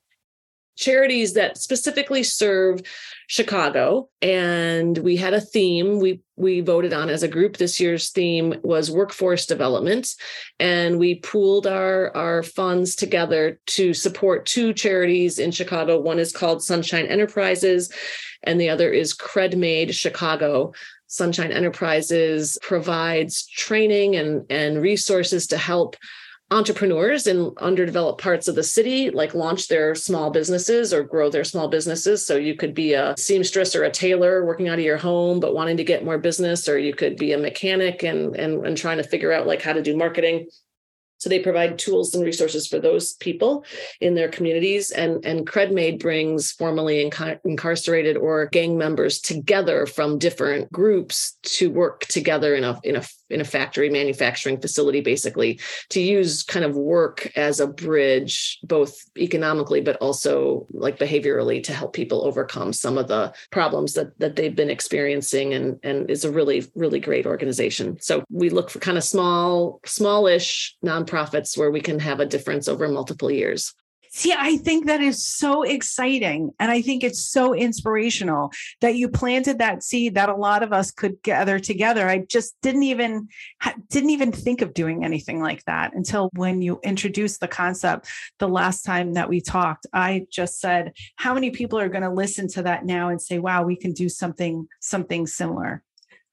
charities 0.78 1.34
that 1.34 1.58
specifically 1.58 2.24
serve 2.24 2.82
Chicago. 3.28 4.10
And 4.22 4.98
we 4.98 5.16
had 5.16 5.34
a 5.34 5.42
theme. 5.42 6.00
We 6.00 6.22
we 6.36 6.62
voted 6.62 6.92
on 6.92 7.10
as 7.10 7.24
a 7.24 7.28
group. 7.28 7.58
This 7.58 7.80
year's 7.80 8.10
theme 8.10 8.56
was 8.64 8.90
workforce 8.90 9.46
development. 9.46 10.16
And 10.60 10.98
we 10.98 11.16
pooled 11.16 11.68
our 11.68 12.16
our 12.16 12.44
funds 12.44 12.96
together 12.96 13.60
to 13.68 13.94
support 13.94 14.46
two 14.46 14.74
charities 14.74 15.40
in 15.40 15.52
Chicago. 15.52 16.00
One 16.00 16.20
is 16.20 16.34
called 16.34 16.64
Sunshine 16.64 17.06
Enterprises 17.06 17.94
and 18.44 18.60
the 18.60 18.70
other 18.70 18.92
is 18.92 19.16
CredMade 19.16 19.94
Chicago 19.94 20.74
Sunshine 21.12 21.52
Enterprises 21.52 22.58
provides 22.62 23.46
training 23.46 24.16
and, 24.16 24.50
and 24.50 24.82
resources 24.82 25.46
to 25.48 25.58
help 25.58 25.98
entrepreneurs 26.52 27.28
in 27.28 27.52
underdeveloped 27.58 28.22
parts 28.22 28.48
of 28.48 28.56
the 28.56 28.64
city 28.64 29.10
like 29.10 29.34
launch 29.34 29.68
their 29.68 29.94
small 29.94 30.32
businesses 30.32 30.94
or 30.94 31.04
grow 31.04 31.30
their 31.30 31.44
small 31.44 31.68
businesses. 31.68 32.26
So 32.26 32.38
you 32.38 32.56
could 32.56 32.74
be 32.74 32.94
a 32.94 33.14
seamstress 33.18 33.76
or 33.76 33.84
a 33.84 33.92
tailor 33.92 34.46
working 34.46 34.70
out 34.70 34.80
of 34.80 34.86
your 34.86 34.98
home 34.98 35.42
but 35.42 35.54
wanting 35.54 35.76
to 35.78 35.84
get 35.84 36.06
more 36.06 36.18
business 36.18 36.70
or 36.70 36.80
you 36.80 36.94
could 36.94 37.18
be 37.18 37.34
a 37.34 37.38
mechanic 37.38 38.04
and 38.04 38.34
and, 38.38 38.66
and 38.66 38.78
trying 38.78 38.98
to 38.98 39.04
figure 39.04 39.34
out 39.34 39.48
like 39.48 39.62
how 39.62 39.74
to 39.74 39.82
do 39.82 39.98
marketing 39.98 40.48
so 41.22 41.30
they 41.30 41.38
provide 41.38 41.78
tools 41.78 42.16
and 42.16 42.26
resources 42.26 42.66
for 42.66 42.80
those 42.80 43.14
people 43.14 43.64
in 44.00 44.16
their 44.16 44.28
communities. 44.28 44.90
And, 44.90 45.24
and 45.24 45.46
CredMade 45.46 46.00
brings 46.00 46.52
formerly 46.52 47.00
inca- 47.00 47.40
incarcerated 47.46 48.18
or 48.18 48.48
gang 48.48 48.76
members 48.76 49.20
together 49.20 49.86
from 49.86 50.18
different 50.18 50.72
groups 50.72 51.38
to 51.44 51.70
work 51.70 52.08
together 52.08 52.56
in 52.56 52.64
a, 52.64 52.80
in 52.84 52.96
a 52.96 53.04
in 53.32 53.42
a 53.42 53.46
factory 53.46 53.90
manufacturing 53.90 54.60
facility 54.60 55.02
basically 55.02 55.60
to 55.90 56.02
use 56.02 56.44
kind 56.44 56.66
of 56.66 56.76
work 56.76 57.32
as 57.36 57.60
a 57.60 57.68
bridge 57.68 58.60
both 58.64 59.10
economically 59.18 59.82
but 59.82 59.98
also 59.98 60.66
like 60.72 60.98
behaviorally 60.98 61.64
to 61.64 61.74
help 61.74 61.94
people 61.94 62.26
overcome 62.26 62.74
some 62.74 62.98
of 62.98 63.08
the 63.08 63.34
problems 63.52 63.94
that 63.94 64.18
that 64.20 64.36
they've 64.36 64.56
been 64.56 64.70
experiencing 64.70 65.54
and 65.54 65.80
and 65.84 66.10
is 66.10 66.26
a 66.26 66.32
really 66.32 66.66
really 66.76 67.00
great 67.00 67.26
organization 67.26 67.98
so 68.00 68.24
we 68.30 68.50
look 68.50 68.70
for 68.70 68.80
kind 68.80 68.98
of 68.98 69.04
small 69.04 69.80
smallish 69.86 70.76
nonprofits 70.84 71.58
where 71.58 71.72
we 71.72 71.82
can 71.82 72.00
have 72.00 72.20
a 72.20 72.26
difference 72.26 72.68
over 72.68 72.88
multiple 72.88 73.32
years. 73.32 73.74
See, 74.14 74.34
I 74.38 74.58
think 74.58 74.88
that 74.88 75.00
is 75.00 75.26
so 75.26 75.64
exciting. 75.64 76.52
And 76.60 76.70
I 76.70 76.82
think 76.82 77.02
it's 77.02 77.24
so 77.24 77.56
inspirational 77.56 78.52
that 78.82 78.96
you 78.96 79.08
planted 79.08 79.60
that 79.60 79.84
seed 79.84 80.16
that 80.16 80.28
a 80.28 80.36
lot 80.36 80.64
of 80.64 80.74
us 80.74 80.92
could 80.92 81.22
gather 81.24 81.60
together. 81.60 82.10
I 82.10 82.20
just 82.20 82.60
didn't 82.62 82.84
even 82.84 83.30
didn't 83.90 84.10
even 84.10 84.34
think 84.34 84.62
of 84.62 84.74
doing 84.74 85.06
anything 85.06 85.42
like 85.42 85.64
that 85.64 85.94
until 85.96 86.30
when 86.34 86.62
you 86.62 86.82
introduced 86.84 87.40
the 87.40 87.48
concept 87.48 88.10
the 88.38 88.50
last 88.50 88.84
time 88.84 89.14
that 89.14 89.30
we 89.30 89.40
talked. 89.40 89.88
I 89.94 90.26
just 90.30 90.60
said, 90.60 90.92
how 91.16 91.34
many 91.34 91.52
people 91.52 91.80
are 91.80 91.90
going 91.90 92.04
to 92.04 92.10
listen 92.10 92.50
to 92.50 92.64
that 92.64 92.86
now 92.86 93.08
and 93.10 93.22
say, 93.22 93.40
wow, 93.40 93.64
we 93.64 93.78
can 93.78 93.94
do 93.94 94.10
something 94.10 94.68
something 94.82 95.26
similar. 95.26 95.84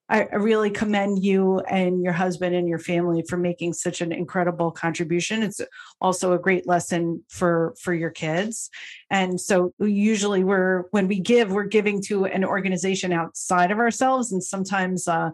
I, 0.09 0.23
really 0.37 0.71
commend 0.71 1.23
you 1.23 1.61
and 1.61 2.03
your 2.03 2.13
husband 2.13 2.55
and 2.55 2.69
your 2.69 2.79
family 2.79 3.23
for 3.29 3.37
making 3.37 3.75
such 3.75 4.01
an 4.01 4.13
incredible 4.13 4.71
contribution. 4.71 5.43
It's 5.43 5.61
also 6.01 6.33
a 6.33 6.39
great 6.39 6.67
lesson 6.67 7.25
for 7.29 7.75
for 7.81 7.93
your 7.93 8.11
kids. 8.11 8.71
And 9.11 9.41
so 9.41 9.75
usually 9.79 10.45
we're 10.45 10.85
when 10.91 11.09
we 11.09 11.21
give, 11.21 11.53
we're 11.53 11.65
giving 11.65 12.03
to 12.03 12.25
an 12.25 12.45
organization 12.45 13.13
outside 13.13 13.71
of 13.71 13.79
ourselves, 13.79 14.33
and 14.33 14.43
sometimes 14.43 15.07
uh, 15.09 15.31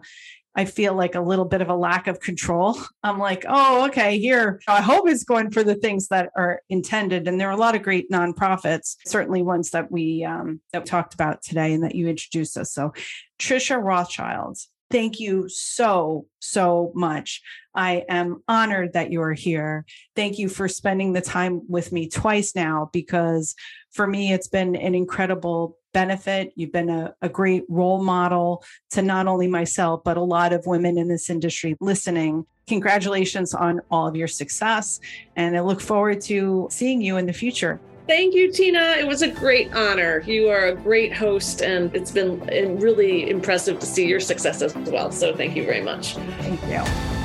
I 0.55 0.65
feel 0.65 0.93
like 0.93 1.15
a 1.15 1.21
little 1.21 1.45
bit 1.45 1.61
of 1.61 1.69
a 1.69 1.75
lack 1.75 2.07
of 2.07 2.19
control. 2.19 2.77
I'm 3.03 3.19
like, 3.19 3.45
oh, 3.47 3.85
okay, 3.87 4.17
here. 4.19 4.61
I 4.67 4.81
hope 4.81 5.07
it's 5.07 5.25
going 5.25 5.51
for 5.51 5.63
the 5.63 5.75
things 5.75 6.07
that 6.07 6.29
are 6.37 6.61
intended. 6.69 7.27
And 7.27 7.39
there 7.39 7.49
are 7.49 7.53
a 7.53 7.57
lot 7.57 7.75
of 7.75 7.83
great 7.83 8.09
nonprofits, 8.09 8.95
certainly 9.05 9.41
ones 9.41 9.71
that 9.71 9.91
we 9.91 10.23
um, 10.23 10.61
that 10.71 10.83
we 10.83 10.85
talked 10.87 11.13
about 11.13 11.43
today 11.43 11.73
and 11.73 11.83
that 11.83 11.95
you 11.95 12.07
introduced 12.07 12.57
us. 12.57 12.71
So, 12.71 12.93
Tricia 13.37 13.81
Rothschild, 13.81 14.57
thank 14.89 15.19
you 15.19 15.49
so 15.49 16.27
so 16.39 16.91
much. 16.95 17.41
I 17.73 18.05
am 18.07 18.41
honored 18.47 18.93
that 18.93 19.11
you 19.11 19.21
are 19.21 19.33
here. 19.33 19.85
Thank 20.15 20.39
you 20.39 20.47
for 20.47 20.69
spending 20.69 21.11
the 21.11 21.21
time 21.21 21.61
with 21.67 21.91
me 21.91 22.07
twice 22.07 22.55
now 22.55 22.89
because 22.93 23.55
for 23.91 24.07
me 24.07 24.31
it's 24.31 24.47
been 24.47 24.75
an 24.75 24.95
incredible 24.95 25.77
benefit. 25.95 26.51
You've 26.55 26.73
been 26.73 26.89
a, 26.89 27.15
a, 27.21 27.29
great 27.29 27.63
role 27.69 28.03
model 28.03 28.65
to 28.91 29.01
not 29.01 29.27
only 29.27 29.47
myself, 29.47 30.01
but 30.03 30.17
a 30.17 30.21
lot 30.21 30.51
of 30.51 30.65
women 30.65 30.97
in 30.97 31.07
this 31.07 31.29
industry 31.29 31.77
listening. 31.79 32.45
Congratulations 32.67 33.53
on 33.53 33.79
all 33.89 34.05
of 34.05 34.13
your 34.13 34.27
success. 34.27 34.99
And 35.37 35.55
I 35.55 35.61
look 35.61 35.79
forward 35.79 36.19
to 36.23 36.67
seeing 36.69 37.01
you 37.01 37.15
in 37.15 37.25
the 37.25 37.33
future. 37.33 37.79
Thank 38.07 38.35
you, 38.35 38.51
Tina. 38.51 38.97
It 38.99 39.07
was 39.07 39.21
a 39.21 39.29
great 39.29 39.73
honor. 39.73 40.21
You 40.27 40.49
are 40.49 40.65
a 40.67 40.75
great 40.75 41.13
host, 41.15 41.61
and 41.61 41.95
it's 41.95 42.11
been 42.11 42.41
really 42.77 43.29
impressive 43.29 43.79
to 43.79 43.85
see 43.85 44.05
your 44.05 44.19
success 44.19 44.61
as 44.61 44.75
well. 44.75 45.11
So, 45.11 45.33
thank 45.33 45.55
you 45.55 45.65
very 45.65 45.81
much. 45.81 46.15
Thank 46.15 46.61
you. 46.67 47.24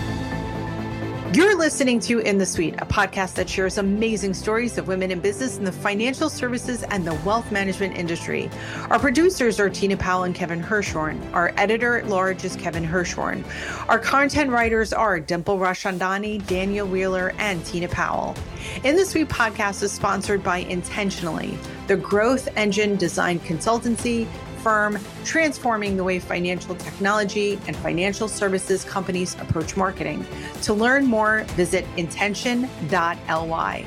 You're 1.33 1.57
listening 1.57 2.01
to 2.01 2.19
In 2.19 2.39
the 2.39 2.45
Suite, 2.45 2.75
a 2.79 2.85
podcast 2.85 3.35
that 3.35 3.49
shares 3.49 3.79
amazing 3.79 4.35
stories 4.35 4.77
of 4.79 4.89
women 4.89 5.13
in 5.13 5.21
business 5.21 5.59
in 5.59 5.65
the 5.65 5.71
financial 5.71 6.29
services 6.29 6.83
and 6.83 7.07
the 7.07 7.15
wealth 7.25 7.53
management 7.53 7.97
industry. 7.97 8.51
Our 8.91 8.99
producers 8.99 9.61
are 9.61 9.71
Tina 9.71 9.97
Powell 9.97 10.25
and 10.25 10.35
Kevin 10.35 10.61
Hirschhorn. 10.61 11.33
Our 11.33 11.53
editor 11.57 11.99
at 11.99 12.09
large 12.09 12.43
is 12.45 12.57
Kevin 12.57 12.85
Hirschhorn. 12.85 13.45
Our 13.89 14.01
content 14.01 14.51
writers 14.51 14.93
are 14.93 15.21
Dimple 15.21 15.59
Rashandani, 15.59 16.45
Daniel 16.49 16.89
Wheeler, 16.89 17.33
and 17.39 17.65
Tina 17.65 17.87
Powell. 17.87 18.35
In 18.83 18.97
the 18.97 19.07
Suite 19.07 19.29
podcast 19.29 19.85
is 19.85 19.93
sponsored 19.93 20.43
by 20.43 20.59
Intentionally, 20.59 21.57
the 21.87 21.97
growth 21.97 22.49
engine 22.57 22.97
design 22.97 23.39
consultancy 23.39 24.27
firm 24.63 24.99
transforming 25.25 25.97
the 25.97 26.05
way 26.05 26.19
financial 26.19 26.75
technology 26.75 27.59
and 27.67 27.77
financial 27.77 28.29
services 28.29 28.85
companies 28.85 29.35
approach 29.41 29.77
marketing. 29.77 30.27
To 30.63 30.75
learn 30.75 31.07
more, 31.07 31.45
visit 31.57 31.85
intention.ly. 31.97 33.85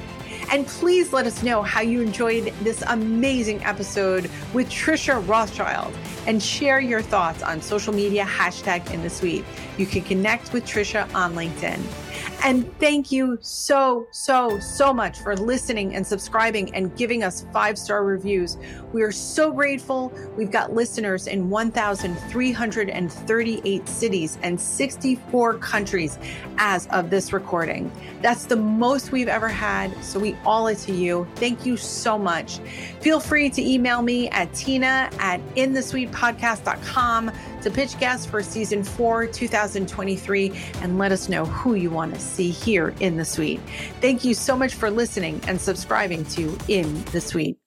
And 0.52 0.68
please 0.68 1.14
let 1.14 1.26
us 1.26 1.42
know 1.42 1.64
how 1.64 1.82
you 1.82 2.02
enjoyed 2.02 2.54
this 2.62 2.84
amazing 2.88 3.64
episode 3.64 4.30
with 4.54 4.70
Tricia 4.70 5.26
Rothschild 5.28 5.94
and 6.28 6.42
share 6.42 6.80
your 6.80 7.02
thoughts 7.02 7.44
on 7.44 7.62
social 7.62 7.94
media 7.94 8.26
hashtag 8.26 8.94
in 8.94 9.02
the 9.02 9.10
suite. 9.10 9.44
You 9.78 9.86
can 9.86 10.04
connect 10.04 10.54
with 10.54 10.66
Tricia 10.66 11.14
on 11.14 11.34
LinkedIn. 11.34 11.82
And 12.44 12.72
thank 12.78 13.12
you 13.12 13.40
so, 13.42 14.06
so, 14.12 14.60
so 14.60 14.94
much 14.94 15.18
for 15.20 15.36
listening 15.38 15.96
and 15.96 16.06
subscribing 16.06 16.76
and 16.76 16.96
giving 16.98 17.24
us 17.24 17.46
five 17.54 17.78
star 17.78 18.04
reviews. 18.04 18.58
We 18.92 19.02
are 19.02 19.14
so 19.14 19.50
grateful. 19.52 20.12
We've 20.36 20.52
got 20.52 20.74
listeners 20.74 21.28
in 21.28 21.50
1,338 21.50 23.88
cities 23.88 24.38
and 24.44 24.60
64 24.60 25.54
countries 25.60 26.20
as 26.58 26.88
of 26.88 27.10
this 27.10 27.32
recording. 27.32 27.90
That's 28.22 28.44
the 28.46 28.58
most 28.58 29.14
we've 29.14 29.30
ever 29.30 29.48
had. 29.48 29.96
So 30.04 30.20
we 30.20 30.36
all 30.46 30.68
it 30.68 30.80
to 30.80 30.92
you. 30.94 31.26
Thank 31.36 31.66
you 31.66 31.78
so 31.78 32.18
much. 32.18 32.58
Feel 33.00 33.22
free 33.22 33.50
to 33.52 33.62
email 33.62 34.02
me 34.02 34.28
at 34.30 34.54
tina 34.54 35.10
at 35.20 35.40
inthesuitepodcast.com 36.14 37.32
to 37.61 37.72
pitch 37.72 37.99
guests 37.99 38.26
for 38.26 38.43
season 38.43 38.84
four, 38.84 39.26
2023, 39.26 40.51
and 40.82 40.97
let 40.97 41.11
us 41.11 41.30
know 41.30 41.45
who 41.45 41.76
you 41.76 41.89
want 41.89 42.14
to 42.14 42.20
see 42.20 42.49
here 42.49 42.93
in 42.99 43.18
the 43.18 43.26
suite. 43.26 43.59
Thank 44.01 44.24
you 44.24 44.34
so 44.34 44.57
much 44.57 44.74
for 44.74 44.89
listening 44.89 45.41
and 45.47 45.59
subscribing 45.59 46.26
to 46.26 46.57
In 46.68 47.03
the 47.05 47.22
Suite. 47.22 47.62